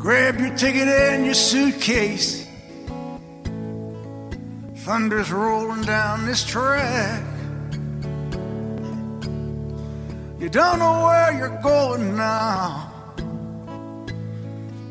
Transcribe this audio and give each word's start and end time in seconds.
Grab 0.00 0.40
your 0.40 0.56
ticket 0.56 0.88
and 0.88 1.26
your 1.26 1.34
suitcase. 1.34 2.46
Thunder's 4.76 5.30
rolling 5.30 5.82
down 5.82 6.24
this 6.24 6.42
track. 6.42 7.22
You 10.38 10.48
don't 10.48 10.78
know 10.78 11.04
where 11.04 11.36
you're 11.36 11.60
going 11.62 12.16
now, 12.16 12.90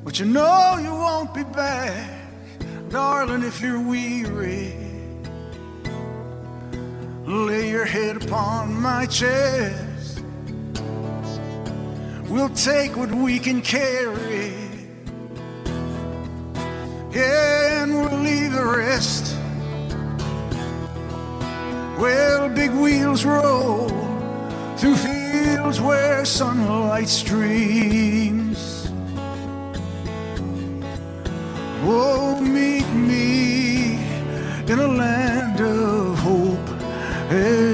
but 0.04 0.20
you 0.20 0.28
know 0.28 0.78
you 0.80 0.92
won't 0.92 1.34
be 1.34 1.44
back, 1.44 2.12
darling, 2.90 3.42
if 3.42 3.62
you're 3.62 3.82
weary. 3.82 4.76
Lay 7.26 7.72
your 7.72 7.86
head 7.86 8.24
upon 8.24 8.80
my 8.80 9.08
chest. 9.08 10.22
We'll 12.30 12.50
take 12.50 12.96
what 12.96 13.12
we 13.12 13.40
can 13.40 13.64
carry. 13.64 14.69
And 17.14 17.94
we'll 17.94 18.20
leave 18.20 18.54
the 18.54 18.66
rest. 18.66 19.36
Well, 22.00 22.50
big 22.50 22.72
wheels 22.72 23.26
roll 23.26 23.90
through 24.78 24.96
fields 24.96 25.82
where 25.82 26.24
sunlight 26.24 27.10
streams. 27.10 28.92
Oh, 31.82 32.40
meet 32.40 32.88
me 32.94 33.96
in 34.68 34.80
a 34.80 34.88
land 34.88 35.60
of 35.60 36.20
hope 36.20 36.70
and 37.32 37.69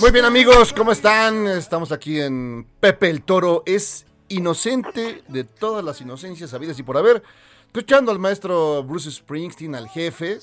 Muy 0.00 0.10
bien 0.12 0.24
amigos, 0.24 0.72
¿cómo 0.72 0.92
están? 0.92 1.46
Estamos 1.46 1.92
aquí 1.92 2.20
en 2.20 2.66
Pepe 2.78 3.08
el 3.08 3.22
Toro 3.22 3.62
es 3.64 4.04
inocente 4.28 5.22
de 5.28 5.44
todas 5.44 5.82
las 5.82 6.00
inocencias 6.02 6.52
habidas 6.52 6.78
y 6.78 6.82
por 6.82 6.98
haber, 6.98 7.22
escuchando 7.66 8.12
al 8.12 8.18
maestro 8.18 8.82
Bruce 8.84 9.10
Springsteen, 9.10 9.74
al 9.74 9.88
jefe, 9.88 10.40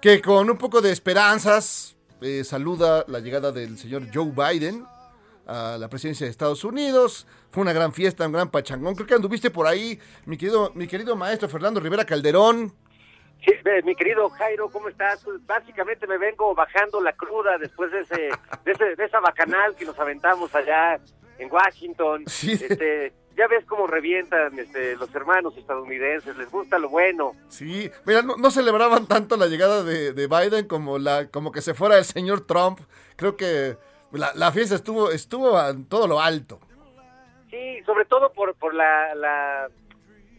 que 0.00 0.20
con 0.20 0.50
un 0.50 0.58
poco 0.58 0.80
de 0.80 0.90
esperanzas 0.90 1.94
eh, 2.20 2.42
saluda 2.44 3.04
la 3.06 3.20
llegada 3.20 3.52
del 3.52 3.78
señor 3.78 4.08
Joe 4.12 4.32
Biden 4.32 4.84
a 5.46 5.76
la 5.78 5.88
presidencia 5.88 6.26
de 6.26 6.30
Estados 6.30 6.64
Unidos. 6.64 7.26
Fue 7.50 7.62
una 7.62 7.72
gran 7.72 7.92
fiesta, 7.92 8.26
un 8.26 8.32
gran 8.32 8.50
pachangón. 8.50 8.94
Creo 8.94 9.06
que 9.06 9.14
anduviste 9.14 9.50
por 9.50 9.66
ahí, 9.66 9.98
mi 10.26 10.36
querido, 10.36 10.72
mi 10.74 10.86
querido 10.86 11.14
maestro 11.14 11.48
Fernando 11.48 11.80
Rivera 11.80 12.04
Calderón. 12.04 12.74
Sí, 13.44 13.52
mi 13.84 13.94
querido 13.96 14.28
Jairo, 14.30 14.68
¿cómo 14.70 14.88
estás? 14.88 15.22
Pues, 15.24 15.44
básicamente 15.46 16.06
me 16.06 16.18
vengo 16.18 16.54
bajando 16.54 17.00
la 17.00 17.12
cruda 17.12 17.58
después 17.58 17.90
de 17.90 18.00
ese, 18.00 18.30
de, 18.64 18.72
ese- 18.72 18.96
de 18.96 19.04
esa 19.04 19.20
bacanal 19.20 19.74
que 19.76 19.84
nos 19.84 19.98
aventamos 19.98 20.54
allá 20.54 20.98
en 21.38 21.50
Washington. 21.52 22.24
Sí. 22.28 22.52
Este, 22.52 23.12
ya 23.36 23.46
ves 23.48 23.64
cómo 23.64 23.86
revientan 23.86 24.58
este, 24.58 24.94
los 24.96 25.12
hermanos 25.14 25.56
estadounidenses, 25.56 26.36
les 26.36 26.50
gusta 26.50 26.78
lo 26.78 26.90
bueno. 26.90 27.32
Sí, 27.48 27.90
mira, 28.04 28.20
no, 28.22 28.36
no 28.36 28.50
celebraban 28.50 29.06
tanto 29.06 29.36
la 29.38 29.46
llegada 29.46 29.82
de, 29.82 30.12
de 30.12 30.26
Biden 30.26 30.68
como 30.68 30.98
la 30.98 31.28
como 31.28 31.50
que 31.50 31.62
se 31.62 31.72
fuera 31.74 31.96
el 31.96 32.04
señor 32.04 32.46
Trump. 32.46 32.78
Creo 33.16 33.36
que 33.38 33.76
la, 34.12 34.32
la 34.34 34.52
fiesta 34.52 34.74
estuvo 34.74 35.10
estuvo 35.10 35.58
en 35.66 35.86
todo 35.86 36.06
lo 36.06 36.20
alto. 36.20 36.60
Sí, 37.50 37.82
sobre 37.86 38.04
todo 38.04 38.32
por, 38.34 38.54
por 38.54 38.74
la, 38.74 39.14
la, 39.14 39.68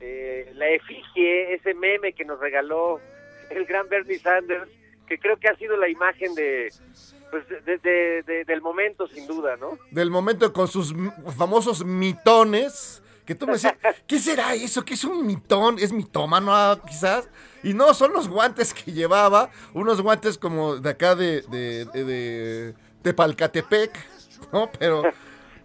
eh, 0.06 0.52
la 0.56 0.68
efigie, 0.70 1.54
ese 1.54 1.74
meme 1.74 2.12
que 2.14 2.26
nos 2.26 2.40
regaló 2.40 3.00
el 3.50 3.66
gran 3.66 3.88
Bernie 3.88 4.20
Sanders, 4.20 4.70
que 5.08 5.18
creo 5.18 5.38
que 5.38 5.48
ha 5.48 5.56
sido 5.56 5.78
la 5.78 5.88
imagen 5.88 6.36
de, 6.36 6.72
pues, 7.32 7.48
de- 7.66 7.78
de- 7.78 8.24
de- 8.24 8.44
del 8.46 8.62
momento, 8.62 9.08
sin 9.08 9.26
duda, 9.28 9.56
¿no? 9.58 9.78
Del 9.92 10.12
momento 10.12 10.52
con 10.52 10.68
sus 10.68 10.94
famosos 11.38 11.86
mitones, 11.86 13.02
que 13.26 13.36
tú 13.36 13.46
me 13.48 13.54
decías, 13.54 13.76
¿qué 14.08 14.20
será 14.20 14.54
eso? 14.54 14.84
¿Qué 14.84 14.96
es 14.96 15.04
un 15.06 15.26
mitón? 15.26 15.78
¿Es 15.80 15.94
mitómano 15.94 16.54
ah, 16.54 16.80
quizás? 16.86 17.30
Y 17.64 17.74
no, 17.74 17.94
son 17.94 18.12
los 18.12 18.28
guantes 18.28 18.74
que 18.74 18.92
llevaba, 18.92 19.50
unos 19.74 20.02
guantes 20.02 20.38
como 20.38 20.76
de 20.76 20.90
acá 20.90 21.16
de, 21.16 21.42
de, 21.44 21.86
de, 21.86 22.04
de 22.04 22.74
Tepalcatepec, 23.04 23.92
¿no? 24.52 24.70
Pero, 24.78 25.04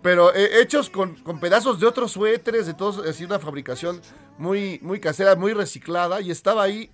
pero 0.02 0.34
eh, 0.34 0.60
hechos 0.60 0.90
con, 0.90 1.14
con 1.16 1.40
pedazos 1.40 1.80
de 1.80 1.86
otros 1.86 2.12
suéteres, 2.12 2.66
de 2.66 2.74
todos, 2.74 3.06
así 3.06 3.24
una 3.24 3.38
fabricación 3.38 4.00
muy, 4.36 4.78
muy 4.82 5.00
casera, 5.00 5.34
muy 5.36 5.52
reciclada, 5.52 6.20
y 6.20 6.30
estaba 6.30 6.62
ahí 6.62 6.90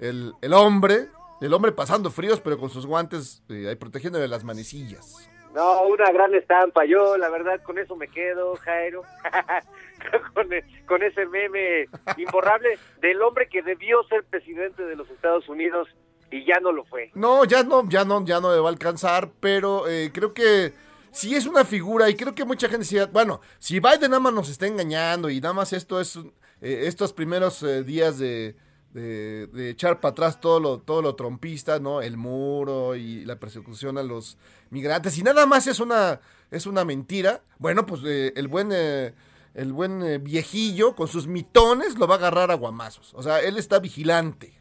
el, 0.00 0.32
el 0.42 0.52
hombre, 0.52 1.08
el 1.40 1.52
hombre 1.54 1.72
pasando 1.72 2.10
fríos, 2.10 2.40
pero 2.40 2.58
con 2.58 2.70
sus 2.70 2.86
guantes 2.86 3.42
eh, 3.48 3.68
ahí 3.68 3.76
protegiéndole 3.76 4.28
las 4.28 4.44
manecillas. 4.44 5.28
No, 5.54 5.82
una 5.86 6.10
gran 6.12 6.34
estampa. 6.34 6.84
Yo, 6.84 7.16
la 7.16 7.30
verdad, 7.30 7.62
con 7.62 7.78
eso 7.78 7.96
me 7.96 8.06
quedo, 8.08 8.54
Jairo. 8.56 9.02
con, 10.34 10.52
e- 10.52 10.64
con 10.86 11.02
ese 11.02 11.26
meme 11.26 11.88
imborrable 12.16 12.78
del 13.00 13.20
hombre 13.22 13.48
que 13.48 13.62
debió 13.62 14.02
ser 14.04 14.24
presidente 14.24 14.84
de 14.84 14.94
los 14.94 15.08
Estados 15.10 15.48
Unidos 15.48 15.88
y 16.30 16.44
ya 16.44 16.60
no 16.60 16.70
lo 16.70 16.84
fue. 16.84 17.10
No, 17.14 17.44
ya 17.44 17.62
no, 17.62 17.88
ya 17.88 18.04
no, 18.04 18.24
ya 18.24 18.40
no 18.40 18.50
me 18.50 18.58
va 18.58 18.68
a 18.68 18.72
alcanzar, 18.72 19.30
pero 19.40 19.88
eh, 19.88 20.10
creo 20.12 20.34
que 20.34 20.74
sí 21.18 21.34
es 21.34 21.46
una 21.46 21.64
figura 21.64 22.08
y 22.08 22.14
creo 22.14 22.34
que 22.34 22.44
mucha 22.44 22.68
gente 22.68 22.84
decía, 22.84 23.06
bueno, 23.06 23.40
si 23.58 23.80
Biden 23.80 24.10
nada 24.10 24.20
más 24.20 24.32
nos 24.32 24.48
está 24.48 24.66
engañando 24.66 25.30
y 25.30 25.40
nada 25.40 25.54
más 25.54 25.72
esto 25.72 26.00
es 26.00 26.16
eh, 26.60 26.84
estos 26.86 27.12
primeros 27.12 27.62
eh, 27.62 27.82
días 27.84 28.18
de, 28.18 28.56
de, 28.92 29.46
de 29.48 29.70
echar 29.70 30.00
para 30.00 30.12
atrás 30.12 30.40
todo 30.40 30.60
lo, 30.60 30.78
todo 30.78 31.02
lo 31.02 31.14
trompista, 31.14 31.78
¿no? 31.78 32.02
El 32.02 32.16
muro 32.16 32.96
y 32.96 33.24
la 33.24 33.38
persecución 33.38 33.98
a 33.98 34.02
los 34.02 34.38
migrantes 34.70 35.16
y 35.18 35.22
nada 35.22 35.46
más 35.46 35.66
es 35.66 35.80
una, 35.80 36.20
es 36.50 36.66
una 36.66 36.84
mentira. 36.84 37.42
Bueno, 37.58 37.84
pues 37.86 38.02
eh, 38.04 38.32
el 38.36 38.48
buen... 38.48 38.70
eh, 38.72 39.14
el 39.54 39.72
buen 39.72 40.02
eh, 40.04 40.18
viejillo 40.18 40.94
con 40.94 41.08
sus 41.08 41.26
mitones 41.26 41.98
lo 41.98 42.06
va 42.06 42.14
a 42.14 42.18
agarrar 42.18 42.52
a 42.52 42.54
guamazos. 42.54 43.12
O 43.14 43.24
sea, 43.24 43.40
él 43.40 43.56
está 43.56 43.80
vigilante 43.80 44.52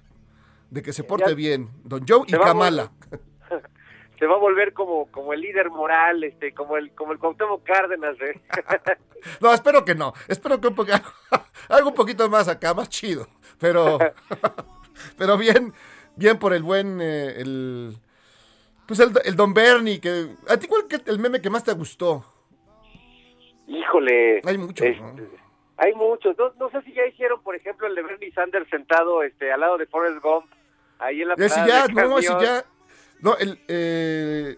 de 0.72 0.82
que 0.82 0.92
se 0.92 1.04
porte 1.04 1.30
Ya- 1.30 1.36
bien. 1.36 1.70
Don 1.84 2.04
Joe 2.08 2.24
y 2.26 2.32
Kamala. 2.32 2.92
Se 4.18 4.26
va 4.26 4.36
a 4.36 4.40
volver 4.40 4.74
como, 4.74 5.12
como 5.12 5.34
el 5.34 5.42
líder 5.42 5.70
moral, 5.70 6.24
este, 6.24 6.54
como 6.54 6.78
el, 6.78 6.92
como 6.92 7.12
el 7.12 7.20
Cuauhtémoc 7.20 7.64
Cárdenas. 7.64 8.16
¿eh? 8.22 8.40
No, 9.42 9.54
espero 9.54 9.84
que 9.86 9.96
no. 9.96 10.14
Espero 10.28 10.60
que 10.60 10.68
un 10.68 10.76
poco, 10.76 10.92
algo 11.70 11.90
un 11.90 11.96
poquito 11.96 12.30
más 12.30 12.48
acá, 12.48 12.74
más 12.74 12.90
chido. 12.90 13.28
Pero, 13.60 13.98
pero 15.18 15.38
bien, 15.38 15.74
bien 16.16 16.38
por 16.38 16.54
el 16.54 16.64
buen, 16.64 17.00
eh, 17.02 17.42
el, 17.42 17.98
pues 18.88 19.00
el, 19.00 19.12
el 19.26 19.36
Don 19.36 19.54
Bernie. 19.54 20.00
Que, 20.00 20.30
¿A 20.50 20.58
ti 20.58 20.68
cuál 20.68 20.88
que 20.88 21.00
el 21.10 21.20
meme 21.20 21.42
que 21.42 21.50
más 21.50 21.64
te 21.64 21.74
gustó? 21.74 22.24
Híjole. 23.68 24.42
Hay 24.46 24.58
muchos, 24.58 24.88
este, 24.88 25.02
¿no? 25.02 25.16
Hay 25.78 25.94
muchos. 25.94 26.38
No, 26.38 26.54
no 26.60 26.70
sé 26.70 26.82
si 26.84 26.94
ya 26.94 27.06
hicieron, 27.06 27.42
por 27.42 27.56
ejemplo, 27.56 27.88
el 27.88 27.96
de 27.96 28.02
Bernie 28.02 28.32
Sanders 28.32 28.70
sentado 28.70 29.24
este, 29.24 29.52
al 29.52 29.60
lado 29.60 29.78
de 29.78 29.86
Forrest 29.88 30.22
Gump 30.22 30.46
ahí 31.00 31.22
en 31.22 31.30
la 31.30 31.36
ya, 31.36 31.88
no, 31.88 31.96
camión. 31.96 32.22
ya. 32.42 32.66
No, 33.22 33.36
el, 33.38 33.60
eh, 33.68 34.58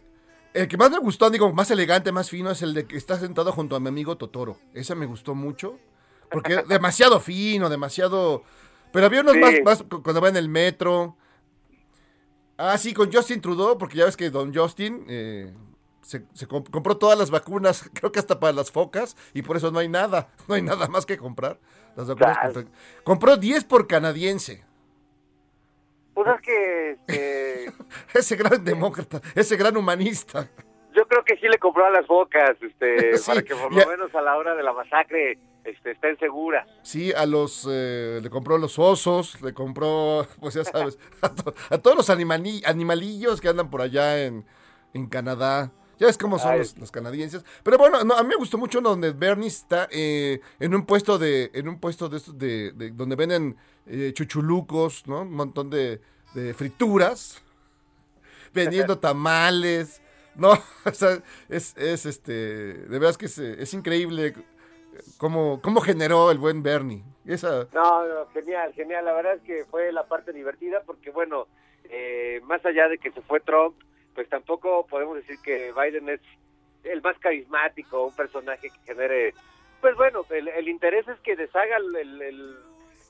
el 0.54 0.68
que 0.68 0.78
más 0.78 0.92
me 0.92 1.00
gustó, 1.00 1.30
digo, 1.30 1.54
más 1.54 1.72
elegante, 1.72 2.12
más 2.12 2.30
fino, 2.30 2.52
es 2.52 2.62
el 2.62 2.74
de 2.74 2.86
que 2.86 2.98
está 2.98 3.18
sentado 3.20 3.52
junto 3.52 3.76
a 3.76 3.80
mi 3.80 3.88
amigo 3.88 4.18
Totoro. 4.18 4.58
Ese 4.74 4.96
me 4.96 5.06
gustó 5.06 5.36
mucho. 5.36 5.80
Porque 6.32 6.56
es 6.56 6.68
demasiado 6.68 7.20
fino, 7.22 7.70
demasiado. 7.70 8.44
Pero 8.92 9.06
había 9.06 9.22
unos 9.22 9.34
Sí. 9.34 9.40
más, 9.40 9.54
más 9.64 9.84
cu- 9.84 10.04
cuando 10.04 10.22
va 10.22 10.30
en 10.30 10.38
el 10.38 10.50
metro. 10.50 11.16
Ah, 12.58 12.78
sí, 12.78 12.94
con 12.94 13.12
Justin 13.12 13.40
Trudeau, 13.42 13.78
porque 13.78 13.98
ya 13.98 14.06
ves 14.06 14.18
que 14.18 14.30
don 14.30 14.54
Justin 14.54 15.06
eh, 15.08 15.54
se, 16.02 16.26
se 16.34 16.48
comp- 16.48 16.70
compró 16.70 16.98
todas 16.98 17.18
las 17.18 17.30
vacunas, 17.32 17.90
creo 17.94 18.12
que 18.12 18.20
hasta 18.20 18.40
para 18.40 18.52
las 18.54 18.70
focas, 18.72 19.16
y 19.34 19.42
por 19.44 19.56
eso 19.56 19.72
no 19.72 19.80
hay 19.80 19.88
nada, 19.88 20.30
no 20.48 20.56
hay 20.56 20.62
nada 20.62 20.88
más 20.90 21.06
que 21.06 21.18
comprar. 21.18 21.60
Las 21.96 22.08
vacunas 22.08 22.38
Claro. 22.38 22.54
contra- 22.54 22.74
Compró 23.04 23.38
10 23.38 23.64
por 23.64 23.88
canadiense. 23.88 24.66
Pues 26.24 26.36
es 26.36 26.42
que 26.42 26.92
este, 26.92 27.72
Ese 28.20 28.36
gran 28.36 28.64
demócrata, 28.64 29.22
ese 29.36 29.56
gran 29.58 29.76
humanista. 29.78 30.48
yo 30.96 31.08
creo 31.08 31.24
que 31.24 31.36
sí 31.38 31.48
le 31.48 31.58
compró 31.58 31.86
a 31.86 31.90
las 31.92 32.08
bocas, 32.08 32.58
este, 32.62 33.18
Sí, 33.18 33.28
para 33.32 33.42
que 33.44 33.56
por 33.56 33.74
lo 33.74 33.86
menos 33.88 34.14
a 34.16 34.22
la 34.22 34.36
hora 34.38 34.56
de 34.56 34.64
la 34.64 34.74
masacre 34.74 35.38
este, 35.64 35.92
estén 35.92 36.18
seguras. 36.20 36.68
Sí, 36.84 37.12
a 37.14 37.26
los, 37.26 37.68
eh, 37.70 38.20
le 38.24 38.30
compró 38.30 38.58
los 38.58 38.80
osos, 38.80 39.42
le 39.42 39.54
compró, 39.54 40.26
pues 40.40 40.56
ya 40.56 40.64
sabes, 40.64 40.98
a, 41.22 41.30
to- 41.34 41.54
a 41.70 41.78
todos 41.78 41.96
los 41.98 42.10
animali- 42.10 42.64
animalillos 42.66 43.40
que 43.42 43.50
andan 43.50 43.70
por 43.70 43.82
allá 43.82 44.24
en, 44.26 44.46
en 44.94 45.08
Canadá. 45.08 45.72
Ya 46.00 46.08
ves 46.08 46.18
cómo 46.18 46.40
son 46.40 46.58
los, 46.58 46.78
los 46.78 46.92
canadienses. 46.92 47.44
Pero 47.64 47.78
bueno, 47.78 48.04
no, 48.06 48.16
a 48.16 48.24
mí 48.24 48.30
me 48.30 48.36
gustó 48.36 48.58
mucho 48.58 48.80
uno 48.80 48.90
donde 48.92 49.12
Bernie 49.12 49.48
está 49.48 49.88
eh, 49.92 50.40
en 50.60 50.74
un 50.74 50.86
puesto 50.86 51.18
de, 51.20 51.52
en 51.54 51.68
un 51.68 51.80
puesto 51.80 52.08
de 52.10 52.18
estos 52.18 52.38
de, 52.38 52.72
de- 52.72 52.92
donde 52.92 53.16
venden 53.18 53.58
eh, 53.86 54.12
chuchulucos, 54.14 55.06
¿no? 55.08 55.22
Un 55.24 55.34
montón 55.34 55.70
de, 55.70 56.00
de 56.34 56.54
frituras, 56.54 57.44
vendiendo 58.54 58.98
tamales. 59.00 60.02
No, 60.36 60.52
o 60.86 60.92
sea, 60.94 61.22
es, 61.50 61.76
es 61.78 62.06
este, 62.06 62.32
de 62.32 63.00
veras 63.00 63.18
que 63.18 63.26
es, 63.26 63.38
es 63.38 63.74
increíble 63.74 64.34
cómo, 65.18 65.60
cómo 65.62 65.82
generó 65.82 66.32
el 66.32 66.38
buen 66.38 66.64
Bernie. 66.64 67.04
Esa, 67.26 67.68
No, 67.74 68.06
no, 68.08 68.28
genial, 68.34 68.74
genial. 68.74 69.04
La 69.06 69.14
verdad 69.14 69.34
es 69.36 69.42
que 69.42 69.66
fue 69.70 69.92
la 69.92 70.08
parte 70.08 70.32
divertida 70.34 70.82
porque, 70.86 71.12
bueno, 71.12 71.48
eh, 71.90 72.40
más 72.46 72.66
allá 72.66 72.88
de 72.88 72.98
que 72.98 73.12
se 73.12 73.22
fue 73.22 73.40
Trump, 73.42 73.76
pues 74.20 74.28
tampoco 74.28 74.86
podemos 74.86 75.16
decir 75.16 75.38
que 75.42 75.72
Biden 75.72 76.10
es 76.10 76.20
el 76.84 77.02
más 77.02 77.18
carismático, 77.20 78.08
un 78.08 78.14
personaje 78.14 78.70
que 78.70 78.94
genere... 78.94 79.34
Pues 79.80 79.96
bueno, 79.96 80.26
el, 80.30 80.50
el 80.50 80.68
interés 80.68 81.08
es 81.08 81.18
que 81.22 81.38
deshaga 81.38 81.78
el, 81.78 82.58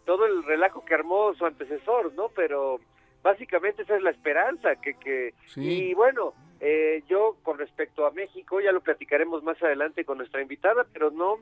todo 0.05 0.27
el 0.27 0.43
relajo 0.43 0.85
que 0.85 0.93
armó 0.93 1.33
su 1.33 1.47
antecesor, 1.47 2.13
¿no? 2.13 2.29
Pero 2.35 2.79
básicamente 3.23 3.81
esa 3.81 3.95
es 3.95 4.03
la 4.03 4.11
esperanza, 4.11 4.75
que... 4.75 4.93
que 4.99 5.33
Sí. 5.47 5.61
Y 5.61 5.93
bueno, 5.95 6.35
eh, 6.59 7.01
yo 7.09 7.37
con 7.41 7.57
respecto 7.57 8.05
a 8.05 8.11
México, 8.11 8.61
ya 8.61 8.71
lo 8.71 8.81
platicaremos 8.81 9.41
más 9.41 9.59
adelante 9.63 10.05
con 10.05 10.19
nuestra 10.19 10.43
invitada, 10.43 10.85
pero 10.93 11.09
no... 11.09 11.39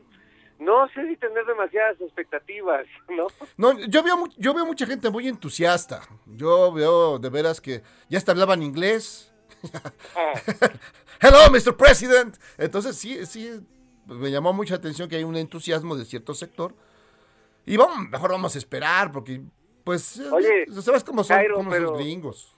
No 0.59 0.87
sé 0.87 1.07
si 1.09 1.17
tener 1.17 1.45
demasiadas 1.45 1.99
expectativas, 1.99 2.87
¿no? 3.09 3.27
No, 3.57 3.77
yo 3.85 4.01
veo, 4.01 4.27
yo 4.37 4.53
veo 4.53 4.65
mucha 4.65 4.85
gente 4.85 5.09
muy 5.09 5.27
entusiasta. 5.27 6.03
Yo 6.25 6.71
veo 6.71 7.19
de 7.19 7.29
veras 7.29 7.59
que 7.59 7.81
ya 8.07 8.17
hasta 8.17 8.31
hablaban 8.31 8.63
inglés. 8.63 9.33
Hello, 11.19 11.49
Mr. 11.51 11.75
President. 11.75 12.37
Entonces 12.57 12.95
sí, 12.97 13.25
sí, 13.25 13.59
pues, 14.05 14.19
me 14.19 14.31
llamó 14.31 14.53
mucha 14.53 14.75
atención 14.75 15.09
que 15.09 15.15
hay 15.15 15.23
un 15.23 15.35
entusiasmo 15.35 15.95
de 15.95 16.05
cierto 16.05 16.33
sector. 16.33 16.73
Y 17.65 17.75
vamos, 17.77 18.09
mejor 18.09 18.31
vamos 18.31 18.55
a 18.55 18.57
esperar, 18.57 19.11
porque 19.11 19.41
pues, 19.83 20.17
eh, 20.19 20.29
Oye, 20.31 20.65
¿sabes 20.81 21.03
cómo 21.03 21.23
son, 21.23 21.37
Jairo, 21.37 21.55
cómo 21.55 21.71
son 21.71 21.83
los 21.83 21.97
gringos? 21.97 22.53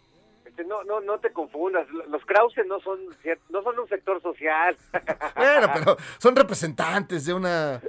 Este, 0.46 0.64
no, 0.66 0.84
no, 0.84 1.00
no 1.02 1.20
te 1.20 1.32
confundas. 1.32 1.88
Los 2.10 2.24
Krause 2.26 2.62
no 2.68 2.80
son, 2.82 3.00
no 3.50 3.64
son 3.64 3.80
un 3.80 3.88
sector 3.88 4.22
social. 4.22 4.76
Bueno, 5.36 5.70
pero 5.74 5.98
son 6.18 6.36
representantes 6.36 7.26
de 7.26 7.34
una 7.34 7.82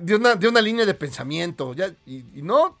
de, 0.00 0.14
una 0.14 0.34
de 0.34 0.48
una 0.48 0.60
línea 0.60 0.84
de 0.84 0.92
pensamiento, 0.94 1.72
ya 1.72 1.88
y, 2.04 2.38
y 2.38 2.42
no 2.42 2.78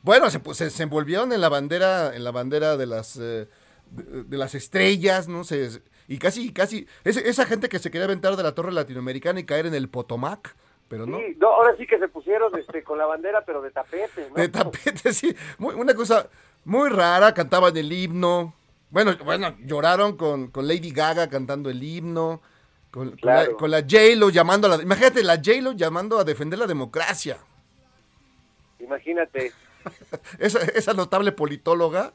bueno, 0.00 0.30
se, 0.30 0.42
pu- 0.42 0.54
se, 0.54 0.70
se 0.70 0.82
envolvieron 0.82 1.32
en 1.32 1.40
la 1.40 1.48
bandera 1.50 2.14
en 2.16 2.24
la 2.24 2.30
bandera 2.30 2.76
de 2.78 2.86
las 2.86 3.18
eh, 3.20 3.48
de, 3.94 4.24
de 4.24 4.36
las 4.36 4.54
estrellas, 4.54 5.28
no 5.28 5.44
sé, 5.44 5.82
y 6.08 6.18
casi 6.18 6.52
casi 6.52 6.86
ese- 7.04 7.28
esa 7.28 7.46
gente 7.46 7.68
que 7.68 7.78
se 7.78 7.90
quería 7.90 8.04
aventar 8.06 8.36
de 8.36 8.42
la 8.42 8.54
torre 8.54 8.72
latinoamericana 8.72 9.40
y 9.40 9.44
caer 9.44 9.66
en 9.66 9.74
el 9.74 9.88
Potomac, 9.88 10.54
pero 10.88 11.06
no. 11.06 11.18
Sí, 11.18 11.36
no, 11.38 11.48
ahora 11.48 11.74
sí 11.78 11.86
que 11.86 11.98
se 11.98 12.08
pusieron 12.08 12.56
este, 12.58 12.82
con 12.82 12.98
la 12.98 13.06
bandera, 13.06 13.44
pero 13.44 13.62
de 13.62 13.70
tapete, 13.70 14.28
¿no? 14.28 14.34
De 14.34 14.48
tapete, 14.48 15.12
sí. 15.12 15.34
Muy- 15.58 15.74
una 15.74 15.94
cosa 15.94 16.28
muy 16.64 16.88
rara, 16.90 17.32
cantaban 17.32 17.76
el 17.76 17.92
himno. 17.92 18.54
Bueno, 18.90 19.16
bueno, 19.24 19.56
lloraron 19.64 20.16
con, 20.16 20.48
con 20.48 20.68
Lady 20.68 20.90
Gaga 20.90 21.28
cantando 21.30 21.70
el 21.70 21.82
himno. 21.82 22.42
Con, 22.90 23.16
con 23.16 23.18
la, 23.22 23.46
con 23.52 23.70
la 23.70 23.80
J-Lo 23.80 24.28
llamando 24.28 24.66
a 24.70 24.76
la... 24.76 24.82
Imagínate, 24.82 25.22
la 25.24 25.36
J-Lo 25.36 25.72
llamando 25.72 26.18
a 26.18 26.24
defender 26.24 26.58
la 26.58 26.66
democracia. 26.66 27.38
Imagínate. 28.80 29.52
Esa, 30.38 30.60
esa 30.60 30.92
notable 30.94 31.32
politóloga. 31.32 32.12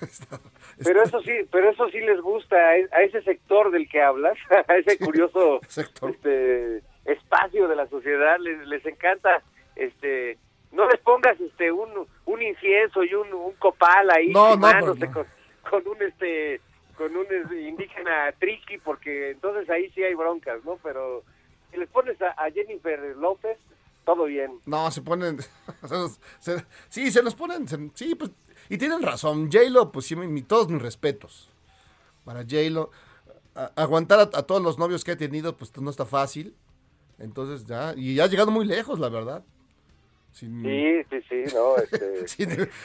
Pero 0.84 1.02
eso 1.02 1.20
sí, 1.22 1.32
pero 1.50 1.70
eso 1.70 1.88
sí 1.88 2.00
les 2.00 2.20
gusta 2.20 2.56
a 2.56 2.76
e- 2.76 2.88
ese 3.04 3.22
sector 3.22 3.70
del 3.70 3.88
que 3.88 4.02
hablas, 4.02 4.36
a 4.68 4.76
ese 4.76 4.98
curioso 4.98 5.60
este 6.08 6.82
espacio 7.04 7.68
de 7.68 7.76
la 7.76 7.86
sociedad 7.88 8.38
les, 8.40 8.66
les 8.66 8.84
encanta 8.84 9.42
este 9.76 10.38
no 10.72 10.88
les 10.88 11.00
pongas 11.00 11.40
este 11.40 11.70
un, 11.72 12.06
un 12.26 12.42
incienso 12.42 13.04
y 13.04 13.14
un, 13.14 13.32
un 13.32 13.52
copal 13.54 14.10
ahí 14.10 14.28
No, 14.32 14.50
quemándose 14.50 15.06
pues, 15.06 15.10
no. 15.10 15.14
con, 15.70 15.82
con 15.82 15.92
un 15.96 16.02
este 16.02 16.60
con 16.96 17.16
un 17.16 17.26
este, 17.30 17.60
indígena 17.60 18.32
triqui 18.38 18.78
porque 18.78 19.30
entonces 19.30 19.70
ahí 19.70 19.88
sí 19.90 20.02
hay 20.02 20.14
broncas 20.14 20.64
no 20.64 20.78
pero 20.82 21.22
si 21.70 21.76
les 21.78 21.88
pones 21.90 22.20
a, 22.20 22.30
a 22.32 22.50
Jennifer 22.50 22.98
López 23.16 23.56
todo 24.06 24.24
bien 24.24 24.60
No, 24.64 24.90
se 24.90 25.02
ponen... 25.02 25.38
se- 26.38 26.64
sí, 26.88 27.10
se 27.10 27.22
los 27.22 27.34
ponen... 27.34 27.68
se- 27.68 27.90
sí, 27.94 28.14
pues... 28.14 28.30
Y 28.70 28.78
tienen 28.78 29.02
razón. 29.02 29.50
J-Lo, 29.52 29.92
pues 29.92 30.06
sí, 30.06 30.16
mi- 30.16 30.42
todos 30.42 30.68
mis 30.70 30.80
respetos. 30.80 31.50
Para 32.24 32.40
J-Lo. 32.40 32.90
a- 33.54 33.72
aguantar 33.76 34.18
a, 34.20 34.22
a 34.22 34.42
todos 34.44 34.62
los 34.62 34.78
novios 34.78 35.04
que 35.04 35.12
ha 35.12 35.16
tenido, 35.16 35.56
pues 35.56 35.76
no 35.76 35.90
está 35.90 36.06
fácil. 36.06 36.54
Entonces 37.18 37.66
ya... 37.66 37.92
Y 37.96 38.18
ha 38.20 38.26
llegado 38.26 38.50
muy 38.50 38.64
lejos, 38.64 38.98
la 38.98 39.08
verdad. 39.10 39.44
Sin- 40.32 40.62
sí 40.62 41.02
sí 41.10 41.26
sí 41.28 41.54
no 41.54 41.76
este 41.82 42.28
Sí, 42.28 42.44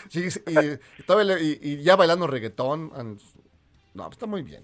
sí, 0.09 0.31
sí, 0.31 0.41
y, 0.47 1.03
todavía 1.03 1.35
le- 1.35 1.43
y- 1.43 1.59
y 1.61 1.83
ya 1.83 1.95
bailando 1.95 2.27
reggaetón. 2.27 2.89
No, 3.93 4.03
pues 4.05 4.13
está 4.13 4.25
muy 4.25 4.41
bien. 4.41 4.63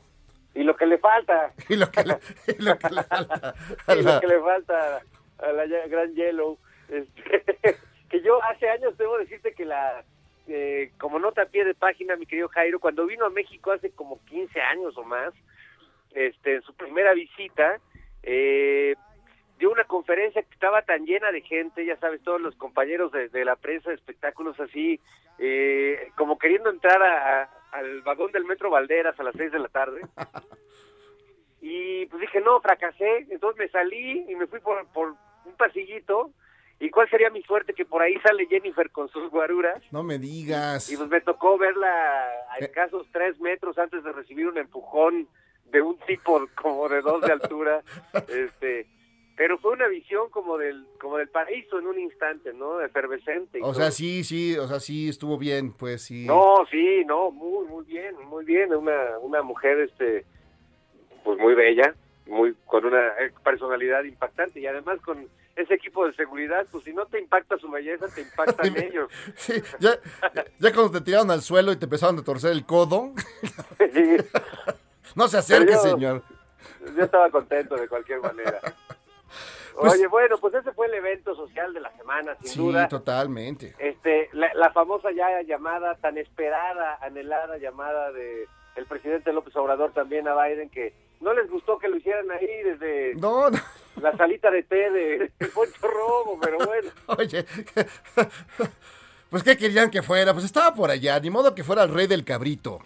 y 0.55 0.63
lo 0.63 0.75
que 0.75 0.85
le 0.87 0.97
falta 0.97 1.53
Y 1.69 1.75
lo 1.75 1.91
que 1.91 2.03
le, 2.03 2.17
y 2.57 2.61
lo 2.63 2.77
que 2.79 2.89
le 2.89 3.03
falta. 3.03 3.53
y 3.89 4.01
lo 4.01 4.19
que 4.21 4.27
le 4.27 4.39
falta 4.41 5.01
a 5.39 5.51
la 5.51 5.65
gran 5.87 6.13
Yellow. 6.15 6.57
Este, 6.89 7.23
que 8.09 8.21
yo 8.21 8.41
hace 8.43 8.69
años 8.69 8.97
debo 8.97 9.17
decirte 9.17 9.53
que 9.53 9.65
la, 9.65 10.03
eh, 10.47 10.91
como 10.99 11.19
nota 11.19 11.41
a 11.43 11.45
pie 11.47 11.65
de 11.65 11.73
página, 11.75 12.15
mi 12.15 12.25
querido 12.25 12.47
Jairo, 12.49 12.79
cuando 12.79 13.05
vino 13.05 13.25
a 13.25 13.29
México 13.29 13.71
hace 13.71 13.91
como 13.91 14.23
15 14.25 14.59
años 14.61 14.97
o 14.97 15.03
más, 15.03 15.33
este, 16.13 16.55
en 16.55 16.61
su 16.61 16.73
primera 16.75 17.13
visita, 17.13 17.79
eh, 18.23 18.95
dio 19.59 19.71
una 19.71 19.83
conferencia 19.85 20.41
que 20.43 20.53
estaba 20.53 20.81
tan 20.83 21.05
llena 21.05 21.31
de 21.31 21.41
gente, 21.41 21.85
ya 21.85 21.97
sabes, 21.97 22.21
todos 22.23 22.39
los 22.39 22.55
compañeros 22.55 23.11
de, 23.11 23.27
de 23.29 23.43
la 23.43 23.55
prensa 23.55 23.89
de 23.89 23.95
espectáculos 23.95 24.59
así, 24.59 24.99
eh, 25.39 26.11
como 26.15 26.37
queriendo 26.37 26.69
entrar 26.69 27.01
a- 27.01 27.41
a- 27.43 27.49
al 27.71 28.01
vagón 28.01 28.31
del 28.31 28.45
Metro 28.45 28.69
Valderas 28.69 29.19
a 29.19 29.23
las 29.23 29.35
6 29.35 29.51
de 29.51 29.59
la 29.59 29.67
tarde. 29.67 30.01
Y 31.61 32.05
pues 32.05 32.21
dije, 32.21 32.39
no, 32.41 32.61
fracasé. 32.61 33.25
Entonces 33.29 33.57
me 33.59 33.67
salí 33.69 34.25
y 34.29 34.35
me 34.35 34.47
fui 34.47 34.59
por, 34.59 34.85
por 34.93 35.15
un 35.47 35.55
pasillito. 35.55 36.31
¿Y 36.79 36.91
cuál 36.91 37.09
sería 37.09 37.31
mi 37.31 37.41
suerte? 37.41 37.73
Que 37.73 37.85
por 37.85 38.03
ahí 38.03 38.13
sale 38.21 38.45
Jennifer 38.45 38.91
con 38.91 39.09
sus 39.09 39.31
guaruras. 39.31 39.81
No 39.91 40.03
me 40.03 40.19
digas. 40.19 40.91
Y 40.91 40.97
pues 40.97 41.09
me 41.09 41.21
tocó 41.21 41.57
verla 41.57 41.87
a 42.51 42.57
Eh. 42.59 42.65
escasos 42.65 43.07
tres 43.11 43.39
metros 43.39 43.77
antes 43.79 44.03
de 44.03 44.11
recibir 44.11 44.47
un 44.47 44.57
empujón 44.59 45.27
de 45.71 45.81
un 45.81 45.97
tipo 46.05 46.47
como 46.61 46.87
de 46.87 47.01
dos 47.01 47.21
de 47.21 47.31
altura. 47.31 47.81
este 48.29 48.85
Pero 49.35 49.57
fue 49.57 49.71
una 49.73 49.87
visión 49.87 50.29
como 50.29 50.57
del 50.59 50.85
como 50.99 51.17
del 51.17 51.29
paraíso 51.29 51.79
en 51.79 51.87
un 51.87 51.99
instante, 51.99 52.53
¿no? 52.53 52.79
Efervescente. 52.81 53.57
y 53.57 53.61
O 53.61 53.65
todo. 53.65 53.73
sea, 53.73 53.89
sí, 53.91 54.23
sí, 54.23 54.55
o 54.57 54.67
sea, 54.67 54.79
sí, 54.79 55.09
estuvo 55.09 55.37
bien, 55.39 55.73
pues 55.73 56.03
sí. 56.03 56.25
No, 56.27 56.63
sí, 56.69 57.03
no, 57.05 57.31
muy, 57.31 57.65
muy 57.67 57.85
bien, 57.85 58.15
muy 58.27 58.45
bien. 58.45 58.71
Una, 58.73 59.17
una 59.19 59.41
mujer, 59.41 59.79
este, 59.79 60.25
pues 61.23 61.39
muy 61.39 61.55
bella, 61.55 61.95
muy 62.27 62.55
con 62.65 62.85
una 62.85 63.07
eh, 63.19 63.31
personalidad 63.43 64.03
impactante 64.03 64.59
y 64.59 64.67
además 64.67 64.99
con 65.01 65.27
ese 65.55 65.73
equipo 65.73 66.05
de 66.05 66.13
seguridad, 66.13 66.65
pues 66.71 66.83
si 66.83 66.93
no 66.93 67.05
te 67.07 67.19
impacta 67.19 67.57
su 67.57 67.69
belleza, 67.71 68.05
te 68.13 68.21
impactan 68.27 68.77
ellos. 68.77 69.09
Sí, 69.35 69.61
ya, 69.79 69.97
ya 70.59 70.73
cuando 70.73 70.91
te 70.91 71.01
tiraron 71.01 71.31
al 71.31 71.41
suelo 71.41 71.71
y 71.71 71.77
te 71.77 71.85
empezaron 71.85 72.19
a 72.19 72.23
torcer 72.23 72.51
el 72.51 72.65
codo. 72.65 73.13
Sí, 73.93 74.17
No 75.15 75.27
se 75.27 75.37
acerque, 75.37 75.71
yo- 75.73 75.79
señor. 75.79 76.23
yo 76.95 77.03
estaba 77.03 77.29
contento 77.31 77.75
de 77.75 77.87
cualquier 77.87 78.19
manera. 78.21 78.59
Pues- 79.79 79.93
Oye, 79.93 80.07
bueno, 80.07 80.39
pues 80.39 80.55
ese 80.55 80.71
fue 80.71 80.87
el 80.87 80.95
evento 80.95 81.35
social 81.35 81.71
de 81.71 81.79
la 81.81 81.95
semana, 81.97 82.35
sin 82.41 82.47
Sí, 82.49 82.57
duda. 82.59 82.87
totalmente. 82.87 83.75
Este, 83.77 84.27
la, 84.33 84.51
la 84.55 84.71
famosa 84.71 85.11
ya 85.11 85.43
llamada, 85.43 85.93
tan 85.97 86.17
esperada, 86.17 86.97
anhelada 86.99 87.57
llamada 87.59 88.11
de 88.11 88.47
el 88.75 88.85
presidente 88.87 89.31
López 89.33 89.55
Obrador 89.55 89.91
también 89.91 90.27
a 90.27 90.33
Biden, 90.43 90.71
que 90.71 90.95
no 91.21 91.33
les 91.33 91.49
gustó 91.49 91.77
que 91.77 91.87
lo 91.87 91.97
hicieran 91.97 92.29
ahí 92.31 92.47
desde 92.63 93.15
No, 93.15 93.49
no. 93.49 93.59
la 94.01 94.15
salita 94.17 94.49
de 94.51 94.63
té 94.63 94.89
de, 94.91 95.31
de 95.39 95.47
Poncho 95.47 95.87
Romo, 95.87 96.39
pero 96.41 96.57
bueno. 96.57 96.89
Oye, 97.07 97.45
pues 99.29 99.43
¿qué 99.43 99.57
querían 99.57 99.89
que 99.91 100.01
fuera? 100.01 100.33
Pues 100.33 100.45
estaba 100.45 100.73
por 100.73 100.89
allá, 100.89 101.19
ni 101.19 101.29
modo 101.29 101.53
que 101.55 101.63
fuera 101.63 101.83
el 101.83 101.93
rey 101.93 102.07
del 102.07 102.23
cabrito. 102.23 102.79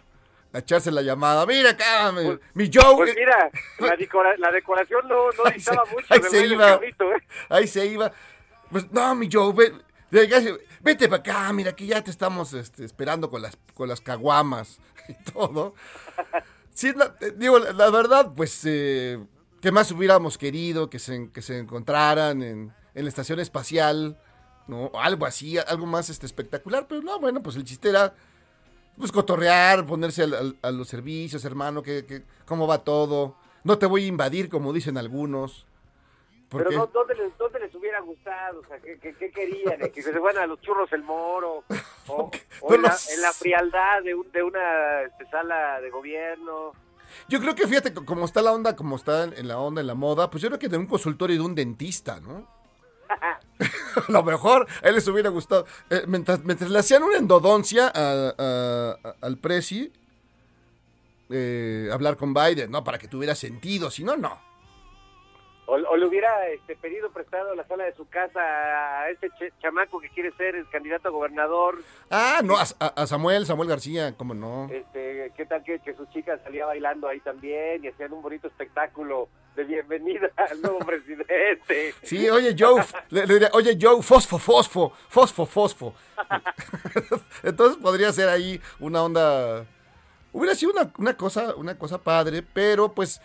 A 0.54 0.60
echarse 0.60 0.92
la 0.92 1.02
llamada. 1.02 1.46
Mira 1.46 1.70
acá, 1.70 2.12
mi, 2.12 2.38
mi 2.56 2.70
Joe. 2.74 2.96
Pues 2.98 3.16
mira, 3.16 3.50
la, 3.80 3.96
decora- 3.96 4.36
la 4.38 4.52
decoración 4.52 5.08
no, 5.08 5.28
no 5.32 5.46
se- 5.58 5.72
mucho 5.94 6.06
ahí 6.10 6.22
se 6.24 6.46
iba. 6.46 6.68
Cabrito, 6.72 7.10
¿eh? 7.14 7.24
Ahí 7.48 7.68
se 7.68 7.86
iba. 7.86 8.12
Pues 8.70 8.92
no, 8.92 9.16
mi 9.16 9.30
Joe, 9.32 9.54
ve- 9.54 9.74
ve- 10.10 10.60
vete 10.82 11.08
para 11.08 11.22
acá, 11.22 11.54
mira 11.54 11.74
que 11.74 11.86
ya 11.86 12.04
te 12.04 12.12
estamos 12.12 12.52
este, 12.54 12.84
esperando 12.84 13.30
con 13.30 13.42
las, 13.42 13.58
con 13.74 13.88
las 13.88 14.02
caguamas 14.02 14.80
y 15.08 15.14
todo. 15.32 15.74
Sí, 16.82 16.88
eh, 17.20 17.34
digo, 17.38 17.60
la, 17.60 17.92
verdad, 17.92 18.32
pues, 18.36 18.62
eh, 18.66 19.24
¿qué 19.62 19.72
más 19.72 19.92
hubiéramos 19.92 20.40
querido 20.40 20.90
que 20.90 20.98
se, 20.98 21.30
que 21.32 21.44
se 21.44 21.60
encontraran 21.60 22.42
en, 22.42 22.74
en 22.96 23.04
la 23.04 23.08
estación 23.08 23.40
espacial? 23.40 24.18
¿No? 24.68 24.90
Algo 24.96 25.28
así, 25.28 25.60
algo 25.60 25.86
más 25.86 26.10
este, 26.10 26.26
espectacular, 26.26 26.88
pero 26.90 27.04
no, 27.04 27.20
bueno, 27.20 27.44
pues 27.44 27.56
el 27.56 27.66
chiste 27.66 27.90
era 27.90 28.16
pues 28.98 29.12
cotorrear, 29.12 29.86
ponerse 29.86 30.24
a 30.24 30.72
los 30.72 30.88
servicios, 30.88 31.46
hermano, 31.46 31.84
que- 31.84 32.24
cómo 32.48 32.66
va 32.66 32.80
todo. 32.80 33.36
No 33.64 33.78
te 33.78 33.86
voy 33.86 34.06
a 34.06 34.08
invadir, 34.08 34.50
como 34.50 34.74
dicen 34.74 34.98
algunos. 34.98 35.68
Pero 36.51 36.70
no, 36.72 36.88
¿dónde, 36.88 37.15
les, 37.15 37.38
¿dónde 37.38 37.60
les 37.60 37.74
hubiera 37.75 38.00
gustado? 38.01 38.60
O 38.60 38.65
sea, 38.67 38.77
¿qué, 38.79 39.00
qué, 39.00 39.13
qué 39.15 39.31
querían? 39.31 39.79
¿Que 39.91 40.01
se 40.01 40.12
fueran 40.20 40.43
a 40.43 40.48
los 40.48 40.60
churros 40.62 40.91
el 40.91 41.01
moro? 41.03 41.63
¿O, 42.08 42.29
en, 42.74 42.81
la, 42.81 42.89
los- 42.89 43.10
en 43.10 43.22
la 43.22 43.31
frialdad 43.31 44.03
de, 44.03 44.13
un- 44.15 44.31
de 44.31 44.43
una 44.43 45.01
este, 45.03 45.25
sala 45.29 45.79
de 45.81 45.89
gobierno? 45.89 46.72
yo 47.27 47.39
creo 47.41 47.55
que 47.55 47.67
fíjate, 47.67 47.93
co- 47.93 48.05
como 48.05 48.25
está 48.25 48.41
la 48.41 48.51
onda, 48.53 48.75
como 48.75 48.96
está 48.96 49.24
en 49.25 49.48
la 49.48 49.58
onda, 49.60 49.81
en 49.81 49.88
la 49.88 49.96
moda, 49.96 50.29
pues 50.29 50.41
yo 50.41 50.50
creo 50.50 50.60
que 50.60 50.70
de 50.70 50.77
un 50.77 50.88
consultorio 50.88 51.36
y 51.36 51.39
de 51.39 51.43
un 51.46 51.55
dentista, 51.55 52.20
¿no? 52.20 52.48
a 54.08 54.12
lo 54.12 54.24
mejor 54.24 54.67
a 54.81 54.88
él 54.89 54.96
les 54.96 55.08
hubiera 55.08 55.29
gustado. 55.29 55.65
Eh, 55.89 56.03
mientras, 56.08 56.43
mientras 56.43 56.70
le 56.70 56.79
hacían 56.79 57.03
una 57.03 57.17
endodoncia 57.17 57.88
a- 57.93 58.34
a- 58.38 58.98
a- 59.03 59.15
al 59.22 59.38
Prezi, 59.38 59.91
eh, 61.29 61.89
hablar 61.93 62.17
con 62.17 62.34
Biden, 62.34 62.72
¿no? 62.72 62.84
Para 62.84 62.98
que 62.98 63.08
tuviera 63.08 63.36
sentido, 63.36 63.89
si 63.91 64.03
no, 64.03 64.17
no. 64.17 64.50
O, 65.72 65.75
o 65.75 65.96
le 65.96 66.06
hubiera 66.06 66.50
este, 66.50 66.75
pedido 66.75 67.12
prestado 67.12 67.56
la 67.56 67.66
sala 67.66 67.86
de 67.86 67.96
su 67.96 68.06
casa 68.10 68.42
a 68.42 69.10
este 69.10 69.30
ch- 69.32 69.54
chamaco 69.62 70.01
que 70.01 70.10
quiere 70.10 70.32
ser 70.34 70.56
el 70.56 70.68
candidato 70.70 71.08
a 71.08 71.12
gobernador. 71.12 71.82
Ah, 72.10 72.42
no, 72.44 72.56
a, 72.58 73.08
Samuel, 73.08 73.46
Samuel 73.46 73.70
García, 73.70 74.13
¿cómo 74.18 74.34
no? 74.34 74.68
Este, 74.70 75.32
¿Qué 75.38 75.46
tal 75.46 75.63
que, 75.63 75.80
que 75.80 75.94
su 75.96 76.06
chica 76.08 76.38
salía 76.44 76.66
bailando 76.66 77.08
ahí 77.08 77.22
también 77.22 77.86
y 77.86 77.88
hacían 77.88 78.12
un 78.12 78.22
bonito 78.22 78.48
espectáculo 78.50 79.30
de 79.56 79.63
bienvenida 79.63 80.30
al 80.51 80.62
nuevo 80.62 80.80
presidente? 80.80 81.94
Sí, 82.04 82.30
oye 82.30 82.54
Joe, 82.60 82.84
le, 83.10 83.25
le 83.25 83.34
diría, 83.36 83.50
oye 83.54 83.78
Joe, 83.82 84.01
fosfo, 84.04 84.38
fosfo, 84.40 84.92
fosfo, 85.08 85.46
fosfo. 85.46 85.94
Entonces 87.44 87.82
podría 87.82 88.12
ser 88.12 88.28
ahí 88.28 88.60
una 88.80 89.04
onda, 89.04 89.66
hubiera 90.34 90.54
sido 90.56 90.74
una, 90.74 90.92
una 90.98 91.16
cosa, 91.16 91.56
una 91.56 91.78
cosa 91.78 91.98
padre, 91.98 92.44
pero 92.44 92.92
pues, 92.94 93.22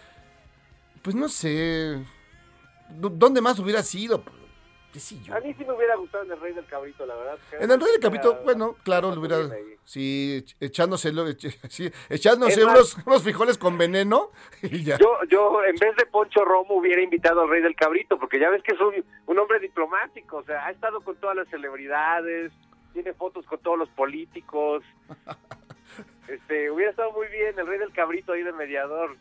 pues 1.03 1.17
no 1.17 1.29
sé, 1.29 1.99
¿dó- 1.99 2.16
¿dónde 2.91 3.41
más 3.41 3.59
hubiera 3.59 3.83
sido? 3.83 4.23
¿Qué 4.93 5.01
sé 5.01 5.21
yo? 5.23 5.35
A 5.35 5.41
mí 5.41 5.53
sí 5.53 5.65
me 5.65 5.75
hubiera 5.75 5.95
gustado 5.97 6.25
en 6.25 6.33
el 6.33 6.41
Rey 6.41 6.55
del 6.55 6.65
Cabrito, 6.67 7.05
la 7.05 7.15
verdad. 7.17 7.39
En 7.53 7.71
el 7.71 7.79
Rey 7.81 7.99
del 8.01 8.15
Era- 8.15 8.31
bueno, 8.45 8.77
claro, 8.83 9.11
le 9.11 9.19
hubiera, 9.19 9.37
sí, 9.85 10.43
ech- 10.43 10.57
echándose, 10.59 11.13
lo- 11.13 11.27
sí, 11.69 11.91
echándose 12.09 12.61
Es 12.61 12.65
más- 12.67 12.75
unos, 12.95 13.07
unos 13.07 13.23
frijoles 13.23 13.59
con 13.59 13.77
veneno 13.77 14.31
y 14.63 14.85
ya. 14.85 14.97
Yo, 14.97 15.19
yo, 15.29 15.63
en 15.65 15.77
vez 15.77 15.95
de 15.97 16.07
Poncho 16.07 16.45
Romo, 16.47 16.77
hubiera 16.77 17.03
invitado 17.03 17.43
al 17.43 17.51
Rey 17.51 17.61
del 17.63 17.77
Cabrito, 17.77 18.19
porque 18.19 18.41
ya 18.41 18.49
ves 18.49 18.63
que 18.63 18.73
es 18.75 18.81
un, 18.81 19.05
un 19.27 19.39
hombre 19.39 19.59
diplomático, 19.61 20.39
o 20.39 20.45
sea, 20.45 20.65
ha 20.67 20.71
estado 20.71 21.03
con 21.03 21.15
todas 21.17 21.37
las 21.37 21.49
celebridades, 21.49 22.51
tiene 22.95 23.13
fotos 23.13 23.45
con 23.47 23.59
todos 23.59 23.79
los 23.79 23.89
políticos. 23.91 24.83
Este, 26.29 26.73
hubiera 26.73 26.91
estado 26.91 27.13
muy 27.13 27.29
bien 27.29 27.57
el 27.57 27.67
Rey 27.69 27.79
del 27.79 27.93
Cabrito 27.93 28.33
ahí 28.33 28.43
de 28.43 28.51
mediador. 28.53 29.17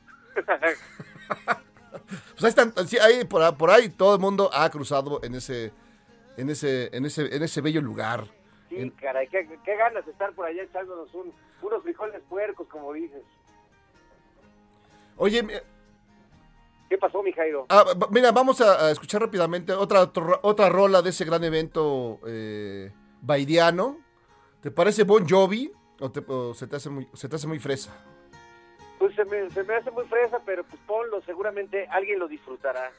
Pues 2.32 2.44
ahí 2.44 2.50
están, 2.50 2.74
sí, 2.88 2.98
ahí, 2.98 3.24
por, 3.26 3.42
ahí- 3.42 3.52
por 3.54 3.70
ahí 3.70 3.90
todo 3.90 4.16
el 4.16 4.22
mundo 4.22 4.50
ha 4.54 4.70
cruzado 4.70 5.20
en 5.24 5.36
ese, 5.36 5.72
en 6.38 6.50
ese, 6.50 6.90
en 6.96 7.06
ese, 7.06 7.36
en 7.36 7.44
ese 7.44 7.62
bello 7.62 7.82
lugar. 7.82 8.26
Sí, 8.70 8.92
caray, 9.00 9.28
qué, 9.30 9.48
qué 9.64 9.76
ganas 9.78 10.06
de 10.06 10.12
estar 10.12 10.34
por 10.34 10.46
allá 10.48 10.64
echándonos 10.64 11.14
un, 11.14 11.34
unos 11.62 11.84
frijoles 11.84 12.22
puercos, 12.30 12.68
como 12.68 12.92
dices. 12.94 13.22
Oye, 15.18 15.44
mi- 15.44 15.54
¿Qué 16.90 16.98
pasó, 16.98 17.24
mi 17.24 17.32
Jairo? 17.32 17.66
ah, 17.70 17.84
mira, 18.12 18.32
vamos 18.32 18.62
a, 18.62 18.86
a 18.88 18.92
escuchar 18.92 19.22
rápidamente 19.22 19.74
otra, 19.74 20.02
otra, 20.02 20.40
otra 20.44 20.70
rola 20.70 21.02
de 21.02 21.10
ese 21.10 21.26
gran 21.26 21.44
evento 21.44 22.20
eh, 22.28 22.92
baidiano. 23.22 23.98
¿Te 24.62 24.72
parece 24.72 25.04
Bon 25.04 25.28
Jovi 25.28 25.72
o, 26.00 26.12
te- 26.12 26.24
o 26.28 26.54
se, 26.54 26.68
te 26.68 26.76
hace 26.76 26.90
muy, 26.90 27.08
se 27.14 27.28
te 27.30 27.36
hace 27.38 27.48
muy 27.48 27.60
fresa? 27.60 27.92
Pues 29.06 29.16
se 29.18 29.26
me, 29.26 29.48
se 29.52 29.64
me 29.64 29.76
hace 29.76 29.92
muy 29.92 30.04
fresa, 30.06 30.40
pero 30.44 30.64
pues 30.64 30.82
ponlo, 30.88 31.22
seguramente 31.22 31.88
alguien 31.92 32.18
lo 32.18 32.28
disfrutará. 32.28 32.90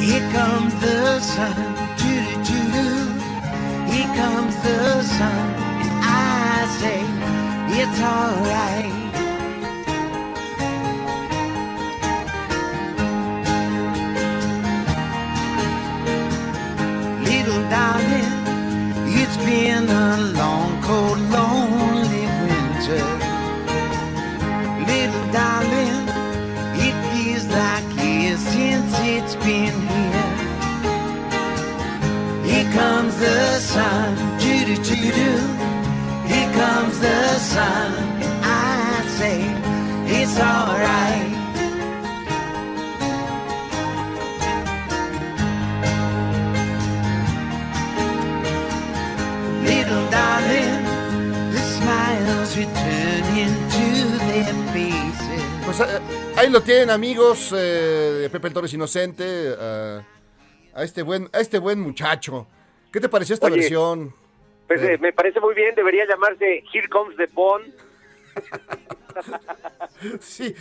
Here 0.00 0.22
comes 0.32 0.74
the 0.80 1.20
sun, 1.20 1.54
doo 1.98 2.40
doo 2.48 2.64
doo. 2.72 3.12
Here 3.92 4.08
comes 4.16 4.56
the 4.62 5.02
sun, 5.02 5.54
and 5.82 5.92
I 6.02 6.66
say 6.80 7.04
it's 7.78 8.00
alright. 8.00 9.01
Darling, 17.72 18.32
it's 19.20 19.38
been 19.38 19.88
a 19.88 20.18
long, 20.40 20.72
cold, 20.82 21.20
lonely 21.36 22.26
winter. 22.42 23.04
Little 24.90 25.26
darling, 25.32 26.04
it 26.86 26.96
feels 27.10 27.46
like 27.46 27.86
years 28.04 28.40
since 28.40 28.92
it's 29.14 29.36
been 29.36 29.76
here. 29.94 30.28
Here 32.48 32.68
comes 32.72 33.14
the 33.18 33.58
sun, 33.60 34.16
doo 34.40 34.64
doo 34.66 35.12
doo. 35.18 35.40
Here 36.32 36.52
comes 36.62 36.98
the 37.00 37.20
sun. 37.54 37.92
I 38.44 39.04
say 39.18 39.40
it's 40.20 40.36
alright. 40.38 41.11
Pues 55.74 55.88
eh, 55.88 56.00
ahí 56.36 56.50
lo 56.50 56.60
tienen 56.62 56.90
amigos 56.90 57.50
eh, 57.56 58.18
de 58.20 58.28
Pepe 58.28 58.48
el 58.48 58.52
Torres 58.52 58.74
Inocente, 58.74 59.24
eh, 59.26 60.02
a, 60.74 60.84
este 60.84 61.00
buen, 61.00 61.30
a 61.32 61.40
este 61.40 61.58
buen 61.58 61.80
muchacho. 61.80 62.46
¿Qué 62.92 63.00
te 63.00 63.08
pareció 63.08 63.32
esta 63.32 63.46
Oye. 63.46 63.56
versión? 63.56 64.14
Pues, 64.66 64.82
eh, 64.82 64.98
me 65.00 65.14
parece 65.14 65.40
muy 65.40 65.54
bien, 65.54 65.74
debería 65.74 66.04
llamarse 66.06 66.62
Here 66.74 66.86
Comes 66.90 67.16
the 67.16 67.24
Bond. 67.32 67.72
Sí. 70.20 70.54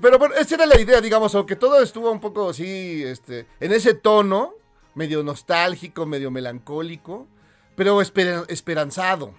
Pero 0.00 0.18
bueno, 0.18 0.34
esa 0.34 0.56
era 0.56 0.66
la 0.66 0.80
idea, 0.80 1.00
digamos, 1.00 1.32
aunque 1.36 1.54
todo 1.54 1.80
estuvo 1.80 2.10
un 2.10 2.18
poco 2.20 2.50
así, 2.50 3.04
este, 3.04 3.46
en 3.60 3.72
ese 3.72 3.94
tono, 3.94 4.54
medio 4.96 5.22
nostálgico, 5.22 6.04
medio 6.04 6.32
melancólico, 6.32 7.28
pero 7.76 8.00
esper- 8.00 8.44
esperanzado. 8.48 9.34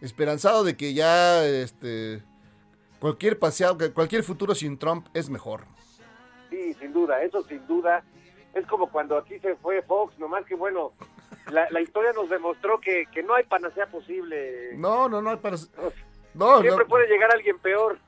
Esperanzado 0.00 0.64
de 0.64 0.76
que 0.76 0.92
ya, 0.92 1.44
este, 1.46 2.24
cualquier 3.00 3.38
paseado, 3.38 3.78
cualquier 3.94 4.22
futuro 4.22 4.54
sin 4.54 4.78
Trump 4.78 5.06
es 5.14 5.28
mejor. 5.30 5.64
Sí, 6.50 6.74
sin 6.74 6.92
duda, 6.92 7.22
eso 7.22 7.42
sin 7.44 7.66
duda. 7.66 8.02
Es 8.54 8.66
como 8.66 8.90
cuando 8.90 9.16
aquí 9.18 9.38
se 9.40 9.54
fue 9.56 9.82
Fox, 9.82 10.18
nomás 10.18 10.44
que 10.46 10.54
bueno, 10.54 10.92
la, 11.50 11.68
la 11.70 11.80
historia 11.80 12.12
nos 12.12 12.28
demostró 12.30 12.80
que, 12.80 13.04
que 13.12 13.22
no 13.22 13.34
hay 13.34 13.44
panacea 13.44 13.86
posible. 13.86 14.70
No, 14.76 15.08
no, 15.08 15.20
no, 15.22 15.38
para... 15.40 15.56
No, 16.34 16.60
Siempre 16.60 16.84
no. 16.84 16.88
puede 16.88 17.06
llegar 17.08 17.30
alguien 17.32 17.58
peor. 17.58 17.98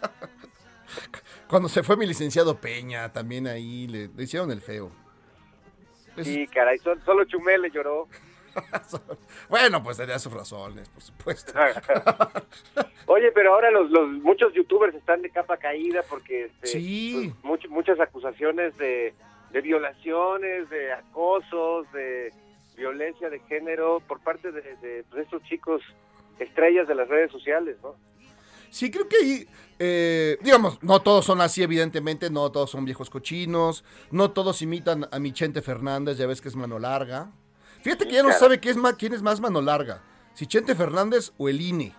Cuando 1.48 1.68
se 1.68 1.82
fue 1.82 1.96
mi 1.96 2.06
licenciado 2.06 2.56
Peña, 2.60 3.12
también 3.12 3.46
ahí 3.46 3.86
le, 3.88 4.08
le 4.08 4.22
hicieron 4.22 4.50
el 4.50 4.60
feo. 4.60 4.90
Sí, 6.22 6.46
caray, 6.48 6.78
sol- 6.78 7.00
solo 7.04 7.24
Chumel 7.24 7.62
le 7.62 7.70
lloró. 7.70 8.08
bueno, 9.48 9.82
pues 9.82 9.96
tenía 9.96 10.18
sus 10.18 10.32
razones, 10.32 10.88
por 10.88 11.02
supuesto. 11.02 11.52
Oye, 13.06 13.32
pero 13.32 13.54
ahora 13.54 13.70
los, 13.70 13.90
los 13.90 14.08
muchos 14.22 14.52
youtubers 14.54 14.94
están 14.94 15.22
de 15.22 15.30
capa 15.30 15.56
caída 15.56 16.02
porque 16.08 16.44
este, 16.46 16.66
Sí. 16.66 17.32
pues, 17.42 17.60
much- 17.60 17.68
muchas 17.68 17.98
acusaciones 18.00 18.76
de, 18.78 19.14
de 19.52 19.60
violaciones, 19.60 20.68
de 20.70 20.92
acosos, 20.92 21.90
de 21.92 22.32
violencia 22.76 23.28
de 23.28 23.40
género 23.40 24.00
por 24.06 24.20
parte 24.20 24.52
de, 24.52 24.62
de, 24.76 25.04
pues, 25.10 25.24
estos 25.24 25.42
chicos 25.44 25.82
estrellas 26.38 26.86
de 26.88 26.94
las 26.94 27.08
redes 27.08 27.30
sociales, 27.30 27.76
¿no? 27.82 27.94
Sí, 28.70 28.88
creo 28.90 29.08
que 29.08 29.16
ahí, 29.16 29.46
eh, 29.80 30.38
digamos, 30.42 30.80
no 30.82 31.00
todos 31.02 31.24
son 31.24 31.40
así, 31.40 31.60
evidentemente, 31.62 32.30
no 32.30 32.52
todos 32.52 32.70
son 32.70 32.84
viejos 32.84 33.10
cochinos, 33.10 33.84
no 34.12 34.30
todos 34.30 34.62
imitan 34.62 35.08
a 35.10 35.18
Michente 35.18 35.60
Fernández, 35.60 36.16
ya 36.18 36.26
ves 36.28 36.40
que 36.40 36.46
es 36.48 36.54
mano 36.54 36.78
larga. 36.78 37.32
Fíjate 37.82 38.06
que 38.06 38.14
ya 38.14 38.22
no 38.22 38.32
sabe 38.32 38.60
qué 38.60 38.70
es 38.70 38.76
más, 38.76 38.94
quién 38.94 39.12
es 39.14 39.22
más 39.22 39.40
mano 39.40 39.60
larga, 39.60 40.02
si 40.34 40.46
Chente 40.46 40.74
Fernández 40.74 41.32
o 41.38 41.48
el 41.48 41.60
INE. 41.60 41.94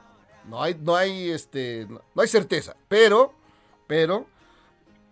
No 0.47 0.61
hay, 0.61 0.75
no 0.75 0.95
hay, 0.95 1.29
este, 1.31 1.85
no, 1.89 2.01
hay 2.21 2.27
certeza, 2.27 2.75
pero, 2.87 3.33
pero, 3.87 4.25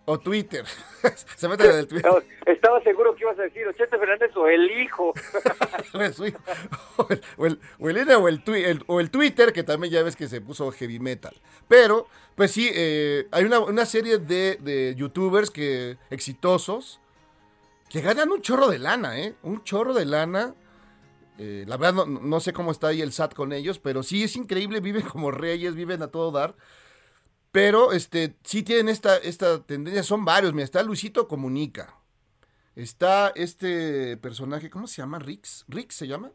o 0.04 0.18
Twitter. 0.18 0.64
Se 1.36 1.48
mete 1.48 1.70
en 1.70 1.76
el 1.78 1.86
Twitter. 1.86 2.10
Estaba, 2.10 2.52
estaba 2.52 2.82
seguro 2.82 3.14
que 3.14 3.22
ibas 3.22 3.38
a 3.38 3.42
decir 3.42 3.64
Ochete 3.68 3.96
Fernández 3.96 4.36
o 4.36 4.48
el 4.48 4.68
hijo. 4.82 5.12
o 5.94 7.06
el, 7.10 7.20
o 7.36 7.46
el- 7.46 7.60
o 8.18 8.28
el- 8.28 8.42
INE 8.42 8.48
el- 8.54 8.82
o 8.88 8.98
el 9.00 9.10
Twitter, 9.10 9.52
que 9.52 9.62
también 9.62 9.92
ya 9.92 10.02
ves 10.02 10.16
que 10.16 10.26
se 10.28 10.40
puso 10.40 10.70
heavy 10.72 10.98
metal. 10.98 11.34
Pero, 11.68 12.08
pues 12.34 12.50
sí, 12.50 12.68
eh, 12.72 13.28
hay 13.30 13.44
una, 13.44 13.60
una 13.60 13.86
serie 13.86 14.18
de, 14.18 14.58
de 14.60 14.94
youtubers 14.96 15.50
que 15.50 15.96
exitosos 16.10 17.00
que 17.90 18.00
ganan 18.00 18.30
un 18.30 18.40
chorro 18.40 18.68
de 18.68 18.78
lana, 18.78 19.18
¿eh? 19.20 19.34
Un 19.42 19.62
chorro 19.64 19.92
de 19.92 20.04
lana. 20.06 20.54
Eh, 21.38 21.64
la 21.66 21.76
verdad, 21.76 22.06
no, 22.06 22.20
no 22.20 22.40
sé 22.40 22.52
cómo 22.52 22.70
está 22.70 22.88
ahí 22.88 23.02
el 23.02 23.12
SAT 23.12 23.34
con 23.34 23.52
ellos, 23.52 23.78
pero 23.78 24.02
sí 24.02 24.22
es 24.22 24.36
increíble, 24.36 24.80
viven 24.80 25.02
como 25.02 25.30
reyes, 25.30 25.74
viven 25.74 26.02
a 26.02 26.08
todo 26.08 26.30
dar. 26.30 26.54
Pero 27.52 27.92
este, 27.92 28.36
sí 28.44 28.62
tienen 28.62 28.88
esta, 28.88 29.16
esta 29.16 29.62
tendencia, 29.64 30.02
son 30.02 30.24
varios. 30.24 30.52
Mira, 30.54 30.64
está 30.64 30.82
Luisito 30.82 31.26
Comunica. 31.26 31.96
Está 32.76 33.32
este 33.34 34.16
personaje, 34.18 34.70
¿cómo 34.70 34.86
se 34.86 35.02
llama? 35.02 35.18
Rix. 35.18 35.64
¿Rix 35.66 35.96
se 35.96 36.06
llama? 36.06 36.30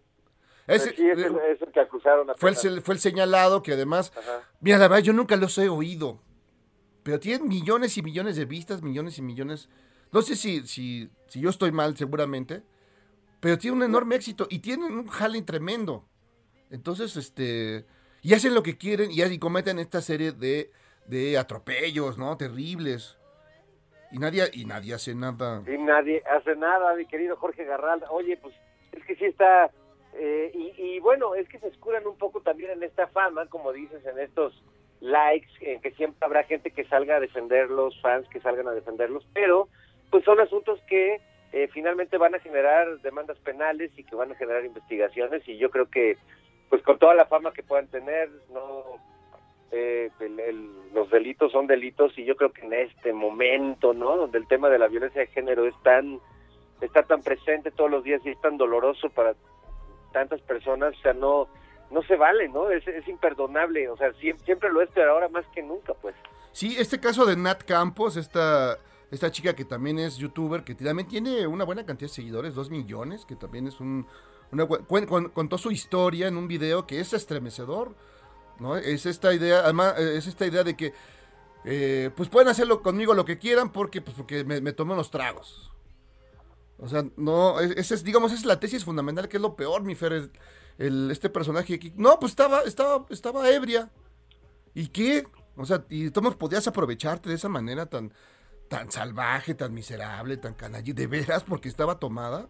Ese- 0.67 0.93
sí, 0.95 1.07
es 1.07 1.17
el, 1.19 1.35
es 1.38 1.62
el 1.62 1.71
que 1.71 1.79
acusaron 1.79 2.27
fue, 2.38 2.51
el, 2.63 2.81
fue 2.81 2.95
el 2.95 3.00
señalado 3.00 3.62
que 3.62 3.74
además, 3.74 4.12
Ajá. 4.17 4.41
mira, 4.59 4.77
la 4.79 4.88
verdad, 4.88 5.03
yo 5.03 5.13
nunca 5.13 5.35
los 5.38 5.57
he 5.59 5.69
oído. 5.69 6.19
Pero 7.03 7.19
tienen 7.19 7.47
millones 7.47 7.97
y 7.97 8.01
millones 8.01 8.35
de 8.35 8.45
vistas, 8.45 8.81
millones 8.81 9.17
y 9.19 9.21
millones. 9.21 9.69
No 10.12 10.21
sé 10.21 10.35
si, 10.35 10.65
si, 10.67 11.09
si 11.27 11.41
yo 11.41 11.50
estoy 11.50 11.71
mal, 11.71 11.95
seguramente. 11.97 12.63
Pero 13.39 13.57
tienen 13.57 13.77
un 13.79 13.83
enorme 13.83 14.15
éxito 14.15 14.47
y 14.50 14.59
tienen 14.59 14.93
un 14.93 15.07
jale 15.07 15.41
tremendo. 15.41 16.05
Entonces, 16.69 17.15
este. 17.15 17.85
Y 18.21 18.33
hacen 18.33 18.55
lo 18.55 18.63
que 18.63 18.77
quieren 18.77 19.12
y, 19.12 19.21
y 19.21 19.39
cometen 19.39 19.77
esta 19.77 20.01
serie 20.01 20.31
de, 20.31 20.71
de 21.05 21.38
atropellos, 21.38 22.17
¿no? 22.17 22.35
Terribles. 22.38 23.17
Y 24.12 24.17
nadie, 24.17 24.50
y 24.53 24.65
nadie 24.65 24.93
hace 24.93 25.13
nada. 25.13 25.62
Y 25.67 25.77
nadie 25.77 26.24
hace 26.35 26.55
nada, 26.55 26.95
mi 26.95 27.05
querido 27.05 27.35
Jorge 27.35 27.65
Garralda. 27.65 28.09
Oye, 28.09 28.38
pues 28.38 28.55
es 28.93 29.03
que 29.05 29.15
sí 29.15 29.25
está... 29.25 29.69
eh, 30.13 30.51
y, 30.53 30.74
y 30.81 31.00
bueno, 31.00 31.35
es 31.35 31.47
que 31.50 31.59
se 31.59 31.67
escuran 31.67 32.07
un 32.07 32.17
poco 32.17 32.41
también 32.41 32.71
en 32.71 32.83
esta 32.83 33.07
fama, 33.07 33.47
como 33.47 33.74
dices, 33.74 34.05
en 34.05 34.17
estos 34.19 34.63
likes, 35.01 35.50
en 35.59 35.81
que 35.81 35.91
siempre 35.91 36.17
habrá 36.25 36.43
gente 36.45 36.71
que 36.71 36.88
salga 36.88 37.17
a 37.17 37.19
defenderlos, 37.19 38.00
fans 38.01 38.27
que 38.29 38.39
salgan 38.39 38.67
a 38.67 38.71
defenderlos, 38.71 39.27
pero 39.33 39.67
pues 40.15 40.24
son 40.24 40.39
asuntos 40.39 40.79
que 40.88 41.19
eh, 41.51 41.67
finalmente 41.74 42.17
van 42.17 42.34
a 42.36 42.39
generar 42.39 43.00
demandas 43.01 43.38
penales 43.39 43.91
y 43.98 44.03
que 44.05 44.15
van 44.15 44.31
a 44.31 44.36
generar 44.36 44.63
investigaciones 44.63 45.45
y 45.45 45.57
yo 45.57 45.69
creo 45.69 45.89
que 45.89 46.17
pues 46.69 46.81
con 46.84 46.98
toda 46.98 47.13
la 47.15 47.25
fama 47.25 47.51
que 47.51 47.63
puedan 47.63 47.88
tener, 47.88 48.29
no 48.53 48.84
eh, 49.74 50.10
el- 50.22 50.93
los 50.93 51.10
delitos 51.10 51.51
son 51.51 51.67
delitos 51.67 52.17
y 52.17 52.24
yo 52.24 52.38
creo 52.38 52.53
que 52.53 52.62
en 52.65 52.72
este 52.72 53.12
momento, 53.12 53.93
¿no? 53.93 54.15
Donde 54.15 54.38
el 54.38 54.48
tema 54.48 54.69
de 54.69 54.79
la 54.79 54.88
violencia 54.88 55.19
de 55.19 55.27
género 55.27 55.65
es 55.67 55.75
tan 55.84 56.22
está 56.79 57.03
tan 57.03 57.22
presente 57.22 57.72
todos 57.72 57.92
los 57.92 58.05
días 58.05 58.22
y 58.24 58.29
es 58.29 58.39
tan 58.39 58.55
doloroso 58.55 59.09
para 59.09 59.33
tantas 60.13 60.39
personas, 60.44 60.96
o 60.98 61.01
sea, 61.01 61.11
no 61.13 61.50
no 61.92 62.03
se 62.03 62.16
vale, 62.16 62.48
¿no? 62.48 62.70
Es, 62.72 62.87
es 62.87 63.05
imperdonable, 63.09 63.89
o 63.89 63.98
sea, 63.98 64.13
siempre, 64.13 64.46
siempre 64.46 64.70
lo 64.72 64.81
es, 64.81 64.89
pero 64.94 65.11
ahora 65.11 65.27
más 65.27 65.46
que 65.53 65.61
nunca, 65.61 65.94
pues. 65.96 66.16
Sí, 66.53 66.77
este 66.79 67.01
caso 67.01 67.25
de 67.25 67.35
Nat 67.35 67.63
Campos, 67.66 68.16
esta, 68.16 68.77
esta 69.15 69.31
chica 69.31 69.55
que 69.55 69.65
también 69.65 69.99
es 69.99 70.17
youtuber, 70.17 70.63
que 70.63 70.75
también 70.75 71.07
tiene 71.07 71.47
una 71.47 71.63
buena 71.63 71.85
cantidad 71.85 72.09
de 72.09 72.13
seguidores, 72.15 72.53
dos 72.55 72.69
millones, 72.69 73.25
que 73.25 73.35
también 73.35 73.67
es 73.67 73.79
un... 73.79 74.07
Contó 75.33 75.57
su 75.57 75.71
historia 75.71 76.27
en 76.27 76.37
un 76.37 76.47
video 76.47 76.85
que 76.85 76.99
es 76.99 77.13
estremecedor, 77.13 77.95
¿no? 78.59 78.77
Es 78.77 79.05
esta 79.05 79.33
idea, 79.33 79.59
además, 79.61 79.97
es 79.99 80.27
esta 80.27 80.45
idea 80.45 80.63
de 80.63 80.77
que, 80.77 80.93
eh, 81.65 82.11
pues 82.15 82.29
pueden 82.29 82.47
hacerlo 82.47 82.81
conmigo 82.83 83.13
lo 83.13 83.25
que 83.25 83.37
quieran 83.39 83.71
porque, 83.71 84.01
pues 84.01 84.15
porque 84.15 84.43
me, 84.45 84.61
me 84.61 84.71
tomé 84.71 84.93
unos 84.93 85.09
tragos. 85.11 85.71
O 86.77 86.87
sea, 86.87 87.05
no, 87.17 87.59
es- 87.59 87.71
esa 87.77 87.95
es, 87.95 88.03
digamos, 88.03 88.31
esa 88.31 88.41
es 88.41 88.45
la 88.45 88.59
tesis 88.59 88.83
fundamental, 88.85 89.27
que 89.27 89.37
es 89.37 89.41
lo 89.41 89.55
peor, 89.55 89.83
mi 89.83 89.95
Fer, 89.95 90.29
el, 90.77 91.09
este 91.11 91.29
personaje 91.29 91.73
aquí. 91.73 91.93
No, 91.95 92.19
pues 92.19 92.31
estaba, 92.33 92.61
estaba, 92.61 93.05
estaba 93.09 93.49
ebria. 93.49 93.89
¿Y 94.73 94.87
qué? 94.89 95.25
O 95.57 95.65
sea, 95.65 95.85
y 95.89 96.09
tú 96.11 96.21
podías 96.37 96.67
aprovecharte 96.67 97.29
de 97.29 97.35
esa 97.35 97.49
manera 97.49 97.85
tan, 97.85 98.13
tan 98.67 98.91
salvaje, 98.91 99.53
tan 99.53 99.73
miserable, 99.73 100.37
tan 100.37 100.53
canalla, 100.53 100.93
de 100.93 101.07
veras, 101.07 101.43
porque 101.43 101.69
estaba 101.69 101.99
tomada. 101.99 102.47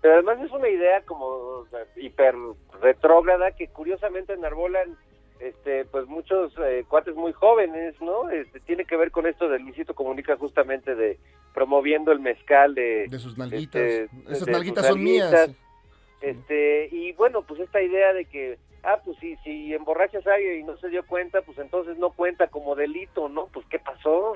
Pero 0.00 0.14
además 0.14 0.38
es 0.40 0.50
una 0.52 0.68
idea 0.68 1.02
como 1.02 1.64
hiper 1.96 2.34
retrógrada 2.80 3.52
que 3.52 3.68
curiosamente 3.68 4.32
enarbolan 4.32 4.96
este 5.40 5.84
pues 5.84 6.06
muchos 6.06 6.52
eh, 6.58 6.84
cuates 6.88 7.14
muy 7.14 7.32
jóvenes, 7.32 7.94
¿no? 8.00 8.28
Este 8.30 8.60
tiene 8.60 8.84
que 8.84 8.96
ver 8.96 9.10
con 9.10 9.26
esto 9.26 9.48
del 9.48 9.62
Luisito 9.62 9.94
Comunica 9.94 10.36
justamente 10.36 10.94
de 10.94 11.18
promoviendo 11.54 12.12
el 12.12 12.20
mezcal 12.20 12.74
de 12.74 13.06
De 13.08 13.18
sus 13.18 13.36
nalguitas. 13.38 13.80
este, 13.80 14.08
Esas 14.28 14.46
de 14.46 14.52
nalguitas 14.52 14.86
son 14.86 15.02
mías. 15.02 15.50
Este, 16.20 16.88
y 16.90 17.12
bueno, 17.12 17.42
pues 17.42 17.60
esta 17.60 17.80
idea 17.80 18.12
de 18.12 18.24
que, 18.24 18.58
ah, 18.82 19.00
pues 19.04 19.16
si, 19.18 19.36
si 19.38 19.72
emborrachas 19.72 20.26
a 20.26 20.34
alguien 20.34 20.60
y 20.60 20.62
no 20.64 20.76
se 20.78 20.88
dio 20.88 21.06
cuenta, 21.06 21.42
pues 21.42 21.58
entonces 21.58 21.96
no 21.98 22.10
cuenta 22.10 22.48
como 22.48 22.74
delito, 22.74 23.28
¿no? 23.28 23.46
Pues 23.46 23.64
¿qué 23.66 23.78
pasó? 23.78 24.32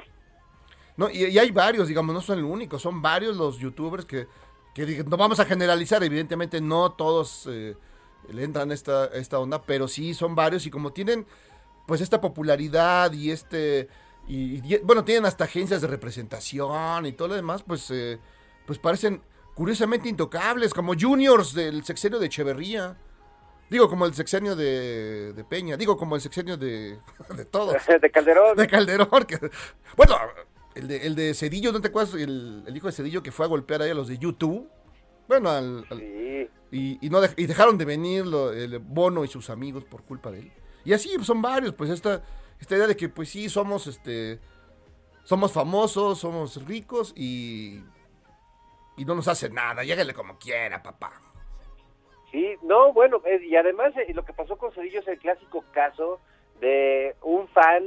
No, 0.96 1.08
y, 1.10 1.24
y 1.26 1.38
hay 1.38 1.50
varios, 1.50 1.88
digamos, 1.88 2.14
no 2.14 2.20
son 2.20 2.38
el 2.38 2.44
único, 2.44 2.78
son 2.78 3.00
varios 3.02 3.36
los 3.36 3.58
youtubers 3.58 4.04
que, 4.04 4.26
que 4.74 5.04
no 5.04 5.16
vamos 5.16 5.40
a 5.40 5.44
generalizar, 5.44 6.02
evidentemente 6.04 6.60
no 6.60 6.92
todos 6.92 7.46
eh, 7.50 7.76
le 8.30 8.44
entran 8.44 8.70
a 8.70 8.74
esta, 8.74 9.06
esta 9.06 9.38
onda, 9.38 9.62
pero 9.62 9.88
sí 9.88 10.14
son 10.14 10.34
varios 10.34 10.66
y 10.66 10.70
como 10.70 10.92
tienen 10.92 11.26
pues 11.86 12.00
esta 12.00 12.20
popularidad 12.20 13.12
y 13.12 13.30
este, 13.30 13.88
y, 14.28 14.74
y- 14.74 14.78
bueno, 14.84 15.04
tienen 15.04 15.26
hasta 15.26 15.44
agencias 15.44 15.80
de 15.80 15.88
representación 15.88 17.06
y 17.06 17.12
todo 17.12 17.28
lo 17.28 17.34
demás, 17.34 17.62
pues, 17.62 17.90
eh, 17.90 18.18
pues 18.66 18.78
parecen 18.78 19.22
curiosamente 19.54 20.08
intocables, 20.08 20.72
como 20.72 20.94
juniors 20.98 21.52
del 21.54 21.84
sexenio 21.84 22.18
de 22.18 22.26
Echeverría. 22.26 22.96
Digo, 23.68 23.88
como 23.88 24.04
el 24.06 24.14
sexenio 24.14 24.54
de, 24.54 25.32
de 25.32 25.44
Peña, 25.44 25.76
digo, 25.78 25.96
como 25.96 26.14
el 26.14 26.20
sexenio 26.20 26.56
de, 26.56 26.98
de 27.36 27.44
todos. 27.46 27.74
de 28.00 28.10
Calderón. 28.10 28.56
De 28.56 28.66
Calderón. 28.66 29.24
que- 29.26 29.50
bueno, 29.96 30.16
el 30.74 30.88
de, 30.88 31.06
el 31.06 31.14
de 31.14 31.34
Cedillo, 31.34 31.72
¿no 31.72 31.80
te 31.80 31.88
acuerdas? 31.88 32.14
El, 32.14 32.64
el 32.66 32.76
hijo 32.76 32.86
de 32.86 32.92
Cedillo 32.92 33.22
que 33.22 33.32
fue 33.32 33.46
a 33.46 33.48
golpear 33.48 33.82
ahí 33.82 33.90
a 33.90 33.94
los 33.94 34.08
de 34.08 34.18
YouTube. 34.18 34.68
Bueno, 35.28 35.50
al, 35.50 35.84
al- 35.90 35.98
Sí. 35.98 36.48
y, 36.70 37.06
y 37.06 37.10
no 37.10 37.20
y 37.36 37.46
dejaron 37.46 37.78
de 37.78 37.84
venir 37.84 38.26
lo- 38.26 38.52
el 38.52 38.78
Bono 38.78 39.24
y 39.24 39.28
sus 39.28 39.50
amigos 39.50 39.84
por 39.84 40.02
culpa 40.02 40.30
de 40.30 40.40
él. 40.40 40.52
Y 40.84 40.92
así 40.92 41.10
pues, 41.14 41.26
son 41.26 41.40
varios, 41.42 41.74
pues 41.74 41.90
esta, 41.90 42.22
esta 42.60 42.74
idea 42.76 42.86
de 42.86 42.96
que 42.96 43.08
pues 43.08 43.28
sí, 43.28 43.48
somos 43.48 43.86
este 43.86 44.40
somos 45.24 45.52
famosos, 45.52 46.18
somos 46.18 46.66
ricos 46.66 47.12
y, 47.16 47.80
y 48.96 49.04
no 49.04 49.14
nos 49.14 49.28
hace 49.28 49.48
nada. 49.50 49.84
Lléguele 49.84 50.12
como 50.14 50.36
quiera, 50.38 50.82
papá. 50.82 51.12
Sí, 52.32 52.56
no, 52.62 52.92
bueno, 52.92 53.20
eh, 53.26 53.40
y 53.44 53.54
además 53.56 53.92
eh, 53.96 54.12
lo 54.14 54.24
que 54.24 54.32
pasó 54.32 54.56
con 54.56 54.72
Cedillo 54.72 55.00
es 55.00 55.06
el 55.08 55.18
clásico 55.18 55.64
caso 55.72 56.18
de 56.60 57.14
un 57.22 57.46
fan 57.48 57.84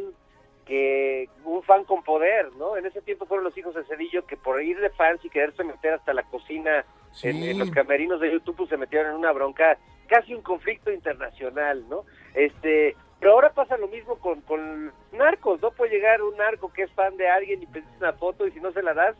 que 0.66 1.30
un 1.44 1.62
fan 1.64 1.84
con 1.86 2.04
poder, 2.04 2.52
¿no? 2.58 2.76
En 2.78 2.86
ese 2.86 3.02
tiempo 3.02 3.26
fueron 3.26 3.44
los 3.44 3.58
hijos 3.58 3.76
de 3.76 3.84
Cedillo 3.86 4.26
que 4.26 4.36
por 4.38 4.62
ir 4.64 4.80
de 4.80 4.90
fans 4.92 5.24
y 5.24 5.30
quererse 5.30 5.64
meter 5.64 5.94
hasta 5.94 6.14
la 6.14 6.24
cocina 6.24 6.84
Sí. 7.12 7.30
en, 7.30 7.44
en 7.44 7.60
los 7.60 7.70
camerinos 7.72 8.20
de 8.20 8.32
YouTube 8.32 8.58
pues, 8.58 8.70
se 8.70 8.76
metieron 8.78 9.12
en 9.12 9.18
una 9.18 9.32
bronca, 9.32 9.78
casi 10.08 10.34
un 10.34 10.42
conflicto 10.42 10.92
internacional, 10.92 11.88
¿no? 11.88 12.04
Este, 12.34 12.96
pero 13.22 13.32
ahora 13.34 13.54
pasa 13.54 13.78
lo 13.78 13.88
mismo 13.88 14.18
con, 14.20 14.42
con 14.42 14.92
narcos, 15.14 15.62
¿no? 15.62 15.72
Puede 15.72 15.92
llegar 15.92 16.22
un 16.22 16.36
narco 16.36 16.74
que 16.74 16.84
es 16.84 16.92
fan 16.92 17.16
de 17.16 17.30
alguien 17.30 17.64
y 17.64 17.68
pedir 17.68 17.88
una 18.00 18.12
foto 18.14 18.46
y 18.46 18.52
si 18.52 18.60
no 18.60 18.72
se 18.74 18.84
la 18.84 18.94
das, 18.94 19.16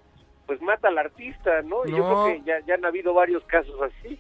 pues 0.46 0.62
mata 0.62 0.90
al 0.90 0.98
artista, 0.98 1.62
¿no? 1.62 1.86
Y 1.86 1.92
yo 1.92 1.98
creo 2.06 2.26
que 2.26 2.42
ya, 2.46 2.60
ya 2.68 2.74
han 2.74 2.84
habido 2.86 3.14
varios 3.14 3.44
casos 3.46 3.80
así. 3.82 4.20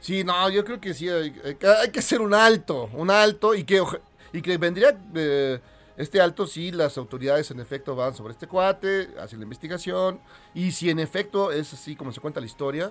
Sí, 0.00 0.24
no, 0.24 0.48
yo 0.50 0.64
creo 0.64 0.80
que 0.80 0.92
sí, 0.94 1.08
hay, 1.08 1.32
hay 1.44 1.54
que- 1.92 1.98
hacer 2.00 2.20
un 2.20 2.34
alto, 2.34 2.88
un 2.94 3.10
alto 3.10 3.54
y 3.54 3.64
que, 3.64 3.80
y 4.32 4.42
que 4.42 4.56
vendría 4.58 4.98
eh, 5.14 5.60
este 6.00 6.20
alto 6.20 6.46
si 6.46 6.72
las 6.72 6.96
autoridades 6.96 7.50
en 7.50 7.60
efecto 7.60 7.94
van 7.94 8.14
sobre 8.14 8.32
este 8.32 8.46
cuate, 8.46 9.08
hacen 9.20 9.38
la 9.38 9.44
investigación 9.44 10.18
y 10.54 10.72
si 10.72 10.88
en 10.88 10.98
efecto 10.98 11.52
es 11.52 11.74
así 11.74 11.94
como 11.94 12.10
se 12.10 12.22
cuenta 12.22 12.40
la 12.40 12.46
historia, 12.46 12.90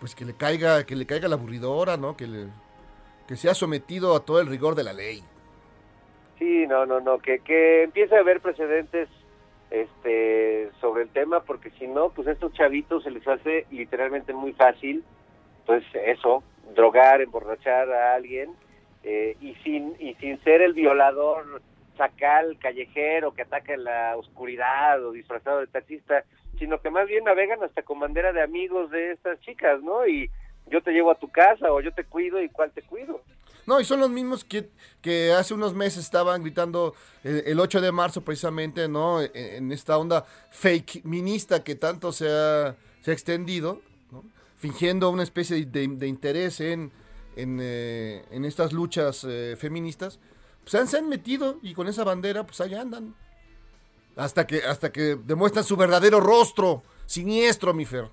pues 0.00 0.16
que 0.16 0.24
le 0.24 0.34
caiga, 0.34 0.84
que 0.84 0.96
le 0.96 1.06
caiga 1.06 1.28
la 1.28 1.36
aburridora, 1.36 1.96
¿no? 1.96 2.16
Que 2.16 2.26
le, 2.26 2.48
que 3.28 3.36
sea 3.36 3.54
sometido 3.54 4.16
a 4.16 4.24
todo 4.24 4.40
el 4.40 4.48
rigor 4.48 4.74
de 4.74 4.82
la 4.82 4.92
ley. 4.92 5.22
Sí, 6.40 6.66
no, 6.66 6.84
no, 6.84 7.00
no, 7.00 7.18
que, 7.18 7.38
que 7.38 7.84
empiece 7.84 8.16
a 8.16 8.20
haber 8.20 8.40
precedentes 8.40 9.08
este 9.70 10.70
sobre 10.80 11.04
el 11.04 11.10
tema, 11.10 11.44
porque 11.44 11.70
si 11.78 11.86
no, 11.86 12.10
pues 12.10 12.26
a 12.26 12.32
estos 12.32 12.52
chavitos 12.54 13.04
se 13.04 13.12
les 13.12 13.26
hace 13.28 13.66
literalmente 13.70 14.32
muy 14.32 14.52
fácil, 14.52 15.04
pues 15.64 15.84
eso, 15.94 16.42
drogar, 16.74 17.20
emborrachar 17.20 17.88
a 17.92 18.14
alguien, 18.14 18.50
eh, 19.04 19.36
y 19.40 19.54
sin 19.62 19.94
y 20.00 20.14
sin 20.14 20.42
ser 20.42 20.60
el 20.60 20.72
violador 20.74 21.62
sacal 21.96 22.58
callejero 22.58 23.34
que 23.34 23.42
ataca 23.42 23.76
la 23.76 24.16
oscuridad 24.16 25.04
o 25.04 25.12
disfrazado 25.12 25.60
de 25.60 25.66
taxista, 25.66 26.24
sino 26.58 26.80
que 26.80 26.90
más 26.90 27.06
bien 27.06 27.24
navegan 27.24 27.62
hasta 27.62 27.82
con 27.82 28.00
bandera 28.00 28.32
de 28.32 28.42
amigos 28.42 28.90
de 28.90 29.12
estas 29.12 29.40
chicas, 29.40 29.82
¿no? 29.82 30.06
Y 30.06 30.30
yo 30.66 30.82
te 30.82 30.92
llevo 30.92 31.10
a 31.10 31.18
tu 31.18 31.30
casa 31.30 31.72
o 31.72 31.80
yo 31.80 31.92
te 31.92 32.04
cuido 32.04 32.40
y 32.40 32.48
cuál 32.48 32.70
te 32.72 32.82
cuido. 32.82 33.20
No, 33.66 33.80
y 33.80 33.84
son 33.84 34.00
los 34.00 34.10
mismos 34.10 34.44
que, 34.44 34.68
que 35.00 35.32
hace 35.32 35.54
unos 35.54 35.74
meses 35.74 36.04
estaban 36.04 36.42
gritando 36.42 36.94
el, 37.22 37.44
el 37.46 37.60
8 37.60 37.80
de 37.80 37.92
marzo 37.92 38.22
precisamente, 38.22 38.88
¿no? 38.88 39.20
En, 39.20 39.30
en 39.34 39.72
esta 39.72 39.98
onda 39.98 40.24
fake 40.50 41.04
minista 41.04 41.62
que 41.62 41.76
tanto 41.76 42.10
se 42.10 42.28
ha, 42.28 42.74
se 43.02 43.10
ha 43.10 43.14
extendido, 43.14 43.80
¿no? 44.10 44.24
fingiendo 44.56 45.10
una 45.10 45.22
especie 45.22 45.64
de, 45.64 45.88
de 45.88 46.06
interés 46.06 46.60
en, 46.60 46.90
en, 47.36 47.58
eh, 47.60 48.24
en, 48.30 48.44
estas 48.44 48.72
luchas 48.72 49.24
eh, 49.28 49.56
feministas. 49.58 50.18
Pues 50.64 50.88
se 50.88 50.98
han 50.98 51.08
metido 51.08 51.58
y 51.62 51.74
con 51.74 51.88
esa 51.88 52.04
bandera, 52.04 52.44
pues 52.44 52.60
allá 52.60 52.80
andan. 52.80 53.14
Hasta 54.16 54.46
que, 54.46 54.62
hasta 54.62 54.92
que 54.92 55.16
demuestran 55.16 55.64
su 55.64 55.76
verdadero 55.76 56.20
rostro, 56.20 56.82
siniestro, 57.06 57.72
mi 57.74 57.84
Fer. 57.84 58.08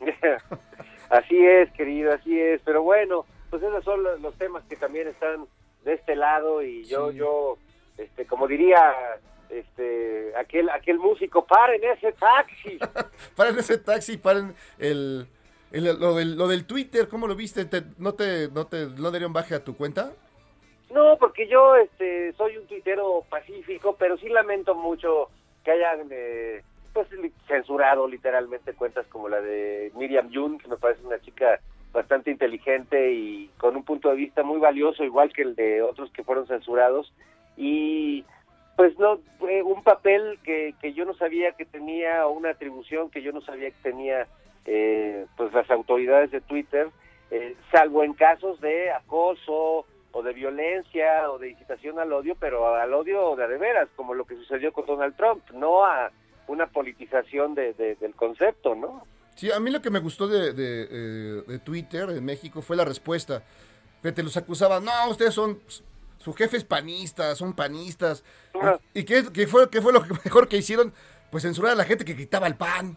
así 1.10 1.44
es, 1.44 1.70
querido, 1.72 2.12
así 2.12 2.38
es. 2.38 2.60
Pero 2.64 2.82
bueno, 2.82 3.24
pues 3.50 3.62
esos 3.62 3.84
son 3.84 4.02
los, 4.02 4.20
los 4.20 4.34
temas 4.34 4.64
que 4.68 4.76
también 4.76 5.08
están 5.08 5.46
de 5.84 5.94
este 5.94 6.16
lado 6.16 6.62
y 6.62 6.84
yo, 6.84 7.10
sí. 7.10 7.18
yo, 7.18 7.58
este, 7.98 8.26
como 8.26 8.48
diría 8.48 8.92
este 9.50 10.32
aquel 10.36 10.68
aquel 10.70 10.98
músico 10.98 11.46
paren 11.46 11.80
ese 11.84 12.12
taxi 12.12 12.78
paren 13.36 13.58
ese 13.58 13.78
taxi 13.78 14.16
paren 14.16 14.54
el, 14.78 15.28
el 15.70 15.84
lo, 16.00 16.14
del, 16.14 16.36
lo, 16.36 16.48
del, 16.48 16.64
Twitter 16.64 17.08
cómo 17.08 17.26
lo 17.26 17.36
viste 17.36 17.64
¿Te, 17.66 17.82
no 17.98 18.14
te 18.14 18.48
no 18.48 18.66
te 18.66 18.86
no 18.86 19.10
dieron 19.10 19.32
baje 19.32 19.54
a 19.54 19.62
tu 19.62 19.76
cuenta 19.76 20.12
no 20.94 21.18
porque 21.18 21.46
yo 21.46 21.76
este 21.76 22.32
soy 22.34 22.56
un 22.56 22.66
tuitero 22.66 23.24
pacífico 23.28 23.96
pero 23.98 24.16
sí 24.16 24.28
lamento 24.28 24.74
mucho 24.74 25.28
que 25.64 25.72
hayan 25.72 26.08
eh, 26.10 26.62
pues 26.92 27.08
censurado 27.46 28.08
literalmente 28.08 28.72
cuentas 28.72 29.06
como 29.08 29.28
la 29.28 29.40
de 29.40 29.92
Miriam 29.96 30.30
Jun 30.32 30.58
que 30.58 30.68
me 30.68 30.76
parece 30.76 31.04
una 31.04 31.20
chica 31.20 31.60
bastante 31.94 32.30
inteligente 32.30 33.12
y 33.12 33.48
con 33.56 33.76
un 33.76 33.84
punto 33.84 34.10
de 34.10 34.16
vista 34.16 34.42
muy 34.42 34.58
valioso 34.58 35.04
igual 35.04 35.32
que 35.32 35.42
el 35.42 35.54
de 35.54 35.80
otros 35.80 36.10
que 36.10 36.24
fueron 36.24 36.46
censurados. 36.46 37.14
Y 37.56 38.24
pues 38.76 38.98
no, 38.98 39.20
un 39.64 39.82
papel 39.84 40.38
que, 40.42 40.74
que 40.82 40.92
yo 40.92 41.04
no 41.04 41.14
sabía 41.14 41.52
que 41.52 41.64
tenía, 41.64 42.26
o 42.26 42.32
una 42.32 42.50
atribución 42.50 43.10
que 43.10 43.22
yo 43.22 43.30
no 43.32 43.40
sabía 43.40 43.70
que 43.70 43.82
tenía, 43.82 44.26
eh, 44.66 45.26
pues 45.36 45.52
las 45.54 45.70
autoridades 45.70 46.32
de 46.32 46.40
Twitter, 46.40 46.88
eh, 47.30 47.54
salvo 47.70 48.02
en 48.02 48.14
casos 48.14 48.60
de 48.60 48.90
acoso 48.90 49.86
o 50.14 50.22
de 50.22 50.32
violencia 50.32 51.30
o 51.30 51.38
de 51.38 51.50
incitación 51.50 51.98
al 51.98 52.12
odio, 52.12 52.36
pero 52.38 52.74
al 52.74 52.94
odio 52.94 53.34
de, 53.36 53.48
de 53.48 53.58
veras, 53.58 53.88
como 53.96 54.14
lo 54.14 54.24
que 54.24 54.36
sucedió 54.36 54.72
con 54.72 54.86
Donald 54.86 55.16
Trump, 55.16 55.42
no 55.52 55.84
a 55.84 56.10
una 56.46 56.68
politización 56.68 57.54
de, 57.54 57.74
de, 57.74 57.96
del 57.96 58.14
concepto, 58.14 58.74
¿no? 58.74 59.04
Sí, 59.34 59.50
a 59.50 59.58
mí 59.58 59.70
lo 59.70 59.82
que 59.82 59.90
me 59.90 59.98
gustó 59.98 60.28
de, 60.28 60.52
de, 60.52 60.88
eh, 60.88 61.42
de 61.46 61.58
Twitter 61.58 62.08
en 62.10 62.24
México 62.24 62.62
fue 62.62 62.76
la 62.76 62.84
respuesta. 62.84 63.42
Que 64.02 64.12
te 64.12 64.22
los 64.22 64.36
acusaban, 64.36 64.84
no, 64.84 64.92
ustedes 65.10 65.34
son 65.34 65.60
sus 66.18 66.36
jefes 66.36 66.62
panistas, 66.62 67.36
son 67.36 67.52
panistas. 67.52 68.22
¿Y 68.92 69.04
qué, 69.04 69.24
qué, 69.32 69.48
fue, 69.48 69.68
qué 69.68 69.82
fue 69.82 69.92
lo 69.92 70.00
mejor 70.24 70.46
que 70.46 70.58
hicieron? 70.58 70.92
Pues 71.32 71.42
censurar 71.42 71.72
a 71.72 71.76
la 71.76 71.84
gente 71.84 72.04
que 72.04 72.14
gritaba 72.14 72.46
el 72.46 72.54
pan. 72.54 72.96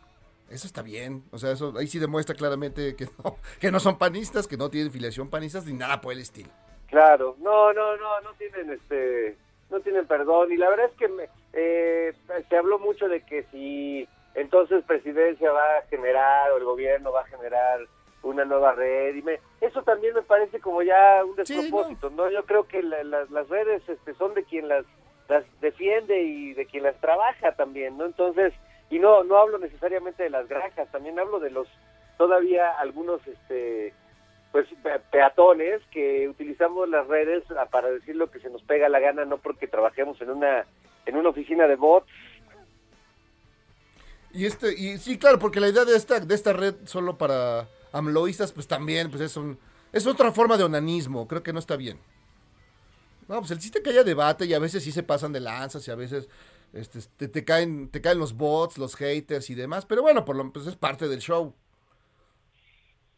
Eso 0.51 0.67
está 0.67 0.83
bien. 0.83 1.23
O 1.31 1.39
sea, 1.39 1.51
eso 1.51 1.73
ahí 1.77 1.87
sí 1.87 1.97
demuestra 1.97 2.35
claramente 2.35 2.95
que 2.95 3.05
no, 3.23 3.37
que 3.59 3.71
no 3.71 3.79
son 3.79 3.97
panistas, 3.97 4.45
que 4.45 4.57
no 4.57 4.69
tienen 4.69 4.91
filiación 4.91 5.29
panistas 5.29 5.65
ni 5.65 5.73
nada 5.73 5.99
por 5.99 6.13
el 6.13 6.19
estilo. 6.19 6.49
Claro, 6.87 7.35
no, 7.39 7.73
no, 7.73 7.97
no, 7.97 8.21
no 8.21 8.33
tienen 8.33 8.71
este, 8.71 9.35
no 9.69 9.79
tienen 9.81 10.07
perdón. 10.07 10.51
Y 10.51 10.57
la 10.57 10.69
verdad 10.69 10.87
es 10.87 10.97
que 10.97 11.07
me, 11.07 11.29
eh, 11.53 12.13
se 12.49 12.57
habló 12.57 12.79
mucho 12.79 13.07
de 13.07 13.21
que 13.21 13.43
si 13.51 14.07
entonces 14.35 14.83
presidencia 14.85 15.51
va 15.51 15.77
a 15.77 15.81
generar 15.89 16.51
o 16.51 16.57
el 16.57 16.63
gobierno 16.63 17.11
va 17.11 17.21
a 17.21 17.27
generar 17.27 17.79
una 18.23 18.45
nueva 18.45 18.73
red 18.73 19.15
y 19.15 19.21
me, 19.21 19.39
eso 19.61 19.83
también 19.83 20.13
me 20.13 20.21
parece 20.21 20.59
como 20.59 20.81
ya 20.81 21.23
un 21.23 21.35
despropósito, 21.35 22.09
sí, 22.09 22.15
no. 22.15 22.25
¿no? 22.25 22.31
Yo 22.31 22.45
creo 22.45 22.67
que 22.67 22.83
la, 22.83 23.03
la, 23.03 23.25
las 23.29 23.47
redes 23.49 23.87
este, 23.87 24.13
son 24.15 24.33
de 24.33 24.43
quien 24.43 24.67
las, 24.67 24.85
las 25.29 25.43
defiende 25.61 26.21
y 26.21 26.53
de 26.53 26.65
quien 26.65 26.83
las 26.83 26.99
trabaja 26.99 27.53
también, 27.53 27.97
¿no? 27.97 28.05
Entonces, 28.05 28.53
y 28.89 28.99
no 28.99 29.23
no 29.23 29.37
hablo 29.37 29.57
necesariamente 29.57 30.23
de 30.23 30.29
las 30.29 30.47
granjas, 30.47 30.91
también 30.91 31.19
hablo 31.19 31.39
de 31.39 31.51
los 31.51 31.67
todavía 32.17 32.71
algunos 32.79 33.25
este 33.27 33.93
pues 34.65 35.01
peatones 35.11 35.81
que 35.91 36.27
utilizamos 36.27 36.89
las 36.89 37.07
redes 37.07 37.43
para 37.71 37.89
decir 37.89 38.15
lo 38.15 38.31
que 38.31 38.39
se 38.39 38.49
nos 38.49 38.63
pega 38.63 38.89
la 38.89 38.99
gana, 38.99 39.25
no 39.25 39.37
porque 39.37 39.67
trabajemos 39.67 40.19
en 40.21 40.31
una 40.31 40.65
en 41.05 41.15
una 41.15 41.29
oficina 41.29 41.67
de 41.67 41.75
bots 41.75 42.07
y 44.33 44.45
este 44.45 44.73
y 44.73 44.97
sí 44.97 45.17
claro 45.17 45.39
porque 45.39 45.59
la 45.59 45.69
idea 45.69 45.85
de 45.85 45.95
esta 45.95 46.19
de 46.19 46.35
esta 46.35 46.53
red 46.53 46.75
solo 46.85 47.17
para 47.17 47.67
amloístas, 47.91 48.51
pues 48.51 48.67
también, 48.67 49.09
pues 49.09 49.21
es 49.21 49.37
un, 49.37 49.57
es 49.91 50.05
otra 50.07 50.31
forma 50.31 50.57
de 50.57 50.63
onanismo, 50.63 51.27
creo 51.27 51.43
que 51.43 51.53
no 51.53 51.59
está 51.59 51.75
bien. 51.75 51.99
No, 53.27 53.39
pues 53.39 53.51
el 53.51 53.59
chiste 53.59 53.81
que 53.81 53.89
haya 53.89 54.03
debate 54.03 54.45
y 54.45 54.53
a 54.53 54.59
veces 54.59 54.83
sí 54.83 54.91
se 54.91 55.03
pasan 55.03 55.33
de 55.33 55.41
lanzas 55.41 55.85
y 55.87 55.91
a 55.91 55.95
veces 55.95 56.29
este, 56.73 56.99
te, 57.17 57.27
te, 57.27 57.43
caen, 57.43 57.89
te 57.89 58.01
caen 58.01 58.19
los 58.19 58.33
bots, 58.33 58.77
los 58.77 58.95
haters 58.95 59.49
y 59.49 59.55
demás, 59.55 59.85
pero 59.85 60.01
bueno, 60.01 60.23
por 60.23 60.35
lo 60.35 60.51
pues 60.51 60.67
es 60.67 60.75
parte 60.75 61.07
del 61.07 61.19
show. 61.19 61.53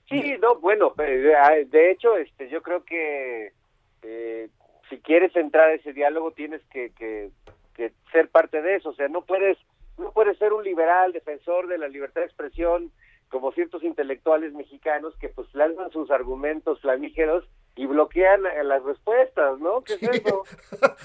Sí, 0.10 0.36
no, 0.42 0.56
bueno, 0.60 0.94
de 0.98 1.92
hecho, 1.92 2.18
este, 2.18 2.50
yo 2.50 2.64
creo 2.64 2.84
que 2.84 3.54
eh, 4.02 4.50
si 4.90 4.98
quieres 5.00 5.36
entrar 5.36 5.70
a 5.70 5.74
ese 5.74 5.94
diálogo 5.94 6.32
tienes 6.32 6.62
que, 6.72 6.92
que, 6.94 7.30
que 7.76 7.94
ser 8.12 8.30
parte 8.30 8.62
de 8.62 8.76
eso, 8.76 8.90
o 8.90 8.94
sea, 8.94 9.08
no 9.08 9.24
puedes, 9.24 9.58
no 9.98 10.12
puedes 10.12 10.38
ser 10.40 10.54
un 10.54 10.64
liberal 10.64 11.14
defensor 11.14 11.68
de 11.68 11.78
la 11.78 11.88
libertad 11.88 12.22
de 12.22 12.28
expresión 12.28 12.92
como 13.30 13.52
ciertos 13.52 13.84
intelectuales 13.84 14.54
mexicanos 14.54 15.14
que 15.20 15.30
pues 15.30 15.48
lanzan 15.54 15.92
sus 15.92 16.10
argumentos 16.10 16.82
flamígeros 16.82 17.46
y 17.76 17.86
bloquean 17.86 18.42
las 18.64 18.84
respuestas, 18.84 19.60
¿no? 19.60 19.84
¿Qué 19.84 19.94
es 19.94 20.04
eso? 20.04 20.44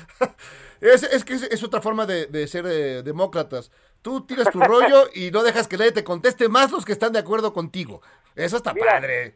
es, 0.81 1.03
es, 1.03 1.25
que 1.25 1.35
es, 1.35 1.43
es, 1.45 1.63
otra 1.63 1.81
forma 1.81 2.07
de, 2.07 2.27
de 2.27 2.47
ser 2.47 2.65
eh, 2.67 3.03
demócratas. 3.03 3.71
Tú 4.05 4.21
tiras 4.21 4.51
tu 4.51 4.61
rollo 4.61 5.09
y 5.15 5.31
no 5.31 5.43
dejas 5.43 5.67
que 5.67 5.79
nadie 5.79 5.91
te 5.91 6.05
conteste 6.05 6.51
más 6.51 6.71
los 6.71 6.85
que 6.85 6.93
están 6.93 7.15
de 7.15 7.21
acuerdo 7.21 7.55
contigo. 7.55 8.03
Eso 8.35 8.59
está 8.59 8.75
Mira, 8.75 8.93
padre. 8.93 9.35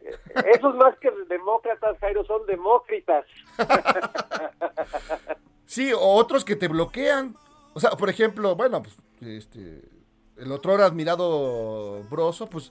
Esos 0.54 0.74
más 0.74 0.94
que 0.98 1.10
demócratas, 1.26 1.96
Jairo, 1.98 2.22
son 2.26 2.44
demócritas. 2.44 3.24
sí, 5.64 5.90
o 5.94 5.98
otros 5.98 6.44
que 6.44 6.54
te 6.54 6.68
bloquean. 6.68 7.34
O 7.72 7.80
sea, 7.80 7.92
por 7.92 8.10
ejemplo, 8.10 8.56
bueno, 8.56 8.82
pues, 8.82 8.94
este, 9.22 9.88
el 10.36 10.52
otro 10.52 10.74
admirado 10.74 12.02
Broso, 12.10 12.46
pues 12.46 12.70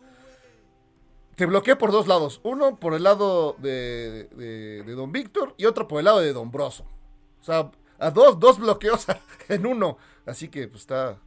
te 1.36 1.48
bloqueé 1.48 1.78
por 1.78 1.92
dos 1.92 2.06
lados. 2.06 2.42
Uno 2.44 2.76
por 2.76 2.94
el 2.94 3.02
lado 3.02 3.56
de, 3.58 4.26
de, 4.36 4.84
de, 4.84 4.94
Don 4.94 5.12
Víctor 5.12 5.56
y 5.58 5.66
otro 5.66 5.88
por 5.88 5.98
el 5.98 6.06
lado 6.06 6.20
de 6.20 6.32
Don 6.32 6.52
Broso. 6.52 6.86
O 7.42 7.44
sea, 7.44 7.72
a 7.98 8.12
dos, 8.12 8.40
dos 8.40 8.60
bloqueos 8.60 9.08
en 9.50 9.66
uno. 9.66 9.98
Así 10.28 10.48
que 10.48 10.68
pues 10.68 10.82
está. 10.82 11.18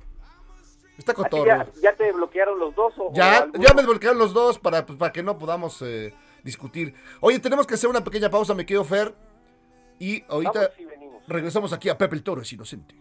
Está 1.00 1.14
cotorro. 1.14 1.46
Ya, 1.46 1.66
¿Ya, 1.82 1.96
te 1.96 2.12
bloquearon 2.12 2.58
los 2.58 2.74
dos? 2.74 2.92
O, 2.98 3.10
ya, 3.14 3.48
o 3.54 3.58
ya 3.58 3.72
me 3.72 3.82
bloquearon 3.84 4.18
los 4.18 4.34
dos 4.34 4.58
para, 4.58 4.84
pues, 4.84 4.98
para 4.98 5.10
que 5.10 5.22
no 5.22 5.38
podamos 5.38 5.80
eh, 5.80 6.12
discutir. 6.44 6.94
Oye, 7.20 7.38
tenemos 7.38 7.66
que 7.66 7.72
hacer 7.72 7.88
una 7.88 8.04
pequeña 8.04 8.28
pausa, 8.28 8.52
me 8.52 8.66
quedo 8.66 8.84
Fer. 8.84 9.14
Y 9.98 10.22
ahorita 10.28 10.72
regresamos 11.26 11.72
aquí 11.72 11.88
a 11.88 11.96
Pepe 11.96 12.16
el 12.16 12.22
Toro 12.22 12.42
es 12.42 12.52
inocente. 12.52 12.94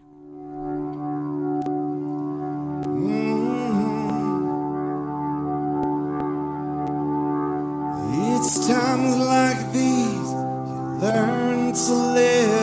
It's 8.32 8.66
times 8.66 9.16
like 9.18 9.72
these 9.74 10.30
you 10.32 11.00
learn 11.02 11.72
to 11.74 11.92
live 12.14 12.59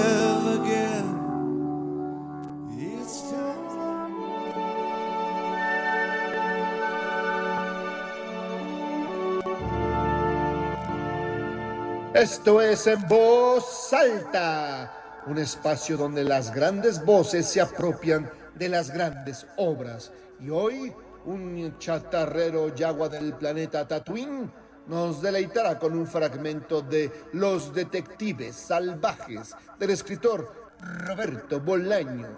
Esto 12.18 12.64
es 12.64 12.88
en 12.88 13.08
voz 13.08 13.94
alta, 13.94 15.22
un 15.28 15.38
espacio 15.38 15.98
donde 15.98 16.24
las 16.24 16.52
grandes 16.52 17.06
voces 17.06 17.46
se 17.46 17.62
apropian 17.62 18.28
de 18.56 18.70
las 18.70 18.90
grandes 18.90 19.46
obras. 19.56 20.12
Y 20.40 20.50
hoy, 20.50 20.92
un 21.26 21.78
chatarrero 21.78 22.74
yagua 22.74 23.08
del 23.08 23.36
planeta 23.36 23.88
Tatooine 23.88 24.52
nos 24.88 25.22
deleitará 25.22 25.78
con 25.78 25.96
un 25.96 26.08
fragmento 26.08 26.82
de 26.82 27.12
Los 27.34 27.72
Detectives 27.72 28.56
Salvajes 28.56 29.54
del 29.78 29.92
escritor 29.92 30.72
Roberto 31.06 31.60
Bolaño. 31.60 32.36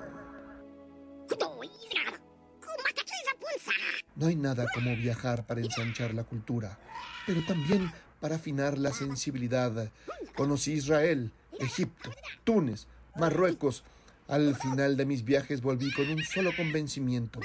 No 4.15 4.28
hay 4.28 4.36
nada 4.36 4.65
como 4.74 4.94
viajar 4.98 5.46
para 5.46 5.62
ensanchar 5.62 6.13
la 6.13 6.26
cultura, 6.26 6.78
pero 7.26 7.46
también 7.46 7.89
para 8.19 8.36
afinar 8.36 8.77
la 8.77 8.91
sensibilidad. 8.91 9.91
Conocí 10.36 10.73
Israel, 10.73 11.32
Egipto, 11.60 12.12
Túnez, 12.43 12.88
Marruecos. 13.15 13.84
Al 14.27 14.55
final 14.55 14.95
de 14.95 15.05
mis 15.05 15.23
viajes 15.23 15.62
volví 15.62 15.91
con 15.91 16.08
un 16.10 16.23
solo 16.23 16.51
convencimiento. 16.55 17.39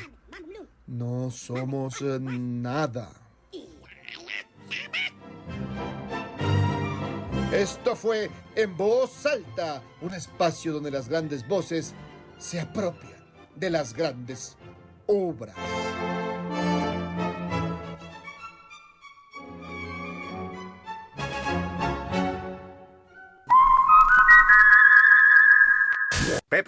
No 0.86 1.30
somos 1.30 2.02
eh, 2.02 2.18
nada. 2.20 3.10
Esto 7.52 7.94
fue 7.94 8.30
En 8.56 8.76
Voz 8.76 9.24
Alta, 9.26 9.80
un 10.00 10.12
espacio 10.12 10.72
donde 10.72 10.90
las 10.90 11.08
grandes 11.08 11.46
voces 11.46 11.94
se 12.36 12.60
apropian 12.60 13.24
de 13.54 13.70
las 13.70 13.94
grandes 13.94 14.56
obras. 15.06 15.54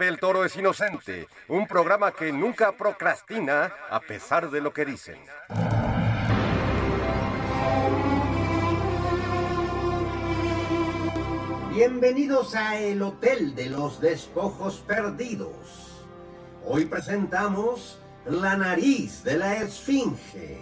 El 0.05 0.19
Toro 0.19 0.45
es 0.45 0.55
inocente, 0.57 1.27
un 1.49 1.67
programa 1.67 2.13
que 2.13 2.31
nunca 2.31 2.73
procrastina 2.73 3.73
a 3.89 3.99
pesar 4.01 4.51
de 4.51 4.61
lo 4.61 4.73
que 4.73 4.85
dicen. 4.85 5.19
Bienvenidos 11.75 12.55
a 12.55 12.79
el 12.79 13.03
Hotel 13.03 13.55
de 13.55 13.71
los 13.71 14.01
Despojos 14.01 14.85
Perdidos. 14.87 16.05
Hoy 16.65 16.85
presentamos 16.85 17.99
La 18.27 18.57
nariz 18.57 19.25
de 19.25 19.39
la 19.39 19.57
Esfinge. 19.57 20.61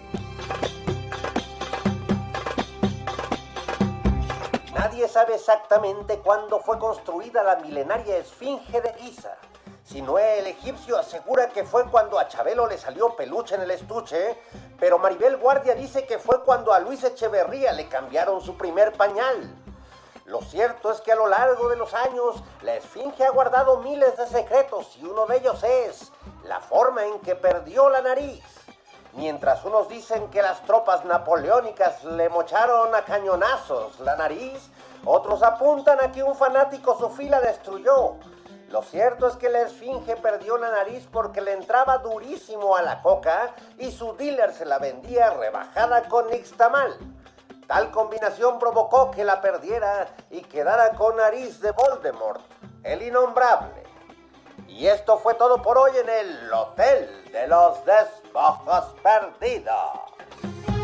Nadie 4.95 5.09
sabe 5.09 5.35
exactamente 5.35 6.19
cuándo 6.19 6.61
fue 6.61 6.79
construida 6.79 7.43
la 7.43 7.57
milenaria 7.57 8.15
Esfinge 8.15 8.79
de 8.79 8.93
Giza. 8.93 9.35
Si 9.83 10.01
Noé 10.01 10.39
el 10.39 10.47
egipcio 10.47 10.97
asegura 10.97 11.49
que 11.49 11.65
fue 11.65 11.91
cuando 11.91 12.17
a 12.17 12.29
Chabelo 12.29 12.65
le 12.65 12.77
salió 12.77 13.13
peluche 13.13 13.55
en 13.55 13.63
el 13.63 13.71
estuche, 13.71 14.41
pero 14.79 14.97
Maribel 14.97 15.35
Guardia 15.35 15.75
dice 15.75 16.05
que 16.05 16.17
fue 16.17 16.45
cuando 16.45 16.71
a 16.71 16.79
Luis 16.79 17.03
Echeverría 17.03 17.73
le 17.73 17.89
cambiaron 17.89 18.39
su 18.39 18.55
primer 18.55 18.93
pañal. 18.93 19.53
Lo 20.23 20.41
cierto 20.41 20.89
es 20.93 21.01
que 21.01 21.11
a 21.11 21.17
lo 21.17 21.27
largo 21.27 21.67
de 21.67 21.75
los 21.75 21.93
años 21.93 22.41
la 22.61 22.75
Esfinge 22.75 23.25
ha 23.25 23.31
guardado 23.31 23.81
miles 23.81 24.15
de 24.15 24.27
secretos 24.27 24.95
y 24.95 25.03
uno 25.03 25.25
de 25.25 25.39
ellos 25.39 25.61
es 25.61 26.13
la 26.45 26.61
forma 26.61 27.03
en 27.03 27.19
que 27.19 27.35
perdió 27.35 27.89
la 27.89 28.01
nariz. 28.01 28.45
Mientras 29.15 29.63
unos 29.63 29.87
dicen 29.87 30.29
que 30.29 30.41
las 30.41 30.65
tropas 30.65 31.05
napoleónicas 31.05 32.03
le 32.03 32.27
mocharon 32.27 32.93
a 32.93 33.05
cañonazos 33.05 33.99
la 34.01 34.17
nariz, 34.17 34.69
otros 35.05 35.43
apuntan 35.43 35.99
a 36.01 36.11
que 36.11 36.23
un 36.23 36.35
fanático 36.35 36.97
su 36.97 37.09
fila 37.09 37.39
destruyó. 37.39 38.15
Lo 38.69 38.81
cierto 38.81 39.27
es 39.27 39.35
que 39.35 39.49
la 39.49 39.61
Esfinge 39.61 40.15
perdió 40.17 40.57
la 40.57 40.71
nariz 40.71 41.07
porque 41.11 41.39
le 41.39 41.53
entraba 41.53 41.99
durísimo 41.99 42.75
a 42.75 42.81
la 42.81 43.01
coca 43.01 43.53
y 43.77 43.91
su 43.91 44.15
dealer 44.17 44.51
se 44.51 44.65
la 44.65 44.79
vendía 44.79 45.29
rebajada 45.29 46.09
con 46.09 46.29
nixtamal. 46.29 46.97
Tal 47.67 47.91
combinación 47.91 48.59
provocó 48.59 49.11
que 49.11 49.23
la 49.23 49.41
perdiera 49.41 50.07
y 50.29 50.41
quedara 50.41 50.91
con 50.93 51.15
nariz 51.17 51.61
de 51.61 51.71
Voldemort, 51.71 52.41
el 52.83 53.01
innombrable. 53.01 53.83
Y 54.67 54.87
esto 54.87 55.17
fue 55.19 55.35
todo 55.35 55.61
por 55.61 55.77
hoy 55.77 55.91
en 55.97 56.09
el 56.09 56.53
Hotel 56.53 57.31
de 57.31 57.47
los 57.47 57.83
Despojos 57.85 58.95
Perdidos. 59.01 60.74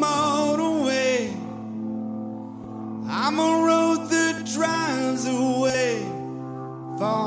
Motorway. 0.00 1.32
I'm 3.08 3.38
a 3.38 3.52
road 3.66 4.08
that 4.10 4.44
drives 4.46 5.26
away, 5.26 6.02
follows 6.98 7.25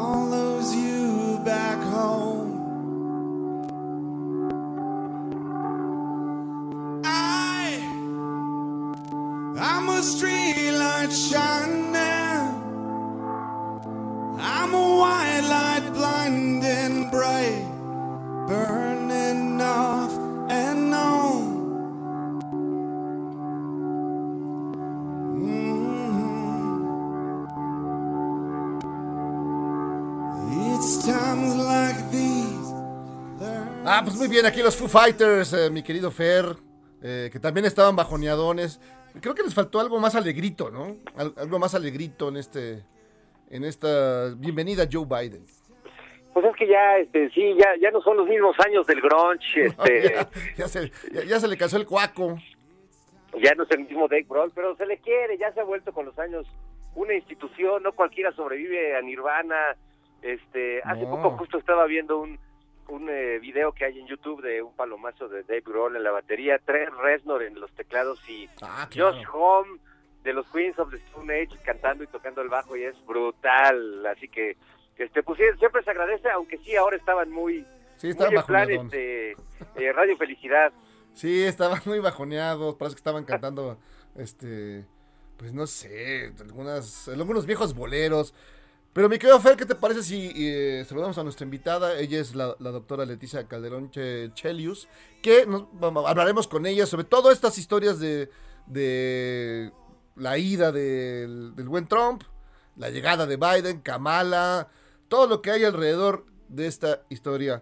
Ah, 34.00 34.04
pues 34.04 34.16
muy 34.16 34.30
bien, 34.30 34.46
aquí 34.46 34.62
los 34.62 34.78
Foo 34.78 34.88
Fighters, 34.88 35.52
eh, 35.52 35.70
mi 35.70 35.84
querido 35.84 36.10
Fer, 36.10 36.46
eh, 37.04 37.30
que 37.34 37.38
también 37.38 37.66
estaban 37.66 37.98
bajoneadones. 37.98 38.80
Creo 39.20 39.36
que 39.36 39.44
les 39.44 39.54
faltó 39.54 39.82
algo 39.82 40.00
más 40.00 40.16
alegrito, 40.16 40.72
¿no? 40.72 40.96
Al- 41.18 41.34
algo 41.36 41.60
más 41.60 41.76
alegrito 41.76 42.30
en 42.30 42.38
este, 42.38 42.86
en 43.50 43.66
esta 43.66 44.34
bienvenida 44.38 44.88
Joe 44.90 45.06
Biden. 45.06 45.46
Pues 46.34 46.46
es 46.46 46.56
que 46.56 46.68
ya, 46.68 46.98
este, 47.00 47.30
sí, 47.32 47.54
ya, 47.58 47.76
ya 47.82 47.92
no 47.92 48.02
son 48.02 48.16
los 48.16 48.28
mismos 48.30 48.56
años 48.66 48.88
del 48.88 49.02
grunge, 49.02 49.66
este, 49.66 50.14
ya, 50.14 50.30
ya 50.56 50.68
se, 50.70 50.92
ya- 51.12 51.24
ya 51.26 51.40
se 51.42 51.48
le 51.50 51.58
casó 51.58 51.76
el 51.76 51.86
cuaco. 51.86 52.38
ya 53.44 53.54
no 53.56 53.64
es 53.64 53.72
el 53.72 53.80
mismo 53.80 54.08
Dave 54.08 54.26
Grohl, 54.30 54.52
pero 54.56 54.78
se 54.78 54.86
le 54.86 54.98
quiere, 55.00 55.38
ya 55.38 55.52
se 55.52 55.60
ha 55.60 55.66
vuelto 55.66 55.92
con 55.92 56.06
los 56.06 56.18
años 56.20 56.48
una 56.96 57.14
institución, 57.16 57.84
no 57.84 57.92
cualquiera 57.92 58.32
sobrevive 58.32 58.96
a 58.96 59.02
Nirvana. 59.02 59.76
Este, 60.22 60.82
hace 60.84 61.02
No. 61.04 61.10
poco 61.12 61.32
justo 61.38 61.58
estaba 61.58 61.86
viendo 61.86 62.20
un 62.20 62.40
un 62.90 63.10
eh, 63.10 63.40
video 63.40 63.72
que 63.72 63.86
hay 63.86 64.00
en 64.00 64.08
YouTube 64.08 64.42
de 64.42 64.62
un 64.62 64.74
palomazo 64.76 65.28
de 65.30 65.44
Dave 65.44 65.62
Grohl 65.66 65.96
en 65.96 66.04
la 66.04 66.12
batería, 66.12 66.60
Trent 66.60 66.94
Reznor 66.96 67.44
en 67.44 67.60
los 67.60 67.72
teclados 67.74 68.20
y 68.30 68.50
Ah, 68.62 68.88
claro. 68.90 69.14
Josh 69.14 69.26
Home 69.34 69.80
de 70.24 70.34
los 70.34 70.48
Queens 70.52 70.78
of 70.80 70.90
the 70.92 70.98
Stone 70.98 71.34
Age 71.34 71.58
cantando 71.64 72.04
y 72.04 72.08
tocando 72.08 72.42
el 72.42 72.50
bajo 72.50 72.76
y 72.76 72.84
es 72.84 72.96
brutal, 73.06 74.06
así 74.08 74.28
que 74.28 74.58
este 74.98 75.24
pues 75.24 75.40
siempre 75.58 75.82
se 75.84 75.92
agradece, 75.92 76.30
aunque 76.30 76.58
sí 76.58 76.76
ahora 76.76 76.98
estaban 76.98 77.32
muy 77.32 77.66
Sí, 77.96 78.10
estaban 78.10 78.34
muy 78.34 78.40
en 78.42 78.46
plan 78.46 78.70
este, 78.70 79.32
eh, 79.76 79.94
Radio 79.94 80.18
Felicidad. 80.18 80.72
Sí, 81.14 81.44
estaban 81.44 81.80
muy 81.86 82.00
bajoneados, 82.00 82.76
parece 82.76 82.96
que 82.96 83.00
estaban 83.00 83.24
cantando, 83.26 83.78
este, 84.18 84.86
pues 85.38 85.54
no 85.54 85.68
sé, 85.68 86.34
algunas, 86.40 87.08
algunos 87.08 87.46
viejos 87.46 87.74
boleros. 87.74 88.34
Pero 88.94 89.08
mi 89.08 89.20
querido 89.20 89.40
Fer, 89.40 89.56
¿qué 89.56 89.66
te 89.66 89.76
parece 89.76 90.02
si 90.02 90.32
eh, 90.36 90.84
saludamos 90.86 91.18
a 91.18 91.24
nuestra 91.24 91.46
invitada? 91.46 91.98
Ella 92.00 92.20
es 92.20 92.34
la, 92.34 92.56
doctora 92.60 93.06
Leticia 93.06 93.48
Calderón 93.48 93.92
Che- 93.92 94.32
Chelius, 94.34 94.88
que 95.22 95.46
nos, 95.46 95.68
hablaremos 96.08 96.48
con 96.48 96.66
ella 96.66 96.86
sobre 96.86 97.04
todas 97.04 97.34
estas 97.34 97.58
historias 97.58 98.00
de, 98.00 99.72
la 100.16 100.38
ida 100.38 100.72
del, 100.72 101.56
del 101.56 101.70
buen 101.70 101.88
Trump, 101.88 102.24
la 102.78 102.90
llegada 102.90 103.28
de 103.28 103.38
Biden, 103.38 103.82
Kamala, 103.82 104.68
todo 105.08 105.28
lo 105.28 105.42
que 105.42 105.52
hay 105.52 105.64
alrededor 105.64 106.26
de 106.48 106.68
esta 106.68 107.02
historia. 107.10 107.62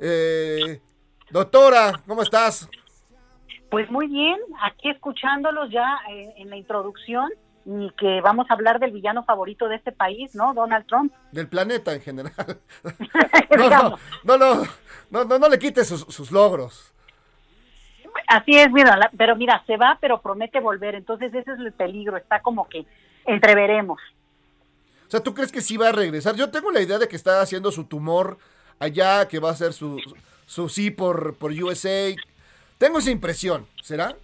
Eh, 0.00 0.80
doctora, 1.30 2.02
¿cómo 2.06 2.22
estás? 2.22 2.68
Pues 3.70 3.90
muy 3.90 4.08
bien, 4.08 4.38
aquí 4.62 4.90
escuchándolos 4.90 5.70
ya 5.70 5.98
eh, 6.10 6.34
en 6.38 6.50
la 6.50 6.56
introducción 6.56 7.30
y 7.70 7.90
que 7.98 8.22
vamos 8.22 8.46
a 8.50 8.54
hablar 8.54 8.78
del 8.80 8.92
villano 8.92 9.24
favorito 9.24 9.68
de 9.68 9.76
este 9.76 9.92
país, 9.92 10.34
¿no? 10.34 10.54
Donald 10.54 10.86
Trump. 10.86 11.12
Del 11.32 11.48
planeta 11.48 11.92
en 11.92 12.00
general. 12.00 12.32
No, 13.56 13.68
no, 13.68 13.98
no, 14.24 14.36
no, 14.38 14.64
no, 15.10 15.24
no, 15.24 15.38
no 15.38 15.48
le 15.48 15.58
quites 15.58 15.88
sus, 15.88 16.00
sus 16.02 16.30
logros. 16.30 16.92
Así 18.26 18.56
es, 18.56 18.70
mira, 18.70 18.96
la- 18.96 19.10
pero 19.16 19.36
mira, 19.36 19.62
se 19.66 19.76
va, 19.76 19.98
pero 20.00 20.20
promete 20.20 20.60
volver, 20.60 20.94
entonces 20.94 21.32
ese 21.34 21.52
es 21.52 21.58
el 21.58 21.72
peligro, 21.72 22.16
está 22.16 22.40
como 22.40 22.68
que 22.68 22.86
entreveremos. 23.26 23.98
O 25.06 25.10
sea, 25.10 25.20
¿tú 25.20 25.34
crees 25.34 25.50
que 25.50 25.60
sí 25.62 25.76
va 25.76 25.88
a 25.88 25.92
regresar? 25.92 26.36
Yo 26.36 26.50
tengo 26.50 26.70
la 26.70 26.80
idea 26.80 26.98
de 26.98 27.08
que 27.08 27.16
está 27.16 27.40
haciendo 27.40 27.72
su 27.72 27.84
tumor 27.84 28.38
allá, 28.78 29.26
que 29.28 29.38
va 29.40 29.48
a 29.48 29.52
hacer 29.52 29.72
su, 29.72 29.98
su 30.46 30.68
sí 30.68 30.90
por, 30.90 31.36
por 31.36 31.52
USA. 31.52 32.14
Tengo 32.76 32.98
esa 32.98 33.10
impresión, 33.10 33.66
¿será? 33.82 34.14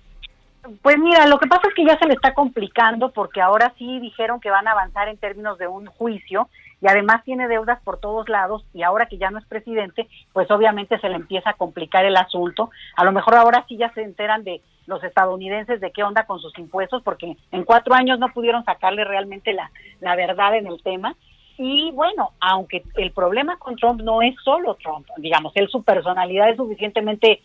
Pues 0.80 0.98
mira, 0.98 1.26
lo 1.26 1.38
que 1.38 1.46
pasa 1.46 1.68
es 1.68 1.74
que 1.74 1.84
ya 1.84 1.98
se 1.98 2.06
le 2.06 2.14
está 2.14 2.32
complicando 2.32 3.10
porque 3.10 3.42
ahora 3.42 3.74
sí 3.76 4.00
dijeron 4.00 4.40
que 4.40 4.50
van 4.50 4.66
a 4.66 4.72
avanzar 4.72 5.08
en 5.08 5.18
términos 5.18 5.58
de 5.58 5.66
un 5.66 5.86
juicio 5.86 6.48
y 6.80 6.88
además 6.88 7.22
tiene 7.24 7.48
deudas 7.48 7.80
por 7.82 7.98
todos 7.98 8.28
lados 8.28 8.64
y 8.72 8.82
ahora 8.82 9.06
que 9.06 9.18
ya 9.18 9.30
no 9.30 9.38
es 9.38 9.44
presidente, 9.44 10.08
pues 10.32 10.50
obviamente 10.50 10.98
se 11.00 11.08
le 11.08 11.16
empieza 11.16 11.50
a 11.50 11.54
complicar 11.54 12.06
el 12.06 12.16
asunto. 12.16 12.70
A 12.96 13.04
lo 13.04 13.12
mejor 13.12 13.34
ahora 13.34 13.64
sí 13.68 13.76
ya 13.76 13.92
se 13.92 14.02
enteran 14.02 14.42
de 14.42 14.62
los 14.86 15.04
estadounidenses 15.04 15.80
de 15.80 15.92
qué 15.92 16.02
onda 16.02 16.24
con 16.24 16.40
sus 16.40 16.58
impuestos 16.58 17.02
porque 17.02 17.36
en 17.52 17.64
cuatro 17.64 17.94
años 17.94 18.18
no 18.18 18.28
pudieron 18.32 18.64
sacarle 18.64 19.04
realmente 19.04 19.52
la, 19.52 19.70
la 20.00 20.16
verdad 20.16 20.56
en 20.56 20.66
el 20.66 20.82
tema. 20.82 21.14
Y 21.56 21.92
bueno, 21.92 22.30
aunque 22.40 22.82
el 22.96 23.12
problema 23.12 23.56
con 23.58 23.76
Trump 23.76 24.00
no 24.02 24.22
es 24.22 24.34
solo 24.42 24.74
Trump, 24.74 25.06
digamos, 25.18 25.52
él 25.54 25.68
su 25.68 25.82
personalidad 25.82 26.50
es 26.50 26.56
suficientemente, 26.56 27.40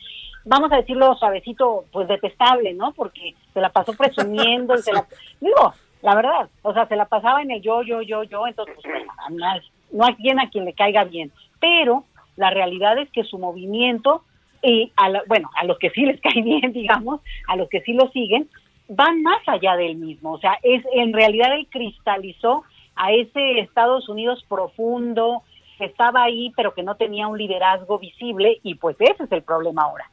vamos 0.45 0.72
a 0.72 0.78
decirlo 0.78 1.15
suavecito, 1.15 1.86
pues 1.91 2.08
detestable, 2.08 2.74
¿no? 2.74 2.91
Porque 2.93 3.36
se 3.54 3.62
la 3.62 3.69
pasó 3.69 3.93
presumiendo, 3.93 4.74
y 4.76 4.80
se 4.82 4.93
la, 4.93 5.06
digo, 5.39 5.74
la 6.02 6.15
verdad, 6.15 6.50
o 6.63 6.74
sea, 6.74 6.88
se 6.88 6.95
la 6.95 7.06
pasaba 7.06 7.41
en 7.41 7.52
el 7.52 7.62
yo, 7.62 7.84
yo, 7.84 8.02
yo, 8.02 8.24
yo, 8.24 8.48
entonces, 8.48 8.76
pues, 8.76 8.88
bueno, 8.88 9.13
no 9.91 10.06
hay, 10.06 10.15
quien 10.15 10.39
a 10.39 10.50
quien 10.50 10.65
le 10.65 10.74
caiga 10.74 11.04
bien, 11.04 11.32
pero 11.60 12.04
la 12.36 12.50
realidad 12.50 12.98
es 12.98 13.12
que 13.12 13.24
su 13.24 13.38
movimiento, 13.38 14.24
y 14.63 14.91
a 14.95 15.10
la- 15.10 15.24
bueno, 15.28 15.50
a 15.56 15.65
los 15.65 15.78
que 15.78 15.91
sí 15.91 16.06
les 16.06 16.19
cae 16.22 16.41
bien, 16.41 16.74
digamos, 16.74 17.22
a 17.48 17.56
los 17.56 17.69
que 17.69 17.82
sí 17.82 17.93
lo 17.93 18.10
siguen, 18.10 18.50
van 18.88 19.22
más 19.22 19.48
allá 19.48 19.76
del 19.76 19.98
mismo, 19.98 20.32
o 20.32 20.39
sea, 20.39 20.58
es 20.63 20.84
en 20.93 21.13
realidad 21.13 21.54
él 21.54 21.67
cristalizó 21.69 22.63
a 23.02 23.14
ese 23.14 23.60
Estados 23.62 24.10
Unidos 24.10 24.46
profundo 24.50 25.42
que 25.78 25.86
estaba 25.86 26.24
ahí 26.24 26.52
pero 26.58 26.74
que 26.74 26.84
no 26.84 26.96
tenía 26.96 27.28
un 27.28 27.38
liderazgo 27.38 27.98
visible 27.98 28.60
y 28.62 28.76
pues 28.76 28.98
ese 29.00 29.24
es 29.24 29.32
el 29.32 29.42
problema 29.42 29.84
ahora. 29.84 30.10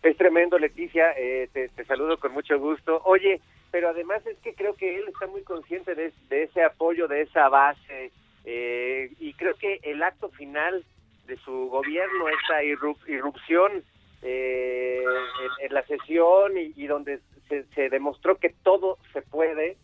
Es 0.00 0.16
tremendo, 0.16 0.56
Leticia. 0.58 1.12
eh, 1.18 1.48
te, 1.52 1.84
saludo 1.84 2.18
con 2.20 2.32
mucho 2.32 2.56
gusto. 2.60 3.02
Oye, 3.04 3.40
pero 3.72 3.88
además 3.88 4.24
es 4.26 4.38
que 4.38 4.54
creo 4.54 4.74
que 4.76 4.96
él 4.96 5.04
está 5.08 5.26
muy 5.26 5.42
consciente 5.42 5.96
de, 5.96 6.12
ese 6.30 6.62
apoyo, 6.62 7.08
de 7.08 7.22
esa 7.22 7.48
base, 7.48 8.12
eh, 8.44 9.10
y 9.18 9.32
creo 9.34 9.54
que 9.56 9.80
el 9.82 10.00
acto 10.04 10.28
final 10.28 10.84
de 11.26 11.36
su 11.38 11.68
gobierno, 11.68 12.26
irrup- 12.62 13.08
irrupción 13.08 13.82
eh, 14.22 15.02
en, 15.02 15.66
en 15.66 15.74
la 15.74 15.82
sesión 15.82 16.56
y, 16.56 16.72
y 16.76 16.86
donde 16.86 17.18
se, 17.48 17.64
se 17.74 17.88
demostró 17.88 18.36
que 18.36 18.54
todo 18.62 18.98
se 19.12 19.22
puede 19.22 19.76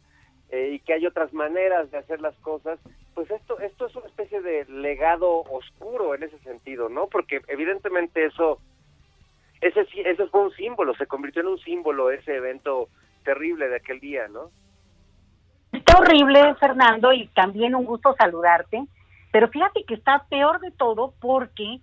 eh, 0.51 0.73
y 0.75 0.79
que 0.81 0.95
hay 0.95 1.07
otras 1.07 1.33
maneras 1.33 1.91
de 1.91 1.99
hacer 1.99 2.21
las 2.21 2.35
cosas, 2.37 2.79
pues 3.15 3.31
esto 3.31 3.59
esto 3.61 3.87
es 3.87 3.97
una 3.97 4.07
especie 4.07 4.41
de 4.41 4.65
legado 4.67 5.43
oscuro 5.51 6.15
en 6.15 6.25
ese 6.25 6.39
sentido, 6.41 6.89
¿no? 6.89 7.07
Porque 7.09 7.41
evidentemente 7.49 8.25
eso 8.25 8.59
ese 9.61 9.87
ese 9.95 10.27
fue 10.27 10.43
un 10.43 10.53
símbolo, 10.53 10.95
se 10.95 11.07
convirtió 11.07 11.43
en 11.43 11.49
un 11.49 11.59
símbolo 11.59 12.11
ese 12.11 12.37
evento 12.37 12.89
terrible 13.25 13.69
de 13.69 13.77
aquel 13.77 14.01
día, 14.01 14.29
¿no? 14.29 14.51
Está 15.73 15.99
horrible, 15.99 16.55
Fernando, 16.57 17.13
y 17.13 17.27
también 17.29 17.75
un 17.75 17.85
gusto 17.85 18.15
saludarte, 18.17 18.85
pero 19.33 19.49
fíjate 19.49 19.85
que 19.85 19.95
está 19.95 20.25
peor 20.29 20.61
de 20.61 20.71
todo 20.71 21.15
porque 21.21 21.81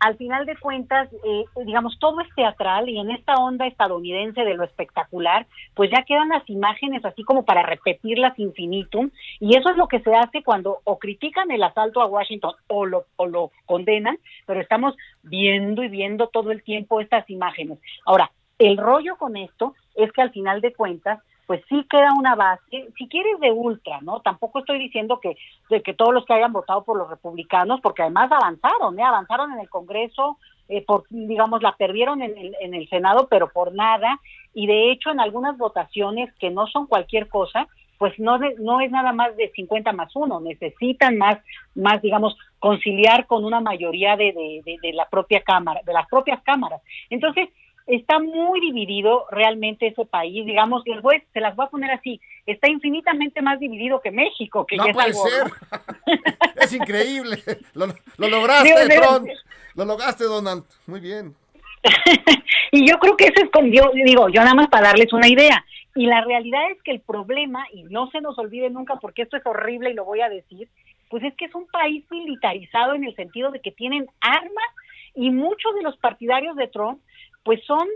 al 0.00 0.16
final 0.16 0.46
de 0.46 0.56
cuentas, 0.56 1.08
eh, 1.12 1.44
digamos, 1.64 1.98
todo 1.98 2.20
es 2.22 2.34
teatral 2.34 2.88
y 2.88 2.98
en 2.98 3.10
esta 3.10 3.34
onda 3.34 3.66
estadounidense 3.66 4.42
de 4.42 4.54
lo 4.54 4.64
espectacular, 4.64 5.46
pues 5.74 5.90
ya 5.90 6.02
quedan 6.04 6.30
las 6.30 6.48
imágenes 6.48 7.04
así 7.04 7.22
como 7.22 7.44
para 7.44 7.62
repetirlas 7.62 8.38
infinitum, 8.38 9.10
y 9.38 9.56
eso 9.56 9.70
es 9.70 9.76
lo 9.76 9.88
que 9.88 10.00
se 10.00 10.14
hace 10.14 10.42
cuando 10.42 10.78
o 10.84 10.98
critican 10.98 11.50
el 11.50 11.62
asalto 11.62 12.00
a 12.00 12.06
Washington 12.06 12.54
o 12.68 12.86
lo, 12.86 13.04
o 13.16 13.26
lo 13.26 13.52
condenan, 13.66 14.18
pero 14.46 14.60
estamos 14.60 14.96
viendo 15.22 15.84
y 15.84 15.88
viendo 15.88 16.28
todo 16.28 16.50
el 16.50 16.62
tiempo 16.62 17.00
estas 17.00 17.28
imágenes. 17.28 17.78
Ahora, 18.06 18.30
el 18.58 18.78
rollo 18.78 19.16
con 19.16 19.36
esto 19.36 19.74
es 19.94 20.10
que 20.12 20.22
al 20.22 20.30
final 20.30 20.62
de 20.62 20.72
cuentas, 20.72 21.20
pues 21.50 21.64
sí 21.68 21.84
queda 21.90 22.12
una 22.16 22.36
base, 22.36 22.92
si 22.96 23.08
quieres 23.08 23.40
de 23.40 23.50
ultra, 23.50 23.98
¿no? 24.02 24.20
Tampoco 24.20 24.60
estoy 24.60 24.78
diciendo 24.78 25.18
que, 25.18 25.36
de 25.68 25.82
que 25.82 25.94
todos 25.94 26.14
los 26.14 26.24
que 26.24 26.34
hayan 26.34 26.52
votado 26.52 26.84
por 26.84 26.96
los 26.96 27.10
republicanos, 27.10 27.80
porque 27.80 28.02
además 28.02 28.30
avanzaron, 28.30 28.96
¿eh? 28.96 29.02
Avanzaron 29.02 29.52
en 29.54 29.58
el 29.58 29.68
Congreso, 29.68 30.38
eh, 30.68 30.84
por, 30.86 31.08
digamos, 31.10 31.60
la 31.60 31.72
perdieron 31.72 32.22
en 32.22 32.38
el, 32.38 32.56
en 32.60 32.74
el 32.74 32.88
Senado, 32.88 33.26
pero 33.28 33.48
por 33.48 33.74
nada, 33.74 34.20
y 34.54 34.68
de 34.68 34.92
hecho 34.92 35.10
en 35.10 35.18
algunas 35.18 35.58
votaciones 35.58 36.32
que 36.34 36.50
no 36.50 36.68
son 36.68 36.86
cualquier 36.86 37.26
cosa, 37.26 37.66
pues 37.98 38.16
no, 38.20 38.38
no 38.38 38.80
es 38.80 38.92
nada 38.92 39.12
más 39.12 39.36
de 39.36 39.50
50 39.50 39.92
más 39.92 40.14
uno, 40.14 40.38
necesitan 40.38 41.18
más, 41.18 41.40
más 41.74 42.00
digamos, 42.00 42.38
conciliar 42.60 43.26
con 43.26 43.44
una 43.44 43.58
mayoría 43.58 44.16
de, 44.16 44.32
de, 44.32 44.62
de, 44.64 44.78
de 44.80 44.92
la 44.92 45.08
propia 45.08 45.42
Cámara, 45.42 45.80
de 45.84 45.94
las 45.94 46.06
propias 46.06 46.40
cámaras. 46.44 46.80
Entonces, 47.10 47.48
está 47.96 48.18
muy 48.18 48.60
dividido 48.60 49.26
realmente 49.30 49.88
ese 49.88 50.04
país, 50.04 50.46
digamos, 50.46 50.82
les 50.86 51.02
voy, 51.02 51.22
se 51.32 51.40
las 51.40 51.56
voy 51.56 51.66
a 51.66 51.70
poner 51.70 51.90
así, 51.90 52.20
está 52.46 52.68
infinitamente 52.68 53.42
más 53.42 53.58
dividido 53.58 54.00
que 54.00 54.10
México, 54.10 54.66
que 54.66 54.76
No 54.76 54.84
ya 54.84 54.90
es 54.90 54.94
puede 54.94 55.08
algo, 55.08 55.28
ser. 55.28 55.44
¿no? 55.44 56.42
es 56.62 56.72
increíble. 56.72 57.38
Lo, 57.74 57.86
lo 58.18 58.28
lograste, 58.28 58.88
Digo, 58.88 59.02
Trump. 59.02 59.28
Lo 59.74 59.84
lograste, 59.84 60.24
Donald. 60.24 60.64
Muy 60.86 61.00
bien. 61.00 61.34
y 62.72 62.88
yo 62.88 62.98
creo 62.98 63.16
que 63.16 63.24
eso 63.24 63.42
es 63.44 63.50
con 63.50 63.70
yo 63.72 63.90
digo, 63.94 64.28
yo 64.28 64.42
nada 64.42 64.54
más 64.54 64.68
para 64.68 64.88
darles 64.88 65.12
una 65.12 65.28
idea. 65.28 65.64
Y 65.94 66.06
la 66.06 66.22
realidad 66.22 66.70
es 66.70 66.80
que 66.82 66.92
el 66.92 67.00
problema, 67.00 67.66
y 67.72 67.82
no 67.84 68.08
se 68.10 68.20
nos 68.20 68.38
olvide 68.38 68.70
nunca 68.70 68.96
porque 68.96 69.22
esto 69.22 69.36
es 69.36 69.44
horrible 69.44 69.90
y 69.90 69.94
lo 69.94 70.04
voy 70.04 70.20
a 70.20 70.28
decir, 70.28 70.68
pues 71.08 71.24
es 71.24 71.34
que 71.34 71.46
es 71.46 71.54
un 71.54 71.66
país 71.66 72.04
militarizado 72.10 72.94
en 72.94 73.04
el 73.04 73.16
sentido 73.16 73.50
de 73.50 73.60
que 73.60 73.72
tienen 73.72 74.06
armas 74.20 74.70
y 75.14 75.30
muchos 75.30 75.74
de 75.74 75.82
los 75.82 75.96
partidarios 75.96 76.54
de 76.56 76.68
Trump 76.68 77.00
pues 77.42 77.64
son 77.64 77.88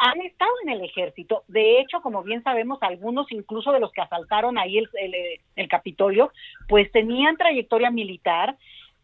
han 0.00 0.20
estado 0.20 0.52
en 0.64 0.70
el 0.70 0.84
ejército. 0.84 1.44
De 1.48 1.80
hecho, 1.80 2.02
como 2.02 2.22
bien 2.22 2.42
sabemos, 2.42 2.78
algunos 2.82 3.30
incluso 3.32 3.72
de 3.72 3.80
los 3.80 3.90
que 3.92 4.02
asaltaron 4.02 4.58
ahí 4.58 4.76
el, 4.76 4.88
el, 5.00 5.14
el 5.56 5.68
Capitolio, 5.68 6.30
pues 6.68 6.92
tenían 6.92 7.38
trayectoria 7.38 7.90
militar 7.90 8.56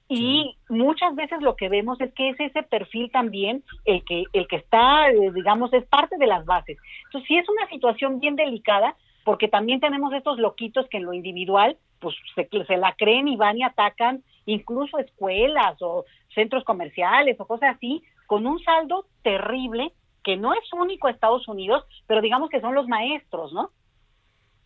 y 0.09 0.57
muchas 0.69 1.15
veces 1.15 1.41
lo 1.41 1.57
que 1.57 1.69
vemos 1.69 2.01
es 2.01 2.13
que 2.13 2.31
es 2.31 2.41
ese 2.41 2.63
perfil 2.63 3.11
también 3.11 3.65
el 3.87 4.05
que 4.05 4.25
el 4.35 4.47
que 4.49 4.57
está 4.57 5.11
eh, 5.11 5.31
digamos 5.35 5.73
es 5.73 5.85
parte 5.87 6.19
de 6.19 6.27
las 6.27 6.45
bases 6.45 6.77
entonces 7.07 7.27
sí 7.27 7.39
es 7.39 7.49
una 7.49 7.67
situación 7.69 8.21
bien 8.21 8.37
delicada 8.37 8.97
porque 9.25 9.49
también 9.49 9.81
tenemos 9.81 10.13
estos 10.13 10.39
loquitos 10.39 10.87
que 10.89 10.99
en 10.99 11.05
lo 11.05 11.15
individual 11.15 11.79
pues 12.01 12.15
se, 12.35 12.47
se 12.67 12.77
la 12.77 12.93
creen 12.93 13.29
y 13.29 13.37
van 13.37 13.57
y 13.57 13.63
atacan 13.63 14.23
incluso 14.45 14.99
escuelas 14.99 15.81
o 15.81 16.05
centros 16.35 16.65
comerciales 16.65 17.41
o 17.41 17.47
cosas 17.47 17.77
así 17.77 18.03
con 18.35 18.49
un 18.49 18.59
saldo 18.65 19.07
terrible 19.23 19.95
que 20.25 20.37
no 20.37 20.55
es 20.55 20.73
único 20.73 21.07
a 21.07 21.13
Estados 21.13 21.47
Unidos 21.47 21.85
pero 22.09 22.21
digamos 22.21 22.51
que 22.51 22.61
son 22.61 22.75
los 22.75 22.89
maestros 22.89 23.53
no 23.53 23.71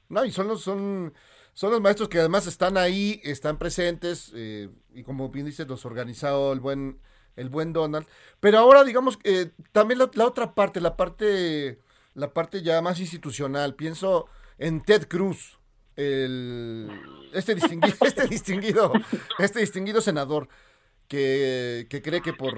No, 0.09 0.25
y 0.25 0.31
son 0.31 0.49
los, 0.49 0.63
son, 0.63 1.13
son 1.53 1.73
los 1.73 1.83
maestros 1.83 2.09
que 2.09 2.19
además 2.19 2.47
están 2.47 2.79
ahí, 2.79 3.21
están 3.25 3.59
presentes, 3.59 4.33
eh, 4.35 4.71
y 4.95 5.03
como 5.03 5.29
bien 5.29 5.45
dices, 5.45 5.69
los 5.69 5.85
organizado 5.85 6.55
el 6.55 6.61
buen, 6.61 6.99
el 7.37 7.51
buen 7.51 7.75
Donald. 7.75 8.07
Pero 8.41 8.57
ahora, 8.57 8.85
digamos, 8.85 9.19
eh, 9.25 9.51
también 9.73 9.99
la, 9.99 10.11
la 10.15 10.25
otra 10.25 10.55
parte, 10.55 10.81
la 10.81 10.97
parte, 10.97 11.79
la 12.15 12.33
parte 12.33 12.63
ya 12.63 12.81
más 12.81 13.01
institucional, 13.01 13.75
pienso 13.75 14.29
en 14.57 14.81
Ted 14.81 15.09
Cruz, 15.09 15.59
el, 15.97 16.89
este 17.35 17.55
distinguido, 17.55 17.97
este 18.07 18.29
distinguido, 18.29 18.93
este 19.39 19.61
distinguido 19.61 20.01
senador 20.01 20.49
que, 21.09 21.87
que 21.91 22.03
cree 22.03 22.21
que 22.21 22.33
por 22.33 22.55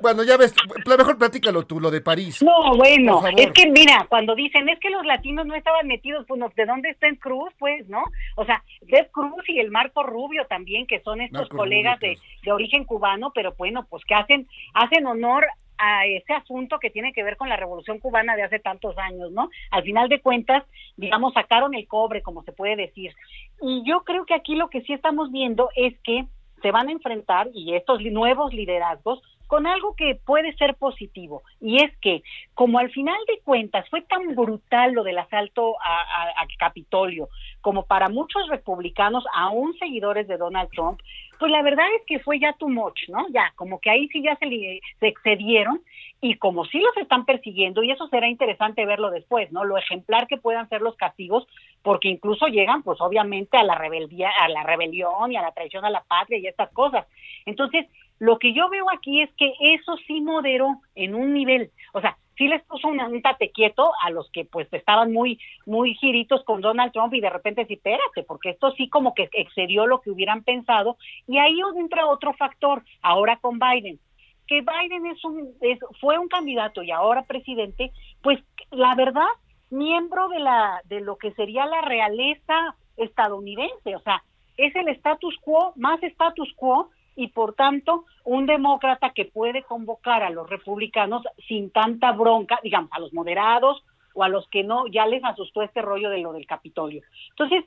bueno, 0.00 0.22
ya 0.22 0.36
ves, 0.36 0.54
mejor 0.86 1.18
platícalo 1.18 1.66
tú, 1.66 1.80
lo 1.80 1.90
de 1.90 2.00
París. 2.00 2.42
No, 2.42 2.76
bueno, 2.76 3.22
es 3.36 3.52
que 3.52 3.70
mira, 3.70 4.06
cuando 4.08 4.34
dicen 4.34 4.68
es 4.68 4.78
que 4.80 4.90
los 4.90 5.04
latinos 5.04 5.46
no 5.46 5.54
estaban 5.54 5.86
metidos, 5.86 6.24
pues 6.26 6.40
¿de 6.54 6.66
dónde 6.66 6.90
está 6.90 7.08
Ted 7.08 7.18
Cruz? 7.18 7.52
Pues, 7.58 7.88
¿no? 7.88 8.02
O 8.36 8.44
sea, 8.44 8.62
Ted 8.88 9.08
Cruz 9.12 9.48
y 9.48 9.58
el 9.58 9.70
Marco 9.70 10.02
Rubio 10.02 10.46
también, 10.46 10.86
que 10.86 11.00
son 11.00 11.20
estos 11.20 11.42
Marco 11.42 11.56
colegas 11.56 11.98
Rubio, 12.00 12.14
de, 12.14 12.40
de 12.42 12.52
origen 12.52 12.84
cubano, 12.84 13.32
pero 13.34 13.54
bueno, 13.56 13.86
pues 13.88 14.04
que 14.04 14.14
hacen, 14.14 14.46
hacen 14.74 15.06
honor 15.06 15.46
a 15.78 16.06
ese 16.06 16.32
asunto 16.32 16.78
que 16.78 16.90
tiene 16.90 17.12
que 17.12 17.22
ver 17.22 17.36
con 17.36 17.48
la 17.48 17.56
revolución 17.56 18.00
cubana 18.00 18.34
de 18.36 18.42
hace 18.42 18.58
tantos 18.58 18.98
años, 18.98 19.30
¿no? 19.30 19.48
Al 19.70 19.84
final 19.84 20.08
de 20.08 20.20
cuentas, 20.20 20.64
digamos, 20.96 21.32
sacaron 21.34 21.74
el 21.74 21.86
cobre, 21.86 22.22
como 22.22 22.42
se 22.42 22.52
puede 22.52 22.76
decir. 22.76 23.14
Y 23.62 23.84
yo 23.86 24.00
creo 24.00 24.26
que 24.26 24.34
aquí 24.34 24.56
lo 24.56 24.68
que 24.68 24.82
sí 24.82 24.92
estamos 24.92 25.30
viendo 25.30 25.70
es 25.76 25.96
que 26.00 26.26
se 26.62 26.72
van 26.72 26.88
a 26.88 26.92
enfrentar, 26.92 27.48
y 27.54 27.74
estos 27.74 28.00
nuevos 28.02 28.52
liderazgos, 28.52 29.22
con 29.48 29.66
algo 29.66 29.96
que 29.96 30.14
puede 30.14 30.52
ser 30.56 30.76
positivo, 30.76 31.42
y 31.60 31.82
es 31.82 31.90
que 31.98 32.22
como 32.54 32.78
al 32.78 32.90
final 32.90 33.18
de 33.26 33.40
cuentas 33.40 33.88
fue 33.90 34.02
tan 34.02 34.36
brutal 34.36 34.92
lo 34.92 35.02
del 35.02 35.18
asalto 35.18 35.76
a, 35.82 36.46
Capitolio, 36.58 37.28
como 37.60 37.84
para 37.84 38.08
muchos 38.08 38.48
republicanos, 38.48 39.24
aún 39.32 39.76
seguidores 39.78 40.26
de 40.26 40.36
Donald 40.36 40.68
Trump, 40.70 41.00
pues 41.38 41.52
la 41.52 41.62
verdad 41.62 41.86
es 41.96 42.02
que 42.06 42.18
fue 42.18 42.40
ya 42.40 42.52
too 42.54 42.68
much, 42.68 43.08
¿no? 43.08 43.26
Ya, 43.30 43.52
como 43.54 43.80
que 43.80 43.90
ahí 43.90 44.08
sí 44.08 44.22
ya 44.22 44.36
se 44.36 44.80
excedieron, 45.00 45.80
y 46.20 46.34
como 46.34 46.64
sí 46.64 46.80
los 46.80 46.96
están 46.96 47.24
persiguiendo, 47.24 47.82
y 47.82 47.92
eso 47.92 48.08
será 48.08 48.28
interesante 48.28 48.84
verlo 48.84 49.10
después, 49.10 49.52
¿no? 49.52 49.64
Lo 49.64 49.78
ejemplar 49.78 50.26
que 50.26 50.36
puedan 50.36 50.68
ser 50.68 50.82
los 50.82 50.96
castigos, 50.96 51.46
porque 51.82 52.08
incluso 52.08 52.48
llegan, 52.48 52.82
pues 52.82 53.00
obviamente, 53.00 53.56
a 53.56 53.62
la 53.62 53.76
rebeldía, 53.76 54.30
a 54.40 54.48
la 54.48 54.64
rebelión 54.64 55.30
y 55.30 55.36
a 55.36 55.42
la 55.42 55.52
traición 55.52 55.84
a 55.84 55.90
la 55.90 56.02
patria 56.02 56.38
y 56.38 56.46
estas 56.48 56.70
cosas. 56.72 57.06
Entonces, 57.46 57.86
lo 58.18 58.38
que 58.38 58.52
yo 58.52 58.68
veo 58.68 58.86
aquí 58.92 59.22
es 59.22 59.30
que 59.34 59.52
eso 59.60 59.96
sí 60.06 60.20
moderó 60.20 60.80
en 60.94 61.14
un 61.14 61.32
nivel, 61.32 61.70
o 61.92 62.00
sea, 62.00 62.16
sí 62.38 62.46
les 62.46 62.62
puso 62.62 62.88
un, 62.88 63.00
un 63.00 63.20
tate 63.20 63.50
quieto 63.50 63.90
a 64.02 64.10
los 64.10 64.30
que 64.30 64.44
pues 64.44 64.72
estaban 64.72 65.12
muy, 65.12 65.38
muy 65.66 65.94
giritos 65.94 66.44
con 66.44 66.60
Donald 66.60 66.92
Trump 66.92 67.12
y 67.12 67.20
de 67.20 67.28
repente 67.28 67.66
sí, 67.66 67.74
espérate, 67.74 68.22
porque 68.22 68.50
esto 68.50 68.70
sí 68.72 68.88
como 68.88 69.12
que 69.12 69.28
excedió 69.32 69.86
lo 69.86 70.00
que 70.00 70.10
hubieran 70.10 70.44
pensado. 70.44 70.96
Y 71.26 71.38
ahí 71.38 71.58
entra 71.76 72.06
otro 72.06 72.32
factor, 72.34 72.84
ahora 73.02 73.36
con 73.38 73.58
Biden. 73.58 73.98
Que 74.46 74.62
Biden 74.62 75.06
es 75.06 75.22
un 75.24 75.52
es, 75.60 75.78
fue 76.00 76.18
un 76.18 76.28
candidato 76.28 76.82
y 76.82 76.90
ahora 76.90 77.24
presidente, 77.24 77.90
pues 78.22 78.38
la 78.70 78.94
verdad 78.94 79.26
miembro 79.70 80.28
de 80.28 80.38
la 80.38 80.80
de 80.84 81.00
lo 81.00 81.16
que 81.16 81.32
sería 81.32 81.66
la 81.66 81.82
realeza 81.82 82.76
estadounidense, 82.96 83.94
o 83.94 84.00
sea, 84.00 84.22
es 84.56 84.74
el 84.74 84.88
status 84.88 85.36
quo 85.42 85.72
más 85.76 86.02
status 86.02 86.50
quo 86.56 86.88
y 87.18 87.26
por 87.28 87.54
tanto 87.54 88.04
un 88.24 88.46
demócrata 88.46 89.10
que 89.10 89.24
puede 89.24 89.64
convocar 89.64 90.22
a 90.22 90.30
los 90.30 90.48
republicanos 90.48 91.24
sin 91.48 91.70
tanta 91.70 92.12
bronca, 92.12 92.60
digamos, 92.62 92.92
a 92.92 93.00
los 93.00 93.12
moderados 93.12 93.82
o 94.14 94.22
a 94.22 94.28
los 94.28 94.48
que 94.50 94.62
no, 94.62 94.86
ya 94.86 95.04
les 95.04 95.24
asustó 95.24 95.62
este 95.62 95.82
rollo 95.82 96.10
de 96.10 96.18
lo 96.18 96.32
del 96.32 96.46
Capitolio. 96.46 97.02
Entonces, 97.30 97.64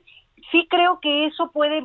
sí 0.50 0.66
creo 0.70 1.00
que 1.00 1.26
eso 1.26 1.50
puede 1.52 1.84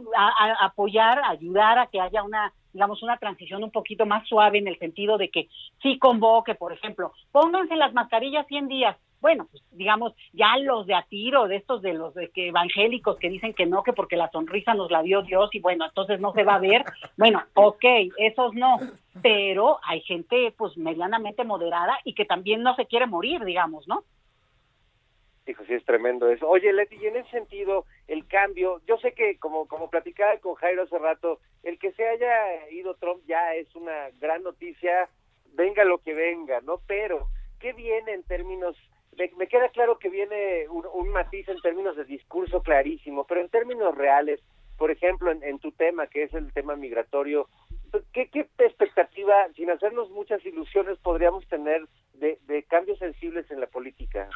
apoyar, 0.61 1.21
ayudar 1.25 1.77
a 1.77 1.87
que 1.87 1.99
haya 1.99 2.23
una 2.23 2.53
digamos, 2.71 3.01
una 3.01 3.17
transición 3.17 3.63
un 3.63 3.71
poquito 3.71 4.05
más 4.05 4.27
suave 4.27 4.59
en 4.59 4.67
el 4.67 4.77
sentido 4.77 5.17
de 5.17 5.29
que 5.29 5.49
sí 5.81 5.97
convoque, 5.97 6.53
por 6.53 6.71
ejemplo, 6.71 7.11
pónganse 7.31 7.75
las 7.75 7.91
mascarillas 7.93 8.45
100 8.45 8.67
días. 8.67 8.95
Bueno, 9.19 9.47
pues 9.51 9.63
digamos, 9.71 10.13
ya 10.33 10.57
los 10.57 10.85
de 10.85 10.93
a 10.93 11.03
tiro, 11.03 11.47
de 11.47 11.55
estos 11.55 11.81
de 11.81 11.93
los 11.93 12.13
de 12.13 12.29
que 12.29 12.49
evangélicos 12.49 13.17
que 13.17 13.29
dicen 13.29 13.53
que 13.53 13.65
no, 13.65 13.83
que 13.83 13.93
porque 13.93 14.15
la 14.15 14.29
sonrisa 14.29 14.73
nos 14.75 14.91
la 14.91 15.01
dio 15.01 15.23
Dios 15.23 15.49
y 15.53 15.59
bueno, 15.59 15.85
entonces 15.85 16.19
no 16.19 16.33
se 16.33 16.43
va 16.43 16.55
a 16.55 16.59
ver. 16.59 16.83
Bueno, 17.17 17.43
ok, 17.55 17.83
esos 18.17 18.53
no, 18.53 18.77
pero 19.23 19.79
hay 19.83 20.01
gente 20.01 20.53
pues 20.55 20.77
medianamente 20.77 21.43
moderada 21.43 21.97
y 22.03 22.13
que 22.13 22.25
también 22.25 22.61
no 22.61 22.75
se 22.75 22.85
quiere 22.85 23.07
morir, 23.07 23.43
digamos, 23.43 23.87
¿no? 23.87 24.03
Hijo, 25.47 25.63
sí 25.65 25.73
es 25.73 25.85
tremendo 25.85 26.29
eso. 26.29 26.47
Oye, 26.47 26.73
Leti, 26.73 26.97
y 26.97 27.05
en 27.05 27.15
ese 27.15 27.29
sentido, 27.31 27.85
el 28.07 28.27
cambio, 28.27 28.81
yo 28.85 28.97
sé 28.97 29.13
que 29.13 29.37
como, 29.39 29.67
como 29.67 29.89
platicaba 29.89 30.37
con 30.39 30.55
Jairo 30.55 30.83
hace 30.83 30.99
rato, 30.99 31.39
el 31.63 31.79
que 31.79 31.93
se 31.93 32.05
haya 32.05 32.69
ido 32.69 32.95
Trump 32.95 33.21
ya 33.27 33.55
es 33.55 33.73
una 33.75 34.09
gran 34.19 34.43
noticia, 34.43 35.09
venga 35.53 35.85
lo 35.85 35.99
que 35.99 36.13
venga, 36.13 36.59
¿no? 36.61 36.81
Pero, 36.85 37.27
¿qué 37.59 37.71
viene 37.73 38.13
en 38.13 38.23
términos, 38.23 38.75
me, 39.37 39.47
queda 39.47 39.69
claro 39.69 39.97
que 39.97 40.09
viene 40.09 40.67
un, 40.69 41.09
matiz 41.09 41.47
en 41.49 41.59
términos 41.61 41.95
de 41.95 42.05
discurso 42.05 42.61
clarísimo, 42.61 43.25
pero 43.25 43.41
en 43.41 43.49
términos 43.49 43.95
reales, 43.95 44.41
por 44.77 44.91
ejemplo, 44.91 45.31
en, 45.31 45.59
tu 45.59 45.71
tema, 45.71 46.07
que 46.07 46.23
es 46.23 46.33
el 46.33 46.53
tema 46.53 46.75
migratorio, 46.75 47.47
¿qué, 48.13 48.29
¿qué, 48.29 48.47
expectativa, 48.59 49.33
sin 49.55 49.71
hacernos 49.71 50.11
muchas 50.11 50.45
ilusiones, 50.45 50.99
podríamos 50.99 51.47
tener 51.47 51.85
de, 52.13 52.37
de 52.45 52.63
cambios 52.63 52.99
sensibles 52.99 53.49
en 53.49 53.59
la 53.59 53.67
política? 53.67 54.29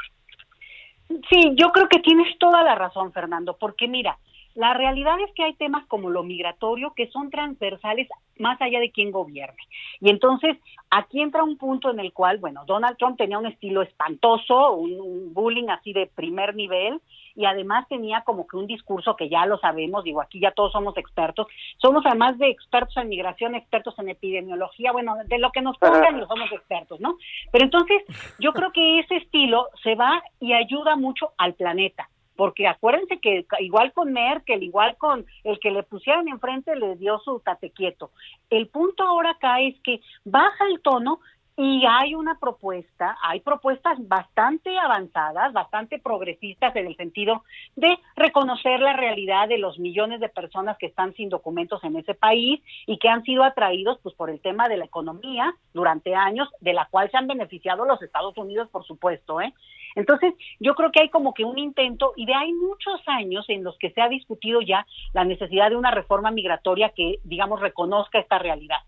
Sí, 1.30 1.54
yo 1.56 1.72
creo 1.72 1.88
que 1.90 2.00
tienes 2.00 2.38
toda 2.40 2.64
la 2.64 2.76
razón, 2.76 3.12
Fernando, 3.12 3.58
porque 3.60 3.88
mira, 3.88 4.18
la 4.56 4.74
realidad 4.74 5.20
es 5.22 5.34
que 5.34 5.44
hay 5.44 5.54
temas 5.54 5.86
como 5.88 6.10
lo 6.10 6.24
migratorio 6.24 6.94
que 6.96 7.08
son 7.08 7.30
transversales 7.30 8.08
más 8.38 8.60
allá 8.62 8.80
de 8.80 8.92
quién 8.92 9.12
gobierne. 9.12 9.58
Y 10.00 10.10
entonces 10.10 10.58
aquí 10.90 11.22
entra 11.22 11.44
un 11.44 11.58
punto 11.58 11.90
en 11.90 12.00
el 12.00 12.12
cual, 12.12 12.40
bueno, 12.40 12.66
Donald 12.66 12.98
Trump 12.98 13.18
tenía 13.18 13.38
un 13.38 13.46
estilo 13.46 13.82
espantoso, 13.82 14.74
un, 14.74 15.34
bullying 15.34 15.70
así 15.70 15.94
de 15.94 16.08
primer 16.08 16.56
nivel, 16.56 17.00
y 17.36 17.46
además 17.46 17.88
tenía 17.88 18.22
como 18.22 18.46
que 18.46 18.58
un 18.58 18.68
discurso 18.68 19.16
que 19.16 19.30
ya 19.30 19.46
lo 19.46 19.58
sabemos, 19.60 20.04
digo, 20.04 20.22
aquí 20.22 20.42
ya 20.42 20.52
todos 20.52 20.74
somos 20.74 20.98
expertos, 20.98 21.48
somos 21.78 22.06
además 22.06 22.38
de 22.38 22.50
expertos 22.50 22.98
en 22.98 23.08
migración, 23.08 23.56
expertos 23.56 23.98
en 24.00 24.10
epidemiología, 24.10 24.92
bueno, 24.92 25.16
de 25.26 25.38
lo 25.40 25.52
que 25.52 25.62
nos 25.62 25.78
pongan, 25.78 26.20
lo 26.20 26.28
somos 26.28 26.52
expertos, 26.52 27.00
¿no? 27.00 27.16
Pero 27.52 27.64
entonces 27.64 28.04
yo 28.40 28.52
creo 28.52 28.72
que 28.74 29.00
ese 29.00 29.16
estilo 29.18 29.70
se 29.82 29.96
va 29.96 30.22
y 30.42 30.52
ayuda 30.52 30.98
mucho 30.98 31.32
al 31.38 31.54
planeta 31.54 32.10
porque 32.42 32.66
acuérdense 32.66 33.20
que 33.20 33.46
igual 33.60 33.94
con 33.94 34.14
Merkel, 34.14 34.64
igual 34.64 34.98
con 34.98 35.28
el 35.44 35.60
que 35.60 35.70
le 35.70 35.84
pusieron 35.84 36.28
enfrente, 36.28 36.76
le 36.76 36.96
dio 36.96 37.20
su 37.20 37.40
tate 37.40 37.70
quieto. 37.70 38.10
El 38.50 38.68
punto 38.68 39.04
ahora 39.04 39.30
acá 39.30 39.62
es 39.62 39.80
que 39.84 40.02
baja 40.26 40.66
el 40.66 40.82
tono 40.82 41.20
y 41.64 41.86
hay 41.88 42.16
una 42.16 42.40
propuesta, 42.40 43.20
hay 43.22 43.40
propuestas 43.40 43.96
bastante 44.08 44.80
avanzadas, 44.80 45.54
bastante 45.54 46.00
progresistas 46.00 46.76
en 46.76 46.88
el 46.88 46.96
sentido 46.96 47.44
de 47.76 48.00
reconocer 48.16 48.80
la 48.80 48.94
realidad 48.94 49.48
de 49.48 49.60
los 49.60 49.78
millones 49.78 50.22
de 50.22 50.30
personas 50.30 50.76
que 50.80 50.88
están 50.88 51.14
sin 51.14 51.30
documentos 51.30 51.84
en 51.84 51.98
ese 51.98 52.16
país 52.16 52.64
y 52.88 52.98
que 52.98 53.10
han 53.10 53.22
sido 53.22 53.44
atraídos 53.44 54.00
pues 54.02 54.16
por 54.16 54.32
el 54.32 54.42
tema 54.42 54.70
de 54.70 54.78
la 54.78 54.86
economía 54.86 55.54
durante 55.72 56.16
años, 56.16 56.50
de 56.62 56.74
la 56.74 56.88
cual 56.90 57.12
se 57.12 57.18
han 57.18 57.28
beneficiado 57.28 57.86
los 57.86 58.02
Estados 58.02 58.36
Unidos, 58.40 58.68
por 58.72 58.84
supuesto, 58.84 59.40
¿eh? 59.40 59.54
Entonces, 59.94 60.34
yo 60.60 60.74
creo 60.74 60.92
que 60.92 61.02
hay 61.02 61.10
como 61.10 61.36
que 61.36 61.46
un 61.46 61.60
intento 61.60 62.14
y 62.16 62.26
de 62.26 62.34
hay 62.34 62.54
muchos 62.54 63.02
años 63.06 63.46
en 63.50 63.64
los 63.64 63.78
que 63.78 63.92
se 63.92 64.02
ha 64.02 64.10
discutido 64.10 64.62
ya 64.62 64.88
la 65.14 65.26
necesidad 65.26 65.70
de 65.70 65.76
una 65.76 65.92
reforma 65.92 66.32
migratoria 66.32 66.90
que, 66.90 67.20
digamos, 67.24 67.60
reconozca 67.60 68.18
esta 68.18 68.40
realidad. 68.40 68.80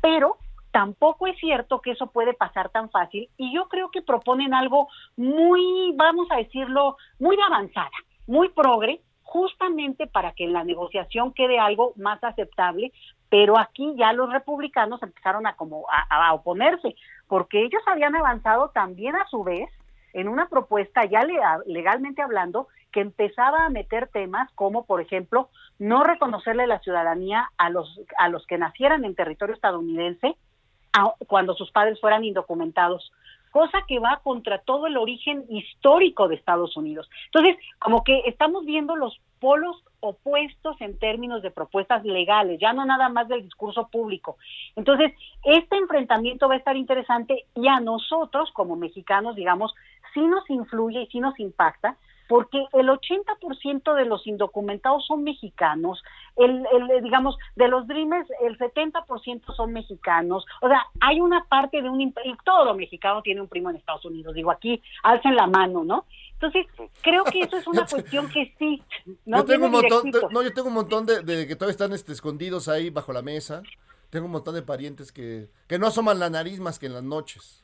Pero 0.00 0.36
tampoco 0.72 1.26
es 1.26 1.38
cierto 1.38 1.80
que 1.80 1.92
eso 1.92 2.08
puede 2.08 2.32
pasar 2.32 2.70
tan 2.70 2.90
fácil 2.90 3.28
y 3.36 3.54
yo 3.54 3.68
creo 3.68 3.90
que 3.90 4.02
proponen 4.02 4.54
algo 4.54 4.88
muy, 5.16 5.92
vamos 5.94 6.26
a 6.30 6.36
decirlo, 6.36 6.96
muy 7.20 7.36
avanzada, 7.46 7.90
muy 8.26 8.48
progre, 8.48 9.00
justamente 9.22 10.06
para 10.06 10.32
que 10.32 10.44
en 10.44 10.52
la 10.52 10.64
negociación 10.64 11.32
quede 11.32 11.58
algo 11.58 11.92
más 11.96 12.22
aceptable, 12.24 12.92
pero 13.28 13.58
aquí 13.58 13.94
ya 13.96 14.12
los 14.12 14.30
republicanos 14.32 15.02
empezaron 15.02 15.46
a 15.46 15.56
como 15.56 15.84
a, 15.90 16.34
oponerse, 16.34 16.94
porque 17.28 17.62
ellos 17.62 17.82
habían 17.86 18.16
avanzado 18.16 18.70
también 18.70 19.14
a 19.16 19.26
su 19.28 19.44
vez 19.44 19.70
en 20.12 20.28
una 20.28 20.48
propuesta 20.48 21.04
ya 21.04 21.22
legalmente 21.66 22.20
hablando 22.20 22.68
que 22.92 23.00
empezaba 23.00 23.64
a 23.64 23.70
meter 23.70 24.08
temas 24.08 24.50
como, 24.54 24.84
por 24.84 25.00
ejemplo, 25.00 25.48
no 25.78 26.04
reconocerle 26.04 26.66
la 26.66 26.80
ciudadanía 26.80 27.50
a 27.56 27.70
los, 27.70 28.00
a 28.18 28.28
los 28.28 28.46
que 28.46 28.58
nacieran 28.58 29.06
en 29.06 29.14
territorio 29.14 29.54
estadounidense 29.54 30.36
cuando 31.26 31.54
sus 31.54 31.70
padres 31.70 32.00
fueran 32.00 32.24
indocumentados 32.24 33.12
cosa 33.52 33.84
que 33.86 34.00
va 34.00 34.20
contra 34.24 34.58
todo 34.58 34.88
el 34.88 34.96
origen 34.96 35.44
histórico 35.48 36.26
de 36.26 36.34
Estados 36.34 36.76
Unidos. 36.76 37.08
Entonces, 37.26 37.56
como 37.78 38.02
que 38.02 38.22
estamos 38.26 38.64
viendo 38.64 38.96
los 38.96 39.20
polos 39.38 39.76
opuestos 40.00 40.80
en 40.80 40.98
términos 40.98 41.42
de 41.42 41.50
propuestas 41.50 42.02
legales, 42.04 42.58
ya 42.60 42.72
no 42.72 42.84
nada 42.84 43.08
más 43.08 43.28
del 43.28 43.42
discurso 43.42 43.88
público. 43.88 44.36
Entonces, 44.74 45.12
este 45.44 45.76
enfrentamiento 45.76 46.48
va 46.48 46.54
a 46.54 46.58
estar 46.58 46.76
interesante 46.76 47.44
y 47.54 47.68
a 47.68 47.78
nosotros 47.78 48.50
como 48.52 48.74
mexicanos, 48.74 49.36
digamos, 49.36 49.74
sí 50.14 50.20
nos 50.20 50.48
influye 50.50 51.02
y 51.02 51.06
sí 51.06 51.20
nos 51.20 51.38
impacta, 51.38 51.96
porque 52.28 52.64
el 52.72 52.88
80% 52.88 53.94
de 53.94 54.04
los 54.04 54.26
indocumentados 54.26 55.06
son 55.06 55.24
mexicanos, 55.24 56.02
el, 56.36 56.64
el, 56.72 57.02
digamos, 57.02 57.36
de 57.56 57.68
los 57.68 57.86
Dreamers 57.86 58.28
el 58.40 58.58
70% 58.58 59.54
son 59.54 59.72
mexicanos, 59.72 60.46
o 60.60 60.68
sea, 60.68 60.86
hay 61.00 61.20
una 61.20 61.44
parte 61.44 61.82
de 61.82 61.88
un, 61.88 62.00
y 62.00 62.14
todo 62.44 62.74
mexicano 62.74 63.22
tiene 63.22 63.40
un 63.40 63.48
primo 63.48 63.70
en 63.70 63.76
Estados 63.76 64.04
Unidos, 64.04 64.34
digo, 64.34 64.50
aquí 64.50 64.82
alcen 65.02 65.36
la 65.36 65.46
mano, 65.46 65.84
¿no? 65.84 66.06
Entonces, 66.34 66.66
creo 67.02 67.24
que 67.24 67.40
eso 67.40 67.56
es 67.56 67.66
una 67.66 67.86
cuestión 67.90 68.28
que 68.28 68.52
sí. 68.58 68.82
¿no? 69.24 69.38
Yo 69.38 69.44
tengo 69.44 69.66
un 69.66 69.72
montón, 69.72 70.10
de, 70.10 70.20
no, 70.30 70.42
yo 70.42 70.52
tengo 70.52 70.68
un 70.68 70.74
montón 70.74 71.06
de, 71.06 71.22
de, 71.22 71.46
que 71.46 71.54
todavía 71.54 71.72
están 71.72 71.92
este, 71.92 72.12
escondidos 72.12 72.68
ahí 72.68 72.90
bajo 72.90 73.12
la 73.12 73.22
mesa, 73.22 73.62
tengo 74.10 74.26
un 74.26 74.32
montón 74.32 74.54
de 74.54 74.62
parientes 74.62 75.12
que, 75.12 75.48
que 75.68 75.78
no 75.78 75.86
asoman 75.86 76.18
la 76.18 76.30
nariz 76.30 76.60
más 76.60 76.78
que 76.78 76.86
en 76.86 76.94
las 76.94 77.04
noches. 77.04 77.62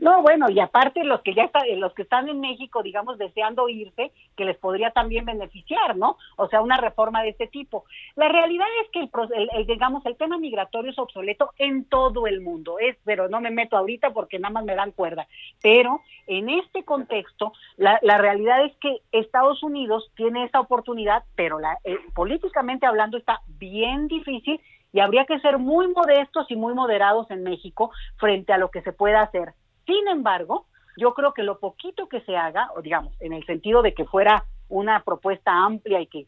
No, 0.00 0.22
bueno, 0.22 0.48
y 0.50 0.58
aparte 0.60 1.04
los 1.04 1.20
que 1.22 1.34
ya 1.34 1.44
están, 1.44 1.64
los 1.78 1.92
que 1.94 2.02
están 2.02 2.28
en 2.28 2.40
México, 2.40 2.82
digamos, 2.82 3.18
deseando 3.18 3.68
irse, 3.68 4.12
que 4.36 4.44
les 4.44 4.56
podría 4.56 4.90
también 4.90 5.24
beneficiar, 5.24 5.96
¿no? 5.96 6.16
O 6.36 6.48
sea, 6.48 6.62
una 6.62 6.78
reforma 6.78 7.22
de 7.22 7.30
este 7.30 7.46
tipo. 7.46 7.84
La 8.16 8.28
realidad 8.28 8.66
es 8.82 8.90
que 8.90 9.10
el, 9.34 9.66
digamos, 9.66 10.04
el 10.06 10.16
tema 10.16 10.38
migratorio 10.38 10.90
es 10.90 10.98
obsoleto 10.98 11.50
en 11.58 11.84
todo 11.84 12.26
el 12.26 12.40
mundo, 12.40 12.78
es, 12.78 12.96
pero 13.04 13.28
no 13.28 13.40
me 13.40 13.50
meto 13.50 13.76
ahorita 13.76 14.10
porque 14.10 14.38
nada 14.38 14.52
más 14.52 14.64
me 14.64 14.74
dan 14.74 14.92
cuerda. 14.92 15.26
Pero 15.62 16.00
en 16.26 16.48
este 16.48 16.84
contexto, 16.84 17.52
la, 17.76 17.98
la 18.02 18.18
realidad 18.18 18.64
es 18.64 18.74
que 18.76 18.98
Estados 19.12 19.62
Unidos 19.62 20.10
tiene 20.16 20.44
esa 20.44 20.60
oportunidad, 20.60 21.24
pero 21.36 21.58
la, 21.58 21.78
eh, 21.84 21.98
políticamente 22.14 22.86
hablando 22.86 23.18
está 23.18 23.40
bien 23.58 24.08
difícil 24.08 24.60
y 24.92 25.00
habría 25.00 25.24
que 25.24 25.40
ser 25.40 25.58
muy 25.58 25.88
modestos 25.88 26.46
y 26.50 26.56
muy 26.56 26.74
moderados 26.74 27.30
en 27.30 27.42
México 27.42 27.90
frente 28.16 28.52
a 28.52 28.58
lo 28.58 28.70
que 28.70 28.82
se 28.82 28.92
pueda 28.92 29.22
hacer. 29.22 29.54
Sin 29.86 30.08
embargo, 30.08 30.66
yo 30.96 31.14
creo 31.14 31.32
que 31.32 31.42
lo 31.42 31.58
poquito 31.58 32.08
que 32.08 32.20
se 32.22 32.36
haga, 32.36 32.70
o 32.76 32.82
digamos, 32.82 33.14
en 33.20 33.32
el 33.32 33.44
sentido 33.46 33.82
de 33.82 33.94
que 33.94 34.04
fuera 34.04 34.44
una 34.68 35.02
propuesta 35.04 35.52
amplia 35.52 36.00
y 36.00 36.06
que, 36.06 36.26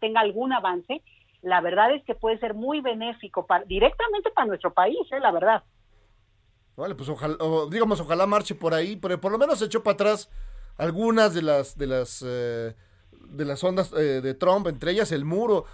tenga 0.00 0.20
algún 0.20 0.52
avance, 0.52 1.02
la 1.42 1.60
verdad 1.60 1.94
es 1.94 2.02
que 2.04 2.14
puede 2.14 2.38
ser 2.38 2.54
muy 2.54 2.80
benéfico 2.80 3.46
directamente 3.66 4.30
para 4.30 4.46
nuestro 4.46 4.72
país, 4.72 5.00
¿eh? 5.10 5.20
la 5.20 5.30
verdad. 5.30 5.62
Vale, 6.76 6.94
pues 6.94 7.08
ojalá, 7.08 7.36
digamos, 7.70 8.00
ojalá 8.00 8.26
marche 8.26 8.54
por 8.54 8.74
ahí, 8.74 8.96
pero 8.96 9.20
por 9.20 9.30
lo 9.30 9.38
menos 9.38 9.60
echó 9.62 9.82
para 9.82 9.94
atrás 9.94 10.30
algunas 10.76 11.34
de 11.34 11.42
las 11.42 11.78
de 11.78 11.86
las 11.86 12.24
eh, 12.26 12.74
de 13.28 13.44
las 13.44 13.62
ondas 13.62 13.92
eh, 13.92 14.20
de 14.20 14.34
Trump, 14.34 14.66
entre 14.66 14.90
ellas 14.90 15.12
el 15.12 15.24
muro. 15.24 15.66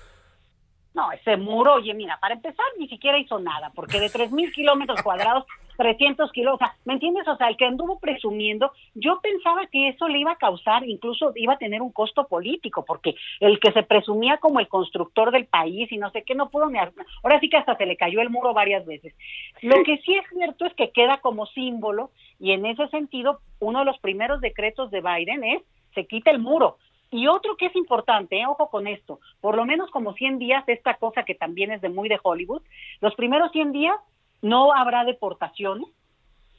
No, 0.95 1.13
ese 1.13 1.37
muro, 1.37 1.75
oye, 1.75 1.95
mira, 1.95 2.19
para 2.21 2.35
empezar 2.35 2.67
ni 2.79 2.89
siquiera 2.89 3.19
hizo 3.19 3.39
nada, 3.39 3.71
porque 3.75 4.01
de 4.01 4.11
tres 4.11 4.33
mil 4.33 4.53
kilómetros 4.53 5.03
cuadrados 5.05 5.45
300 5.81 6.31
kilos, 6.33 6.57
o 6.57 6.59
sea, 6.59 6.75
¿me 6.85 6.93
entiendes? 6.93 7.27
O 7.27 7.39
sea, 7.39 7.49
el 7.49 7.57
que 7.57 7.65
anduvo 7.65 7.99
presumiendo, 7.99 8.71
yo 8.95 9.19
pensaba 9.23 9.67
que 9.67 9.89
eso 9.89 10.09
le 10.09 10.19
iba 10.19 10.33
a 10.33 10.37
causar, 10.37 10.87
incluso 10.87 11.33
iba 11.37 11.55
a 11.55 11.59
tener 11.59 11.81
un 11.81 11.91
costo 11.91 12.29
político, 12.29 12.85
porque 12.85 13.15
el 13.41 13.59
que 13.61 13.73
se 13.73 13.83
presumía 13.83 14.37
como 14.37 14.61
el 14.61 14.69
constructor 14.69 15.31
del 15.31 15.47
país 15.47 15.91
y 15.91 15.97
no 15.97 16.11
sé 16.11 16.23
qué, 16.23 16.35
no 16.35 16.51
pudo 16.51 16.69
ni... 16.69 16.79
Ahora 16.79 17.41
sí 17.41 17.49
que 17.49 17.57
hasta 17.57 17.79
se 17.79 17.87
le 17.87 17.97
cayó 17.97 18.21
el 18.21 18.29
muro 18.29 18.53
varias 18.53 18.85
veces. 18.85 19.15
Lo 19.63 19.83
que 19.83 19.97
sí 20.05 20.15
es 20.15 20.25
cierto 20.29 20.67
es 20.67 20.75
que 20.75 20.91
queda 20.91 21.17
como 21.23 21.47
símbolo 21.47 22.11
y 22.39 22.53
en 22.53 22.67
ese 22.67 22.87
sentido, 22.89 23.41
uno 23.59 23.79
de 23.79 23.87
los 23.87 23.99
primeros 24.01 24.43
decretos 24.43 24.91
de 24.91 25.01
Biden 25.01 25.45
es, 25.45 25.63
se 25.95 26.07
quita 26.07 26.31
el 26.31 26.41
muro, 26.41 26.77
y 27.11 27.27
otro 27.27 27.57
que 27.57 27.67
es 27.67 27.77
importante, 27.77 28.41
¿eh? 28.41 28.47
ojo 28.47 28.71
con 28.71 28.87
esto, 28.87 29.21
por 29.41 29.57
lo 29.57 29.65
menos 29.65 29.91
como 29.91 30.15
100 30.15 30.39
días, 30.39 30.65
esta 30.69 30.95
cosa 30.95 31.25
que 31.25 31.35
también 31.35 31.73
es 31.73 31.81
de 31.81 31.89
muy 31.89 32.09
de 32.09 32.21
Hollywood, 32.23 32.63
los 33.01 33.15
primeros 33.15 33.51
100 33.53 33.73
días 33.73 33.97
no 34.43 34.73
habrá 34.73 35.05
deportaciones 35.05 35.89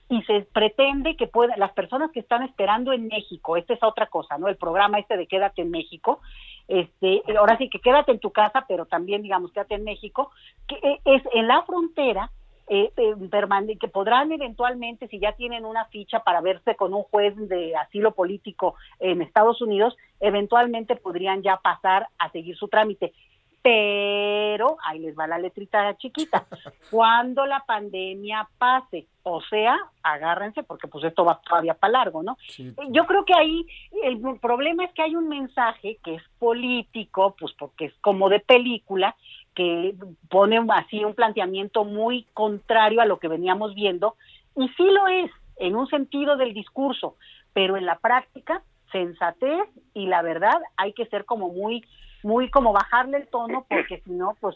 y 0.10 0.22
se 0.24 0.42
pretende 0.42 1.16
que 1.16 1.28
pueda, 1.28 1.56
las 1.56 1.72
personas 1.72 2.12
que 2.12 2.20
están 2.20 2.44
esperando 2.44 2.92
en 2.92 3.08
México, 3.08 3.56
esta 3.56 3.74
es 3.74 3.82
otra 3.82 4.08
cosa, 4.08 4.38
¿no? 4.38 4.50
El 4.50 4.58
programa 4.58 5.00
este 5.00 5.16
de 5.16 5.26
Quédate 5.26 5.62
en 5.62 5.72
México, 5.72 6.20
este, 6.68 7.24
ahora 7.38 7.58
sí 7.58 7.70
que 7.70 7.80
quédate 7.80 8.12
en 8.12 8.20
tu 8.20 8.32
casa, 8.32 8.66
pero 8.68 8.86
también, 8.86 9.22
digamos, 9.22 9.54
quédate 9.54 9.76
en 9.76 9.86
México, 9.86 10.32
que 10.68 10.76
eh, 10.76 11.00
es 11.06 11.24
en 11.34 11.48
la 11.48 11.64
frontera, 11.64 12.30
eh, 12.68 12.92
eh 12.96 13.78
que 13.80 13.88
podrán 13.88 14.32
eventualmente, 14.32 15.08
si 15.08 15.20
ya 15.20 15.34
tienen 15.34 15.66
una 15.66 15.86
ficha 15.86 16.20
para 16.20 16.42
verse 16.42 16.76
con 16.76 16.94
un 16.94 17.04
juez 17.04 17.36
de 17.36 17.76
asilo 17.76 18.14
político 18.14 18.76
en 19.00 19.22
Estados 19.22 19.62
Unidos, 19.62 19.96
eventualmente 20.20 20.96
podrían 20.96 21.42
ya 21.42 21.58
pasar 21.58 22.08
a 22.18 22.30
seguir 22.32 22.56
su 22.56 22.68
trámite 22.68 23.14
pero 23.62 24.78
ahí 24.84 25.00
les 25.00 25.18
va 25.18 25.28
la 25.28 25.38
letrita 25.38 25.96
chiquita. 25.98 26.46
Cuando 26.92 27.46
la 27.46 27.64
pandemia 27.66 28.48
pase, 28.58 29.08
o 29.24 29.42
sea, 29.42 29.78
agárrense 30.02 30.64
porque 30.64 30.88
pues 30.88 31.04
esto 31.06 31.24
va 31.24 31.40
todavía 31.48 31.76
para 31.76 31.94
largo, 31.94 32.24
¿no? 32.24 32.38
Yo 32.90 33.06
creo 33.06 33.24
que 33.24 33.36
ahí 33.36 33.66
el 34.04 34.20
problema 34.40 34.86
es 34.86 34.94
que 34.94 35.04
hay 35.04 35.16
un 35.16 35.30
mensaje 35.30 36.00
que 36.04 36.16
es 36.16 36.24
político, 36.40 37.36
pues 37.40 37.54
porque 37.54 37.86
es 37.86 37.94
como 38.02 38.30
de 38.30 38.40
película, 38.40 39.16
que 39.56 39.96
pone 40.30 40.60
así 40.70 41.04
un 41.04 41.14
planteamiento 41.14 41.84
muy 41.84 42.26
contrario 42.34 43.02
a 43.02 43.06
lo 43.06 43.20
que 43.20 43.28
veníamos 43.28 43.76
viendo, 43.76 44.16
y 44.56 44.68
sí 44.70 44.84
lo 44.84 45.08
es 45.08 45.32
en 45.58 45.76
un 45.76 45.88
sentido 45.88 46.38
del 46.38 46.54
discurso, 46.54 47.16
pero 47.54 47.78
en 47.78 47.86
la 47.86 48.00
práctica, 48.00 48.64
sensatez 48.92 49.70
y 49.94 50.08
la 50.08 50.22
verdad 50.22 50.60
hay 50.78 50.94
que 50.94 51.06
ser 51.06 51.26
como 51.26 51.50
muy 51.50 51.84
muy 52.24 52.50
como 52.50 52.74
bajarle 52.74 53.18
el 53.18 53.28
tono 53.28 53.66
porque 53.70 54.02
si 54.02 54.12
no, 54.12 54.36
pues 54.40 54.56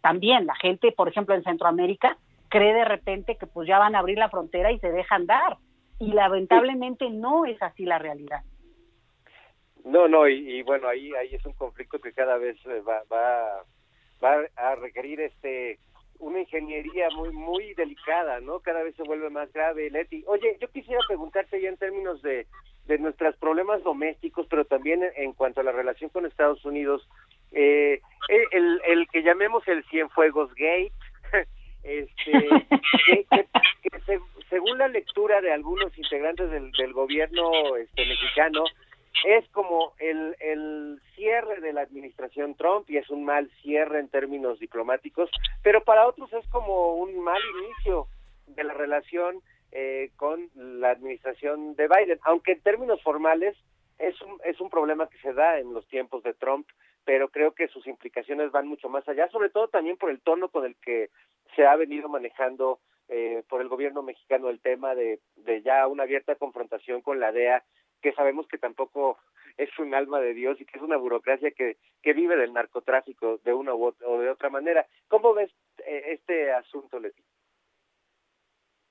también 0.00 0.46
la 0.46 0.54
gente, 0.56 0.92
por 0.92 1.08
ejemplo, 1.08 1.34
en 1.34 1.44
Centroamérica 1.44 2.18
cree 2.48 2.74
de 2.74 2.84
repente 2.84 3.36
que 3.36 3.46
pues 3.46 3.66
ya 3.66 3.78
van 3.78 3.94
a 3.94 4.00
abrir 4.00 4.18
la 4.18 4.28
frontera 4.28 4.70
y 4.70 4.78
se 4.80 4.90
dejan 4.90 5.26
dar 5.26 5.56
y 5.98 6.12
lamentablemente 6.12 7.08
no 7.10 7.46
es 7.46 7.60
así 7.62 7.84
la 7.84 7.98
realidad. 7.98 8.42
No, 9.84 10.08
no, 10.08 10.28
y, 10.28 10.62
bueno, 10.62 10.88
ahí 10.88 11.14
ahí 11.14 11.32
es 11.32 11.46
un 11.46 11.52
conflicto 11.52 12.00
que 12.00 12.12
cada 12.12 12.38
vez 12.38 12.56
eh, 12.66 12.80
va, 12.80 13.02
va, 13.10 13.62
va 14.22 14.44
a 14.56 14.74
requerir 14.76 15.20
este 15.20 15.78
una 16.18 16.40
ingeniería 16.40 17.08
muy 17.10 17.30
muy 17.30 17.74
delicada, 17.74 18.40
¿no? 18.40 18.60
Cada 18.60 18.82
vez 18.82 18.96
se 18.96 19.02
vuelve 19.02 19.28
más 19.30 19.52
grave, 19.52 19.90
Leti. 19.90 20.24
Oye, 20.26 20.56
yo 20.60 20.68
quisiera 20.68 21.00
preguntarte 21.06 21.60
ya 21.60 21.68
en 21.68 21.76
términos 21.76 22.22
de 22.22 22.46
de 22.86 22.98
nuestros 22.98 23.36
problemas 23.36 23.82
domésticos, 23.82 24.46
pero 24.48 24.64
también 24.64 25.02
en, 25.16 25.32
cuanto 25.32 25.60
a 25.60 25.64
la 25.64 25.72
relación 25.72 26.10
con 26.10 26.24
Estados 26.24 26.64
Unidos, 26.64 27.08
eh, 27.52 28.00
el, 28.28 28.80
el 28.86 29.08
que 29.08 29.22
llamemos 29.22 29.66
el 29.66 29.84
Cienfuegos 29.84 30.50
Gate, 30.54 30.92
este, 31.82 32.48
que, 33.06 34.20
según 34.48 34.78
la 34.78 34.88
lectura 34.88 35.40
de 35.40 35.52
algunos 35.52 35.96
integrantes 35.98 36.50
del, 36.50 36.70
del 36.72 36.92
gobierno 36.92 37.76
este, 37.76 38.06
mexicano, 38.06 38.64
es 39.24 39.48
como 39.50 39.94
el, 39.98 40.36
el 40.40 41.00
cierre 41.14 41.60
de 41.60 41.72
la 41.72 41.82
administración 41.82 42.54
Trump 42.54 42.88
y 42.90 42.98
es 42.98 43.08
un 43.10 43.24
mal 43.24 43.50
cierre 43.62 43.98
en 43.98 44.08
términos 44.08 44.58
diplomáticos, 44.58 45.30
pero 45.62 45.82
para 45.84 46.06
otros 46.06 46.32
es 46.32 46.46
como 46.48 46.94
un 46.94 47.18
mal 47.20 47.40
inicio 47.62 48.08
de 48.46 48.64
la 48.64 48.74
relación 48.74 49.40
eh, 49.72 50.10
con 50.16 50.48
la 50.54 50.90
administración 50.90 51.74
de 51.74 51.88
Biden, 51.88 52.20
aunque 52.22 52.52
en 52.52 52.60
términos 52.60 53.02
formales 53.02 53.56
es 53.98 54.20
un, 54.22 54.38
es 54.44 54.60
un 54.60 54.70
problema 54.70 55.08
que 55.08 55.18
se 55.18 55.32
da 55.32 55.58
en 55.58 55.72
los 55.72 55.86
tiempos 55.88 56.22
de 56.22 56.34
Trump, 56.34 56.68
pero 57.04 57.28
creo 57.28 57.52
que 57.52 57.68
sus 57.68 57.86
implicaciones 57.86 58.50
van 58.52 58.68
mucho 58.68 58.88
más 58.88 59.08
allá, 59.08 59.28
sobre 59.28 59.48
todo 59.48 59.68
también 59.68 59.96
por 59.96 60.10
el 60.10 60.20
tono 60.20 60.48
con 60.48 60.64
el 60.64 60.76
que 60.76 61.10
se 61.54 61.66
ha 61.66 61.76
venido 61.76 62.08
manejando 62.08 62.80
eh, 63.08 63.44
por 63.48 63.60
el 63.60 63.68
gobierno 63.68 64.02
mexicano 64.02 64.50
el 64.50 64.60
tema 64.60 64.94
de, 64.94 65.20
de 65.36 65.62
ya 65.62 65.86
una 65.86 66.02
abierta 66.02 66.34
confrontación 66.34 67.02
con 67.02 67.20
la 67.20 67.32
DEA, 67.32 67.62
que 68.02 68.12
sabemos 68.12 68.46
que 68.48 68.58
tampoco 68.58 69.18
es 69.56 69.70
un 69.78 69.94
alma 69.94 70.20
de 70.20 70.34
Dios 70.34 70.60
y 70.60 70.66
que 70.66 70.78
es 70.78 70.82
una 70.82 70.96
burocracia 70.96 71.50
que, 71.50 71.78
que 72.02 72.12
vive 72.12 72.36
del 72.36 72.52
narcotráfico 72.52 73.38
de 73.44 73.52
una 73.52 73.74
u 73.74 73.94
o 74.04 74.18
de 74.18 74.30
otra 74.30 74.50
manera. 74.50 74.86
¿Cómo 75.08 75.34
ves 75.34 75.50
eh, 75.86 76.12
este 76.12 76.52
asunto, 76.52 77.00
Leti? 77.00 77.22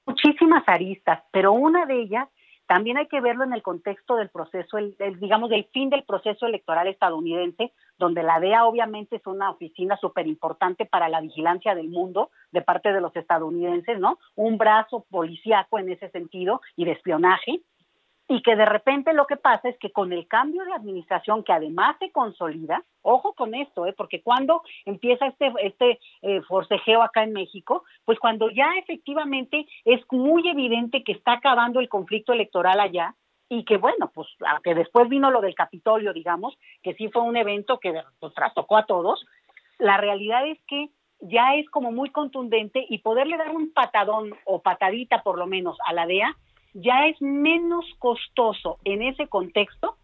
muchísimas 0.05 0.63
aristas, 0.67 1.23
pero 1.31 1.53
una 1.53 1.85
de 1.85 2.01
ellas 2.01 2.27
también 2.67 2.97
hay 2.97 3.07
que 3.07 3.21
verlo 3.21 3.43
en 3.43 3.53
el 3.53 3.61
contexto 3.61 4.15
del 4.15 4.29
proceso, 4.29 4.79
el, 4.79 4.95
digamos, 5.19 5.51
del 5.51 5.65
fin 5.65 5.91
del 5.91 6.03
proceso 6.03 6.47
electoral 6.47 6.87
estadounidense, 6.87 7.73
donde 7.99 8.23
la 8.23 8.39
DEA 8.39 8.65
obviamente 8.65 9.17
es 9.17 9.27
una 9.27 9.51
oficina 9.51 9.97
súper 9.97 10.25
importante 10.25 10.85
para 10.85 11.07
la 11.07 11.21
vigilancia 11.21 11.75
del 11.75 11.89
mundo 11.89 12.31
de 12.51 12.63
parte 12.63 12.91
de 12.91 13.01
los 13.01 13.15
estadounidenses, 13.15 13.99
¿no? 13.99 14.17
Un 14.33 14.57
brazo 14.57 15.05
policíaco 15.11 15.77
en 15.77 15.91
ese 15.91 16.09
sentido 16.09 16.61
y 16.75 16.85
de 16.85 16.93
espionaje 16.93 17.61
y 18.27 18.41
que 18.41 18.55
de 18.55 18.65
repente 18.65 19.13
lo 19.13 19.27
que 19.27 19.37
pasa 19.37 19.69
es 19.69 19.77
que 19.77 19.91
con 19.91 20.11
el 20.11 20.27
cambio 20.27 20.63
de 20.65 20.73
administración 20.73 21.43
que 21.43 21.53
además 21.53 21.95
se 21.99 22.11
consolida, 22.11 22.83
ojo 23.01 23.33
con 23.33 23.53
esto, 23.53 23.85
¿eh? 23.85 23.93
porque 23.95 24.21
cuando 24.21 24.63
empieza 24.85 25.27
este, 25.27 25.53
este 25.61 25.99
eh, 26.23 26.41
forcejeo 26.41 27.03
acá 27.03 27.23
en 27.23 27.33
México, 27.33 27.83
pues 28.03 28.17
cuando 28.19 28.49
ya 28.49 28.73
efectivamente 28.77 29.67
es 29.83 30.01
muy 30.11 30.47
evidente 30.49 31.03
que 31.03 31.11
está 31.11 31.33
acabando 31.33 31.79
el 31.79 31.89
conflicto 31.89 32.33
electoral 32.33 32.79
allá, 32.79 33.15
y 33.47 33.63
que 33.63 33.77
bueno, 33.77 34.11
pues 34.13 34.27
aunque 34.47 34.73
después 34.73 35.07
vino 35.07 35.29
lo 35.29 35.39
del 35.39 35.53
Capitolio, 35.53 36.13
digamos, 36.13 36.57
que 36.81 36.95
sí 36.95 37.09
fue 37.09 37.21
un 37.21 37.37
evento 37.37 37.79
que 37.79 37.93
pues, 38.19 38.33
trastocó 38.33 38.77
a 38.77 38.87
todos, 38.87 39.23
la 39.77 39.97
realidad 39.97 40.47
es 40.47 40.59
que 40.67 40.89
ya 41.19 41.53
es 41.55 41.69
como 41.69 41.91
muy 41.91 42.09
contundente 42.09 42.85
y 42.89 42.99
poderle 42.99 43.37
dar 43.37 43.51
un 43.51 43.71
patadón 43.71 44.33
o 44.45 44.61
patadita 44.61 45.21
por 45.21 45.37
lo 45.37 45.45
menos 45.45 45.77
a 45.85 45.93
la 45.93 46.07
DEA 46.07 46.35
ya 46.75 47.07
es 47.07 47.19
menos 47.21 47.85
costoso 47.99 48.77
en 48.83 49.01
ese 49.01 49.27
contexto 49.27 49.95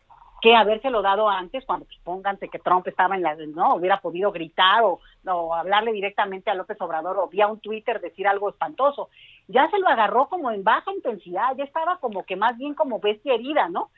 que 0.42 0.56
habérselo 0.56 1.04
dado 1.04 1.30
antes, 1.30 1.64
cuando 1.66 1.86
pues, 1.86 2.00
pónganse 2.04 2.48
que 2.48 2.58
Trump 2.58 2.88
estaba 2.88 3.16
en 3.16 3.22
la, 3.22 3.36
no, 3.36 3.76
hubiera 3.76 4.00
podido 4.00 4.32
gritar 4.32 4.82
o, 4.84 5.00
o, 5.28 5.54
hablarle 5.54 5.92
directamente 5.92 6.50
a 6.50 6.56
López 6.56 6.82
Obrador 6.82 7.20
o 7.20 7.28
vía 7.28 7.48
un 7.48 7.60
Twitter 7.60 8.02
decir 8.02 8.28
algo 8.28 8.50
espantoso. 8.50 9.10
Ya 9.48 9.70
se 9.70 9.78
lo 9.78 9.88
agarró 9.88 10.30
como 10.30 10.50
en 10.50 10.64
baja 10.64 10.92
intensidad, 10.94 11.56
ya 11.56 11.66
estaba 11.66 11.98
como 11.98 12.24
que 12.24 12.36
más 12.36 12.58
bien 12.58 12.74
como 12.74 13.00
bestia 13.00 13.36
herida, 13.36 13.70
¿no? 13.70 13.92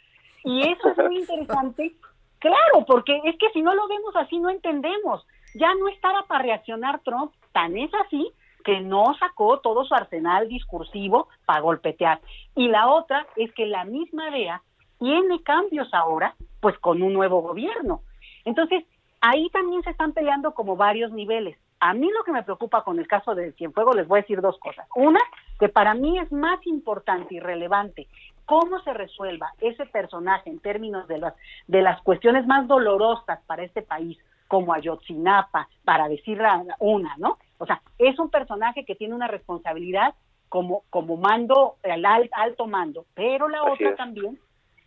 Y 0.44 0.68
eso 0.68 0.90
es 0.90 0.98
muy 0.98 1.20
interesante, 1.20 1.94
claro, 2.40 2.86
porque 2.86 3.22
es 3.24 3.38
que 3.38 3.50
si 3.52 3.62
no 3.62 3.74
lo 3.74 3.88
vemos 3.88 4.14
así 4.18 4.38
no 4.40 4.50
entendemos. 4.50 5.26
Ya 5.56 5.74
no 5.76 5.88
estaba 5.88 6.24
para 6.24 6.44
reaccionar 6.44 7.00
Trump, 7.02 7.32
tan 7.54 7.78
es 7.78 7.92
así 8.06 8.34
que 8.64 8.80
no 8.82 9.14
sacó 9.20 9.60
todo 9.60 9.86
su 9.86 9.94
arsenal 9.94 10.48
discursivo 10.48 11.28
para 11.46 11.62
golpetear. 11.62 12.22
Y 12.56 12.68
la 12.68 12.88
otra 12.88 13.28
es 13.36 13.54
que 13.54 13.66
la 13.66 13.86
misma 13.86 14.30
DEA 14.32 14.62
tiene 15.00 15.42
cambios 15.44 15.94
ahora, 15.94 16.36
pues 16.62 16.78
con 16.80 17.02
un 17.02 17.14
nuevo 17.14 17.42
gobierno. 17.42 18.02
Entonces, 18.46 18.86
ahí 19.22 19.50
también 19.50 19.84
se 19.84 19.90
están 19.90 20.14
peleando 20.14 20.54
como 20.54 20.76
varios 20.76 21.12
niveles. 21.12 21.58
A 21.80 21.94
mí 21.94 22.10
lo 22.10 22.24
que 22.24 22.32
me 22.32 22.44
preocupa 22.44 22.84
con 22.84 22.98
el 22.98 23.08
caso 23.08 23.36
del 23.36 23.54
Cienfuegos, 23.56 23.96
les 23.96 24.08
voy 24.08 24.20
a 24.20 24.22
decir 24.22 24.40
dos 24.40 24.58
cosas. 24.60 24.88
Una, 24.96 25.20
que 25.60 25.68
para 25.68 25.94
mí 25.94 26.18
es 26.18 26.32
más 26.32 26.66
importante 26.66 27.36
y 27.36 27.40
relevante 27.42 28.08
cómo 28.46 28.80
se 28.82 28.94
resuelva 28.94 29.52
ese 29.60 29.86
personaje 29.86 30.50
en 30.50 30.60
términos 30.60 31.08
de 31.08 31.18
las, 31.18 31.34
de 31.68 31.82
las 31.82 32.02
cuestiones 32.02 32.46
más 32.46 32.68
dolorosas 32.68 33.40
para 33.48 33.64
este 33.64 33.82
país, 33.82 34.18
como 34.48 34.74
Ayotzinapa, 34.74 35.68
para 35.84 36.08
decir 36.08 36.42
una, 36.80 37.16
¿no? 37.18 37.38
O 37.64 37.66
sea, 37.66 37.82
es 37.98 38.20
un 38.20 38.30
personaje 38.30 38.84
que 38.84 38.94
tiene 38.94 39.16
una 39.16 39.28
responsabilidad 39.28 40.16
como, 40.50 40.84
como 40.90 41.16
mando, 41.16 41.78
el 41.82 42.06
alto 42.06 42.68
mando, 42.68 43.06
pero 43.14 43.48
la 43.48 43.64
otra 43.64 43.96
también 43.96 44.38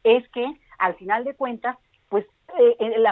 es 0.04 0.28
que 0.28 0.46
al 0.78 0.94
final 0.96 1.24
de 1.24 1.34
cuentas, 1.34 1.78
pues 2.10 2.26
eh, 2.58 3.04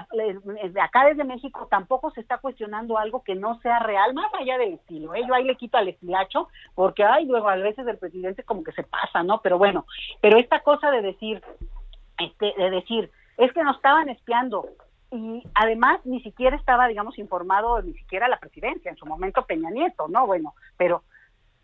acá 0.82 1.06
desde 1.06 1.24
México 1.24 1.66
tampoco 1.70 2.10
se 2.10 2.20
está 2.20 2.36
cuestionando 2.36 2.98
algo 2.98 3.24
que 3.24 3.34
no 3.34 3.58
sea 3.60 3.78
real, 3.78 4.12
más 4.12 4.32
allá 4.34 4.58
del 4.58 4.74
estilo. 4.74 5.14
¿eh? 5.14 5.22
Yo 5.26 5.34
ahí 5.34 5.44
le 5.44 5.56
quito 5.56 5.78
al 5.78 5.88
estilacho, 5.88 6.48
porque 6.74 7.02
ay, 7.04 7.24
luego 7.24 7.48
a 7.48 7.56
veces 7.56 7.86
el 7.86 7.96
presidente 7.96 8.42
como 8.42 8.62
que 8.62 8.72
se 8.72 8.82
pasa, 8.82 9.22
¿no? 9.22 9.40
Pero 9.40 9.56
bueno, 9.56 9.86
pero 10.20 10.38
esta 10.38 10.60
cosa 10.60 10.90
de 10.90 11.00
decir, 11.00 11.42
este, 12.18 12.52
de 12.58 12.70
decir, 12.70 13.10
es 13.38 13.50
que 13.54 13.64
nos 13.64 13.76
estaban 13.76 14.10
espiando, 14.10 14.68
y 15.14 15.42
además 15.54 16.00
ni 16.04 16.20
siquiera 16.22 16.56
estaba, 16.56 16.88
digamos, 16.88 17.18
informado 17.18 17.80
ni 17.82 17.94
siquiera 17.94 18.28
la 18.28 18.38
presidencia, 18.38 18.90
en 18.90 18.96
su 18.96 19.06
momento 19.06 19.46
Peña 19.46 19.70
Nieto, 19.70 20.08
¿no? 20.08 20.26
Bueno, 20.26 20.54
pero 20.76 21.02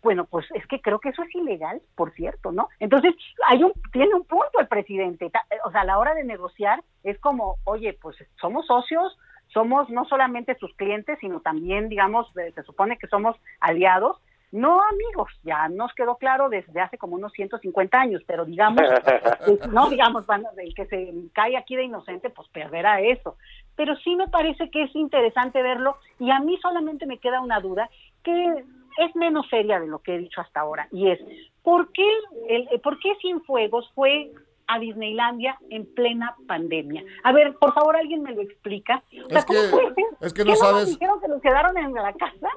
Bueno, 0.03 0.25
pues 0.25 0.47
es 0.55 0.65
que 0.65 0.81
creo 0.81 0.99
que 0.99 1.09
eso 1.09 1.21
es 1.21 1.35
ilegal, 1.35 1.79
por 1.95 2.11
cierto, 2.13 2.51
¿no? 2.51 2.69
Entonces, 2.79 3.13
hay 3.47 3.61
un, 3.63 3.71
tiene 3.91 4.15
un 4.15 4.23
punto 4.25 4.59
el 4.59 4.67
presidente. 4.67 5.29
Ta- 5.29 5.45
O 5.63 5.71
sea, 5.71 5.81
a 5.81 5.85
la 5.85 5.99
hora 5.99 6.15
de 6.15 6.23
negociar 6.23 6.81
es 7.03 7.19
como, 7.19 7.57
oye, 7.65 7.93
pues 8.01 8.15
somos 8.39 8.65
socios, 8.65 9.15
somos 9.53 9.89
no 9.91 10.05
solamente 10.05 10.55
sus 10.55 10.73
clientes, 10.75 11.19
sino 11.19 11.41
también, 11.41 11.87
digamos, 11.87 12.25
eh, 12.37 12.51
se 12.55 12.63
supone 12.63 12.97
que 12.97 13.05
somos 13.07 13.35
aliados, 13.59 14.17
no 14.51 14.81
amigos, 14.83 15.31
ya 15.43 15.69
nos 15.69 15.93
quedó 15.93 16.17
claro 16.17 16.49
desde 16.49 16.79
hace 16.81 16.97
como 16.97 17.15
unos 17.15 17.31
150 17.33 17.97
años, 17.99 18.21
pero 18.27 18.43
digamos, 18.45 18.81
eh, 19.47 19.59
no 19.71 19.89
digamos, 19.89 20.25
el 20.57 20.73
que 20.75 20.85
se 20.87 21.13
cae 21.33 21.55
aquí 21.57 21.75
de 21.75 21.83
inocente, 21.83 22.29
pues 22.29 22.47
perderá 22.49 22.99
eso. 23.01 23.37
Pero 23.75 23.95
sí 23.97 24.15
me 24.15 24.27
parece 24.27 24.69
que 24.69 24.83
es 24.83 24.95
interesante 24.95 25.61
verlo 25.61 25.97
y 26.19 26.31
a 26.31 26.39
mí 26.39 26.57
solamente 26.61 27.05
me 27.05 27.17
queda 27.19 27.39
una 27.41 27.59
duda 27.61 27.89
que 28.23 28.65
es 28.97 29.15
menos 29.15 29.47
seria 29.49 29.79
de 29.79 29.87
lo 29.87 29.99
que 29.99 30.15
he 30.15 30.17
dicho 30.19 30.41
hasta 30.41 30.59
ahora 30.59 30.87
y 30.91 31.09
es, 31.09 31.19
¿por 31.63 31.91
qué, 31.93 32.05
el, 32.49 32.67
¿por 32.81 32.99
qué 32.99 33.15
Cienfuegos 33.21 33.89
fue 33.95 34.31
a 34.67 34.79
Disneylandia 34.79 35.57
en 35.69 35.85
plena 35.95 36.35
pandemia? 36.47 37.03
A 37.23 37.31
ver, 37.31 37.55
por 37.55 37.73
favor, 37.73 37.95
alguien 37.95 38.21
me 38.21 38.33
lo 38.35 38.41
explica. 38.41 39.01
O 39.25 39.29
sea, 39.29 39.39
Es 39.39 39.45
¿cómo 39.45 39.59
que- 39.61 40.25
es 40.25 40.33
que 40.33 40.43
¿Qué 40.43 40.49
no 40.49 40.51
nos 40.51 40.59
sabes- 40.59 40.87
dijeron 40.89 41.21
que 41.21 41.27
nos 41.29 41.41
quedaron 41.41 41.77
en 41.77 41.93
la 41.93 42.11
casa? 42.13 42.49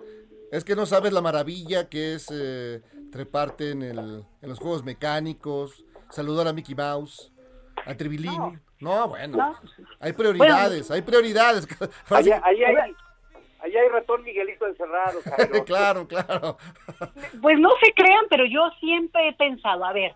Es 0.54 0.62
que 0.62 0.76
no 0.76 0.86
sabes 0.86 1.12
la 1.12 1.20
maravilla 1.20 1.88
que 1.88 2.14
es 2.14 2.30
eh, 2.32 2.80
treparte 3.10 3.72
en, 3.72 3.82
el, 3.82 4.24
en 4.40 4.48
los 4.48 4.60
juegos 4.60 4.84
mecánicos, 4.84 5.84
saludar 6.10 6.46
a 6.46 6.52
Mickey 6.52 6.76
Mouse, 6.76 7.32
a 7.84 7.92
Tribilín. 7.96 8.62
No, 8.78 9.08
bueno, 9.08 9.36
No. 9.36 9.56
hay 9.98 10.12
prioridades, 10.12 10.92
hay 10.92 11.02
prioridades. 11.02 11.66
Allá, 12.08 12.40
allá, 12.44 12.68
hay, 12.68 12.94
allá 13.62 13.80
hay 13.82 13.88
ratón 13.88 14.22
Miguelito 14.22 14.68
encerrado, 14.68 15.18
claro, 15.66 16.06
claro. 16.06 16.56
Pues 17.42 17.58
no 17.58 17.70
se 17.82 17.92
crean, 17.92 18.26
pero 18.30 18.46
yo 18.46 18.70
siempre 18.78 19.26
he 19.26 19.32
pensado, 19.32 19.84
a 19.84 19.92
ver, 19.92 20.14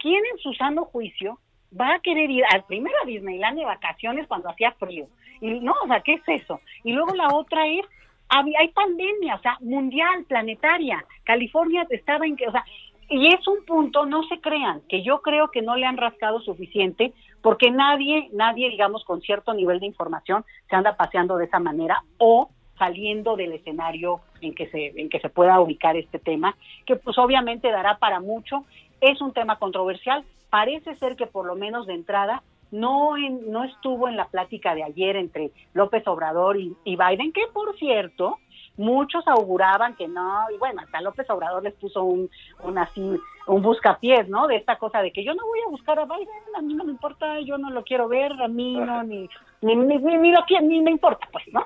¿quién 0.00 0.24
en 0.32 0.38
su 0.38 0.54
sano 0.54 0.86
juicio 0.86 1.38
va 1.80 1.94
a 1.94 2.00
querer 2.00 2.28
ir 2.28 2.42
al 2.52 2.64
primero 2.64 2.96
a 3.00 3.06
Disneyland 3.06 3.60
de 3.60 3.64
vacaciones 3.64 4.26
cuando 4.26 4.50
hacía 4.50 4.72
frío? 4.72 5.06
Y 5.40 5.60
no, 5.60 5.72
o 5.84 5.86
sea, 5.86 6.00
¿qué 6.00 6.14
es 6.14 6.42
eso? 6.42 6.60
Y 6.82 6.94
luego 6.94 7.14
la 7.14 7.28
otra 7.28 7.64
es, 7.68 7.86
hab- 8.28 8.54
hay 8.58 8.68
pandemia, 8.68 9.36
o 9.36 9.40
sea, 9.40 9.56
mundial, 9.60 10.24
planetaria. 10.26 11.04
California 11.24 11.86
estaba 11.90 12.26
en 12.26 12.36
que, 12.36 12.46
o 12.48 12.52
sea, 12.52 12.64
y 13.10 13.28
es 13.28 13.46
un 13.48 13.64
punto, 13.64 14.04
no 14.04 14.22
se 14.24 14.38
crean, 14.40 14.82
que 14.88 15.02
yo 15.02 15.22
creo 15.22 15.50
que 15.50 15.62
no 15.62 15.76
le 15.76 15.86
han 15.86 15.96
rascado 15.96 16.40
suficiente, 16.40 17.14
porque 17.40 17.70
nadie, 17.70 18.28
nadie, 18.32 18.68
digamos, 18.68 19.02
con 19.04 19.22
cierto 19.22 19.54
nivel 19.54 19.80
de 19.80 19.86
información 19.86 20.44
se 20.68 20.76
anda 20.76 20.96
paseando 20.96 21.36
de 21.38 21.46
esa 21.46 21.58
manera 21.58 22.02
o 22.18 22.50
saliendo 22.78 23.34
del 23.36 23.52
escenario 23.52 24.20
en 24.40 24.54
que 24.54 24.68
se 24.68 25.00
en 25.00 25.08
que 25.08 25.18
se 25.20 25.28
pueda 25.30 25.58
ubicar 25.58 25.96
este 25.96 26.18
tema, 26.18 26.54
que 26.86 26.96
pues 26.96 27.18
obviamente 27.18 27.70
dará 27.70 27.98
para 27.98 28.20
mucho. 28.20 28.64
Es 29.00 29.20
un 29.20 29.32
tema 29.32 29.58
controversial. 29.58 30.24
Parece 30.50 30.94
ser 30.96 31.16
que 31.16 31.26
por 31.26 31.46
lo 31.46 31.54
menos 31.56 31.86
de 31.86 31.94
entrada 31.94 32.42
no 32.70 33.16
en- 33.16 33.50
no 33.50 33.64
estuvo 33.64 34.08
en 34.08 34.16
la 34.16 34.26
plática 34.26 34.74
de 34.74 34.84
ayer 34.84 35.16
entre 35.16 35.50
López 35.74 36.06
Obrador 36.06 36.56
y, 36.58 36.76
y 36.84 36.96
Biden, 36.96 37.32
que 37.32 37.46
por 37.52 37.76
cierto 37.78 38.38
muchos 38.76 39.26
auguraban 39.26 39.96
que 39.96 40.06
no 40.06 40.44
y 40.54 40.58
bueno 40.58 40.82
hasta 40.82 41.00
López 41.00 41.28
Obrador 41.30 41.62
les 41.64 41.74
puso 41.74 42.04
un, 42.04 42.30
un 42.62 42.78
así 42.78 43.16
un 43.48 43.62
buscapiés, 43.62 44.28
¿no? 44.28 44.46
De 44.46 44.56
esta 44.56 44.76
cosa 44.76 45.00
de 45.02 45.10
que 45.12 45.24
yo 45.24 45.34
no 45.34 45.44
voy 45.46 45.58
a 45.66 45.70
buscar 45.70 45.98
a 45.98 46.04
Biden, 46.04 46.28
a 46.56 46.60
mí 46.60 46.74
no 46.74 46.84
me 46.84 46.92
importa, 46.92 47.40
yo 47.40 47.56
no 47.58 47.70
lo 47.70 47.82
quiero 47.82 48.06
ver, 48.06 48.32
a 48.32 48.46
mí 48.48 48.76
no 48.76 49.02
ni 49.02 49.28
ni 49.62 49.74
ni, 49.74 49.96
ni, 49.98 50.16
ni 50.18 50.30
lo 50.32 50.42
quiero, 50.46 50.66
ni 50.66 50.80
me 50.80 50.90
importa, 50.90 51.26
pues, 51.32 51.44
¿no? 51.52 51.64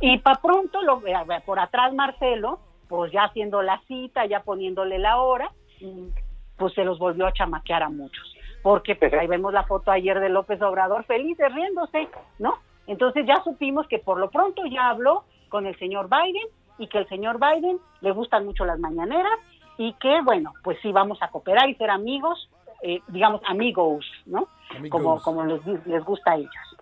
Y 0.00 0.18
para 0.18 0.40
pronto, 0.40 0.82
lo, 0.82 1.00
eh, 1.06 1.14
por 1.46 1.58
atrás 1.58 1.92
Marcelo, 1.94 2.60
pues 2.88 3.10
ya 3.12 3.24
haciendo 3.24 3.62
la 3.62 3.80
cita, 3.88 4.26
ya 4.26 4.40
poniéndole 4.42 4.98
la 4.98 5.20
hora, 5.22 5.50
y, 5.80 6.10
pues 6.56 6.74
se 6.74 6.84
los 6.84 6.98
volvió 6.98 7.26
a 7.26 7.32
chamaquear 7.32 7.82
a 7.84 7.88
muchos. 7.88 8.36
Porque 8.62 8.94
pues 8.94 9.12
ahí 9.14 9.26
vemos 9.26 9.52
la 9.52 9.64
foto 9.64 9.90
ayer 9.90 10.20
de 10.20 10.28
López 10.28 10.60
Obrador 10.62 11.04
felices, 11.04 11.52
riéndose, 11.52 12.08
¿no? 12.38 12.58
Entonces 12.86 13.26
ya 13.26 13.42
supimos 13.42 13.86
que 13.88 13.98
por 13.98 14.18
lo 14.18 14.30
pronto 14.30 14.64
ya 14.66 14.90
habló 14.90 15.24
con 15.48 15.66
el 15.66 15.78
señor 15.78 16.08
Biden 16.08 16.46
y 16.78 16.86
que 16.88 16.98
el 16.98 17.08
señor 17.08 17.38
Biden 17.38 17.78
le 18.00 18.12
gustan 18.12 18.44
mucho 18.44 18.64
las 18.64 18.78
mañaneras 18.78 19.38
y 19.78 19.92
que, 19.94 20.20
bueno, 20.22 20.52
pues 20.62 20.78
sí 20.82 20.92
vamos 20.92 21.18
a 21.22 21.28
cooperar 21.28 21.68
y 21.68 21.74
ser 21.74 21.90
amigos, 21.90 22.48
eh, 22.82 23.00
digamos 23.08 23.40
amigos, 23.46 24.06
¿no? 24.26 24.48
Amigos. 24.76 24.90
Como, 24.90 25.22
como 25.22 25.44
les, 25.44 25.86
les 25.86 26.04
gusta 26.04 26.32
a 26.32 26.36
ellos. 26.36 26.76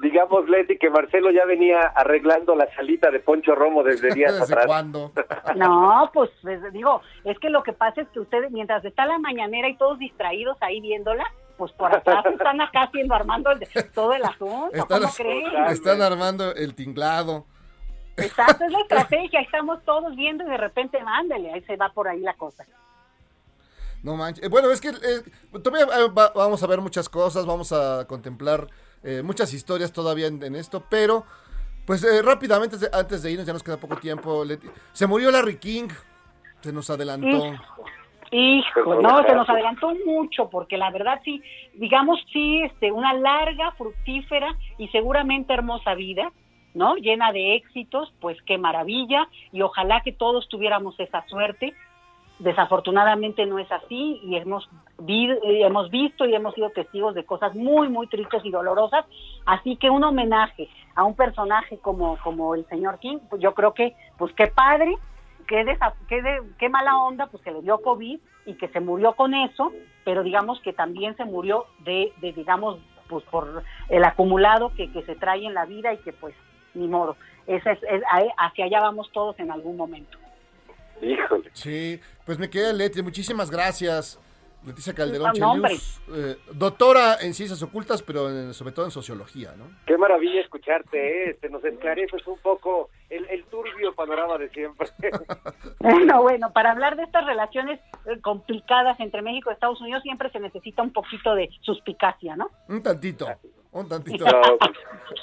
Digamos, 0.00 0.48
Leti, 0.48 0.78
que 0.78 0.90
Marcelo 0.90 1.30
ya 1.32 1.44
venía 1.44 1.80
arreglando 1.80 2.54
la 2.54 2.72
salita 2.76 3.10
de 3.10 3.18
Poncho 3.18 3.54
Romo 3.56 3.82
desde 3.82 4.14
días 4.14 4.32
¿Desde 4.40 4.54
atrás. 4.54 4.66
cuándo? 4.66 5.12
No, 5.56 6.08
pues 6.14 6.30
digo, 6.72 7.00
es 7.24 7.38
que 7.40 7.50
lo 7.50 7.62
que 7.64 7.72
pasa 7.72 8.02
es 8.02 8.08
que 8.10 8.20
ustedes, 8.20 8.50
mientras 8.52 8.84
está 8.84 9.06
la 9.06 9.18
mañanera 9.18 9.68
y 9.68 9.76
todos 9.76 9.98
distraídos 9.98 10.56
ahí 10.60 10.80
viéndola, 10.80 11.24
pues 11.56 11.72
por 11.72 11.92
atrás 11.92 12.24
están 12.26 12.60
acá 12.60 12.84
haciendo, 12.84 13.14
armando 13.14 13.50
el- 13.50 13.66
todo 13.92 14.12
el 14.12 14.22
asunto, 14.24 14.70
Están, 14.72 15.00
¿cómo 15.02 15.12
creen? 15.14 15.46
están 15.70 16.00
armando 16.02 16.54
el 16.54 16.74
tinglado. 16.76 17.44
Exacto, 18.16 18.64
es 18.64 18.72
la 18.72 18.80
estrategia, 18.80 19.40
ahí 19.40 19.44
estamos 19.46 19.82
todos 19.84 20.14
viendo 20.14 20.44
y 20.44 20.48
de 20.48 20.56
repente, 20.58 21.02
mándele, 21.02 21.52
ahí 21.52 21.62
se 21.62 21.76
va 21.76 21.88
por 21.88 22.06
ahí 22.08 22.20
la 22.20 22.34
cosa. 22.34 22.64
No 24.02 24.14
manches. 24.16 24.48
Bueno, 24.48 24.70
es 24.70 24.80
que 24.80 24.90
eh, 24.90 25.22
todavía 25.62 25.86
eh, 25.98 26.08
va- 26.16 26.32
vamos 26.34 26.62
a 26.62 26.66
ver 26.68 26.80
muchas 26.80 27.08
cosas, 27.08 27.46
vamos 27.46 27.72
a 27.72 28.06
contemplar 28.06 28.68
eh, 29.02 29.22
muchas 29.22 29.52
historias 29.54 29.92
todavía 29.92 30.26
en, 30.26 30.42
en 30.42 30.56
esto, 30.56 30.84
pero 30.88 31.24
pues 31.88 32.04
eh, 32.04 32.20
rápidamente 32.20 32.76
antes 32.92 33.22
de, 33.22 33.30
irnos, 33.32 33.46
ya 33.46 33.54
nos 33.54 33.62
queda 33.62 33.78
poco 33.78 33.96
tiempo. 33.96 34.44
Se 34.92 35.06
murió 35.06 35.30
Larry 35.30 35.56
King, 35.56 35.88
se 36.60 36.70
nos 36.70 36.90
adelantó. 36.90 37.54
Hijo, 38.30 39.00
no, 39.00 39.22
se 39.22 39.34
nos 39.34 39.48
adelantó 39.48 39.94
mucho, 40.04 40.50
porque 40.50 40.76
la 40.76 40.90
verdad 40.90 41.18
sí, 41.24 41.42
digamos 41.72 42.20
sí, 42.30 42.60
este, 42.60 42.92
una 42.92 43.14
larga, 43.14 43.72
fructífera 43.72 44.54
y 44.76 44.88
seguramente 44.88 45.54
hermosa 45.54 45.94
vida, 45.94 46.30
¿no? 46.74 46.96
Llena 46.96 47.32
de 47.32 47.54
éxitos, 47.54 48.12
pues 48.20 48.36
qué 48.42 48.58
maravilla, 48.58 49.26
y 49.50 49.62
ojalá 49.62 50.02
que 50.02 50.12
todos 50.12 50.46
tuviéramos 50.50 51.00
esa 51.00 51.26
suerte. 51.26 51.72
Desafortunadamente 52.38 53.44
no 53.46 53.58
es 53.58 53.70
así 53.72 54.20
y 54.22 54.36
hemos, 54.36 54.68
vi- 54.98 55.36
hemos 55.42 55.90
visto 55.90 56.24
y 56.24 56.34
hemos 56.34 56.54
sido 56.54 56.70
testigos 56.70 57.14
de 57.14 57.24
cosas 57.24 57.54
muy, 57.54 57.88
muy 57.88 58.06
tristes 58.06 58.44
y 58.44 58.50
dolorosas. 58.50 59.04
Así 59.44 59.76
que 59.76 59.90
un 59.90 60.04
homenaje 60.04 60.68
a 60.94 61.04
un 61.04 61.14
personaje 61.14 61.78
como, 61.78 62.16
como 62.22 62.54
el 62.54 62.64
señor 62.68 62.98
King, 63.00 63.18
pues 63.28 63.42
yo 63.42 63.54
creo 63.54 63.74
que, 63.74 63.96
pues 64.18 64.32
qué 64.34 64.46
padre, 64.46 64.94
qué, 65.48 65.64
desa- 65.64 65.94
qué, 66.08 66.22
de- 66.22 66.42
qué 66.58 66.68
mala 66.68 66.96
onda, 66.98 67.26
pues 67.26 67.42
que 67.42 67.50
le 67.50 67.62
dio 67.62 67.78
COVID 67.82 68.18
y 68.46 68.54
que 68.54 68.68
se 68.68 68.80
murió 68.80 69.14
con 69.14 69.34
eso, 69.34 69.72
pero 70.04 70.22
digamos 70.22 70.60
que 70.60 70.72
también 70.72 71.16
se 71.16 71.24
murió 71.24 71.66
de, 71.80 72.12
de 72.20 72.32
digamos, 72.32 72.78
pues 73.08 73.24
por 73.24 73.62
el 73.88 74.04
acumulado 74.04 74.70
que, 74.76 74.92
que 74.92 75.02
se 75.02 75.16
trae 75.16 75.44
en 75.44 75.54
la 75.54 75.64
vida 75.66 75.92
y 75.92 75.98
que 75.98 76.12
pues 76.12 76.34
ni 76.74 76.86
modo. 76.86 77.16
Esa 77.46 77.72
es, 77.72 77.82
es- 77.82 78.02
hacia 78.36 78.66
allá 78.66 78.80
vamos 78.80 79.10
todos 79.12 79.38
en 79.40 79.50
algún 79.50 79.76
momento. 79.76 80.17
Híjole. 81.02 81.50
Sí, 81.52 82.00
pues 82.26 82.38
me 82.38 82.48
queda 82.50 82.72
Leti, 82.72 83.02
muchísimas 83.02 83.50
gracias. 83.50 84.18
Leticia 84.66 84.92
Calderón. 84.92 85.32
Chelius, 85.34 86.00
eh, 86.12 86.36
doctora 86.52 87.18
en 87.20 87.32
ciencias 87.32 87.62
ocultas, 87.62 88.02
pero 88.02 88.28
en- 88.28 88.52
sobre 88.52 88.72
todo 88.72 88.84
en 88.86 88.90
sociología, 88.90 89.54
¿no? 89.56 89.64
Qué 89.86 89.96
maravilla 89.96 90.40
escucharte, 90.40 90.98
¿eh? 90.98 91.30
Este, 91.30 91.48
nos 91.48 91.64
esclareces 91.64 92.26
un 92.26 92.38
poco 92.40 92.90
el, 93.08 93.24
el 93.30 93.44
turbio 93.44 93.94
panorama 93.94 94.36
de 94.36 94.48
siempre. 94.50 94.88
Bueno, 95.80 96.22
bueno, 96.22 96.52
para 96.52 96.72
hablar 96.72 96.96
de 96.96 97.04
estas 97.04 97.24
relaciones 97.24 97.78
eh, 98.06 98.20
complicadas 98.20 98.98
entre 99.00 99.22
México 99.22 99.48
y 99.50 99.54
Estados 99.54 99.80
Unidos 99.80 100.02
siempre 100.02 100.28
se 100.30 100.40
necesita 100.40 100.82
un 100.82 100.92
poquito 100.92 101.34
de 101.36 101.48
suspicacia, 101.62 102.34
¿no? 102.36 102.50
Un 102.68 102.82
tantito, 102.82 103.26
un 103.80 103.88
tantito. 103.88 104.24
No, 104.24 104.40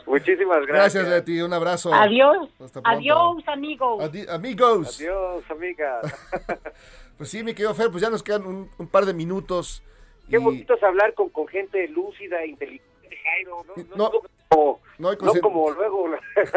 muchísimas 0.06 0.66
gracias. 0.66 1.03
Gracias, 1.03 1.08
Leti, 1.08 1.41
un 1.41 1.53
abrazo. 1.53 1.93
Adiós, 1.93 2.49
Hasta 2.60 2.82
pronto. 2.82 2.89
adiós, 2.89 3.43
amigos. 3.47 4.03
Adi- 4.03 4.28
amigos. 4.30 4.99
Adiós, 4.99 5.43
amiga. 5.49 6.01
Pues 7.18 7.30
sí, 7.30 7.43
mi 7.45 7.53
querido 7.53 7.74
Fer, 7.74 7.89
pues 7.91 8.01
ya 8.01 8.10
nos 8.10 8.22
quedan 8.22 8.45
un, 8.45 8.70
un 8.78 8.88
par 8.88 9.06
de 9.06 9.14
minutos. 9.14 9.82
Qué 10.30 10.36
y 10.36 10.39
bonito 10.39 10.74
es 10.74 10.84
hablar 10.84 11.14
con, 11.14 11.30
con 11.30 11.47
gente 11.47 11.88
lúcida, 11.88 12.45
inteligente, 12.45 13.18
Jairo, 13.24 13.64
¿no? 13.66 13.84
No, 13.95 13.95
No. 13.95 14.12
como, 14.49 14.82
No 14.97 15.10
hay 15.12 15.16
no 15.22 15.32
consen- 15.32 15.39
como 15.39 15.72
luego. 15.72 16.10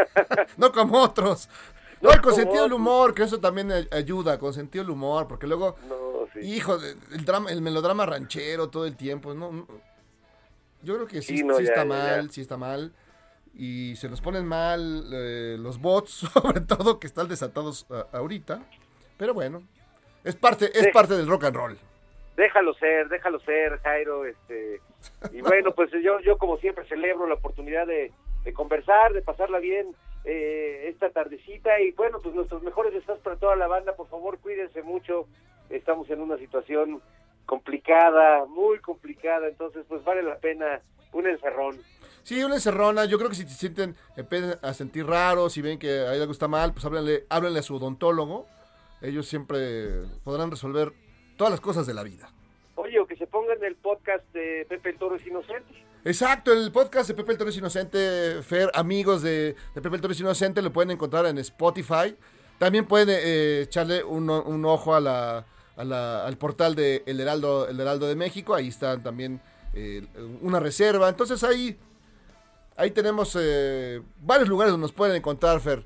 No 0.57 0.73
como 0.73 1.01
otros. 1.01 1.49
No, 2.01 2.11
No 2.11 2.23
con 2.23 2.33
sentido 2.35 2.63
del 2.65 2.73
humor, 2.73 3.13
que 3.15 3.23
eso 3.25 3.39
también 3.41 3.71
ay- 3.73 3.89
ayuda, 3.93 4.39
con 4.39 4.53
sentido 4.53 4.83
del 4.85 4.93
humor, 4.93 5.27
porque 5.29 5.47
luego, 5.47 5.77
No, 5.89 6.27
sí. 6.33 6.41
hijo, 6.41 6.77
de- 6.79 6.97
el 7.13 7.25
drama, 7.25 7.51
el 7.53 7.61
melodrama 7.63 8.05
ranchero 8.07 8.69
todo 8.69 8.85
el 8.85 8.97
tiempo, 8.97 9.35
no, 9.35 9.53
no. 9.53 9.67
Yo 10.83 10.95
creo 10.95 11.07
que 11.07 11.23
sí, 11.23 11.39
Sí, 11.39 11.45
no, 11.45 11.55
sí 11.57 11.65
ya, 11.65 11.71
está 11.71 11.83
ya, 11.83 11.89
mal, 11.89 12.27
ya. 12.27 12.33
sí 12.33 12.41
está 12.41 12.57
mal, 12.57 12.93
y 13.55 13.97
se 13.97 14.09
nos 14.09 14.21
ponen 14.21 14.47
mal 14.47 15.05
eh, 15.13 15.57
los 15.59 15.81
bots, 15.81 16.11
sobre 16.33 16.61
todo 16.61 16.99
que 17.01 17.07
están 17.07 17.29
desatados 17.29 17.87
a- 17.91 18.17
ahorita, 18.17 18.63
pero 19.17 19.35
bueno, 19.35 19.63
es 20.25 20.37
parte, 20.37 20.71
es 20.79 20.89
parte 20.93 21.15
del 21.17 21.27
rock 21.27 21.45
and 21.45 21.57
roll. 21.57 21.79
Déjalo 22.37 22.73
ser, 22.75 23.09
déjalo 23.09 23.41
ser, 23.41 23.79
Jairo. 23.81 24.25
Este, 24.25 24.81
y 25.33 25.41
bueno, 25.41 25.73
pues 25.75 25.91
yo, 25.91 26.21
yo 26.21 26.39
como 26.39 26.57
siempre 26.59 26.87
celebro 26.87 27.27
la 27.27 27.35
oportunidad 27.35 27.85
de, 27.87 28.13
de 28.45 28.53
conversar, 28.53 29.13
de 29.13 29.23
pasarla 29.23 29.59
bien 29.59 29.89
eh, 30.25 30.87
esta 30.89 31.11
tardecita 31.11 31.81
y 31.81 31.91
bueno, 31.93 32.21
pues 32.23 32.35
nuestros 32.37 32.63
mejores 32.63 32.93
deseos 32.93 33.19
para 33.21 33.37
toda 33.37 33.57
la 33.57 33.67
banda, 33.67 33.97
por 33.97 34.09
favor 34.09 34.39
cuídense 34.39 34.83
mucho, 34.83 35.27
estamos 35.69 36.09
en 36.11 36.21
una 36.21 36.37
situación 36.39 37.01
complicada, 37.49 38.45
muy 38.45 38.79
complicada, 38.81 39.49
entonces 39.49 39.83
pues 39.89 40.05
vale 40.05 40.23
la 40.23 40.37
pena 40.37 40.83
un 41.13 41.27
encerrón. 41.27 41.79
Sí, 42.23 42.45
una 42.45 42.57
encerrona. 42.57 43.07
Yo 43.07 43.17
creo 43.17 43.31
que 43.31 43.37
si 43.37 43.45
se 43.45 43.55
sienten, 43.55 43.97
empiezan 44.19 44.59
a 44.61 44.75
sentir 44.75 45.07
raros, 45.07 45.55
si 45.55 45.63
ven 45.63 45.79
que 45.79 46.01
hay 46.01 46.21
algo 46.21 46.33
está 46.33 46.47
mal, 46.47 46.75
pues 46.75 46.85
háblenle, 46.85 47.25
háblenle 47.31 47.61
a 47.61 47.63
su 47.63 47.77
odontólogo. 47.77 48.47
Ellos 49.01 49.27
siempre 49.27 50.03
podrán 50.25 50.51
resolver 50.51 50.93
todas 51.39 51.51
las 51.51 51.61
cosas 51.63 51.87
de 51.87 51.95
la 51.95 52.03
vida. 52.03 52.31
Oye, 52.75 53.01
o 53.01 53.07
que 53.07 53.17
se 53.17 53.27
pongan 53.27 53.65
el 53.65 53.77
podcast 53.77 54.25
de 54.35 54.67
Pepe 54.69 54.91
el 54.91 54.99
Toro 54.99 55.17
es 55.17 55.27
Inocente. 55.27 55.73
Exacto, 56.05 56.53
el 56.53 56.71
podcast 56.71 57.09
de 57.09 57.15
Pepe 57.15 57.33
el 57.33 57.39
Toro 57.39 57.49
es 57.49 57.57
Inocente, 57.57 58.43
Fer, 58.43 58.71
amigos 58.75 59.23
de, 59.23 59.57
de 59.75 59.81
Pepe 59.81 59.97
el 59.97 60.03
Toro 60.03 60.13
es 60.13 60.21
Inocente, 60.21 60.61
lo 60.61 60.71
pueden 60.71 60.91
encontrar 60.91 61.25
en 61.25 61.39
Spotify. 61.39 62.15
También 62.59 62.85
pueden 62.85 63.09
eh, 63.09 63.63
echarle 63.63 64.05
un 64.05 64.65
ojo 64.67 64.95
a 64.95 65.01
la, 65.01 65.47
a 65.79 65.85
la- 65.85 66.27
al 66.27 66.37
portal 66.37 66.75
de 66.75 67.03
El 67.07 67.21
Heraldo, 67.21 67.69
El 67.69 67.81
Heraldo 67.81 68.07
de 68.07 68.17
México. 68.17 68.55
Ahí 68.55 68.69
está 68.69 69.03
también 69.03 69.41
eh, 69.75 70.03
una 70.43 70.61
reserva. 70.61 71.09
Entonces 71.09 71.43
ahí, 71.45 71.79
ahí 72.77 72.91
tenemos 72.91 73.37
eh, 73.41 74.03
varios 74.21 74.49
lugares 74.49 74.73
donde 74.73 74.85
nos 74.85 74.93
pueden 74.93 75.17
encontrar, 75.17 75.61
Fer. 75.61 75.83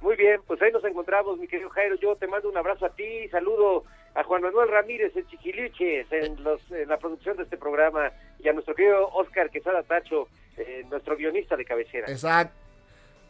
Muy 0.00 0.16
bien, 0.16 0.40
pues 0.46 0.60
ahí 0.60 0.70
nos 0.72 0.84
encontramos, 0.84 1.38
mi 1.38 1.46
querido 1.48 1.70
Jairo. 1.70 1.96
Yo 1.96 2.16
te 2.16 2.26
mando 2.26 2.48
un 2.48 2.56
abrazo 2.56 2.84
a 2.86 2.90
ti, 2.90 3.28
saludo 3.30 3.84
a 4.14 4.22
Juan 4.22 4.42
Manuel 4.42 4.68
Ramírez 4.68 5.16
en 5.16 5.26
Chiquiliches, 5.26 6.06
en, 6.12 6.42
los, 6.44 6.60
en 6.70 6.88
la 6.88 6.98
producción 6.98 7.36
de 7.36 7.44
este 7.44 7.56
programa, 7.56 8.12
y 8.38 8.48
a 8.48 8.52
nuestro 8.52 8.74
querido 8.74 9.08
Oscar 9.08 9.50
Quesada 9.50 9.82
Tacho, 9.82 10.28
eh, 10.56 10.84
nuestro 10.90 11.16
guionista 11.16 11.56
de 11.56 11.64
cabecera. 11.64 12.06
Exacto. 12.10 12.54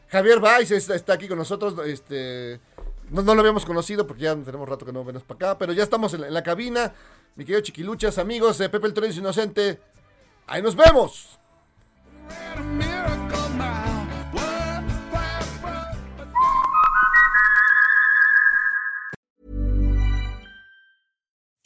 Javier 0.08 0.40
Valls 0.40 0.70
está, 0.72 0.94
está 0.94 1.14
aquí 1.14 1.26
con 1.26 1.38
nosotros. 1.38 1.74
Este, 1.86 2.60
no, 3.22 3.34
lo 3.34 3.40
habíamos 3.40 3.64
conocido 3.64 4.06
porque 4.06 4.24
ya 4.24 4.36
tenemos 4.36 4.68
rato 4.68 4.84
que 4.84 4.92
no 4.92 5.04
venimos 5.04 5.22
para 5.22 5.50
acá, 5.52 5.58
pero 5.58 5.72
ya 5.72 5.84
estamos 5.84 6.14
en 6.14 6.32
la, 6.32 6.42
cabina. 6.42 6.92
Mi 7.36 7.44
querido 7.44 7.60
Chiquiluchas, 7.60 8.18
amigos 8.18 8.58
de 8.58 8.68
Pepe 8.68 8.88
el 8.88 8.94
Toro 8.94 9.06
es 9.06 9.16
Inocente. 9.16 9.80
Ahí 10.46 10.62
nos 10.62 10.74
vemos. 10.74 11.38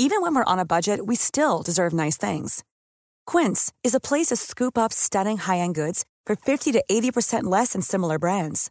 Even 0.01 0.23
when 0.23 0.35
we're 0.35 0.45
on 0.45 0.59
a 0.59 0.65
budget, 0.65 1.07
we 1.07 1.17
still 1.17 1.63
deserve 1.63 1.93
nice 1.93 2.17
things. 2.17 2.63
Quince 3.27 3.73
is 3.83 3.95
a 3.95 4.01
place 4.01 4.29
to 4.29 4.37
scoop 4.37 4.79
up 4.79 4.93
stunning 4.93 5.39
high-end 5.39 5.75
goods 5.75 6.05
for 6.25 6.37
50 6.37 6.73
to 6.73 6.85
80% 6.91 7.45
less 7.45 7.73
than 7.73 7.83
similar 7.83 8.19
brands. 8.19 8.71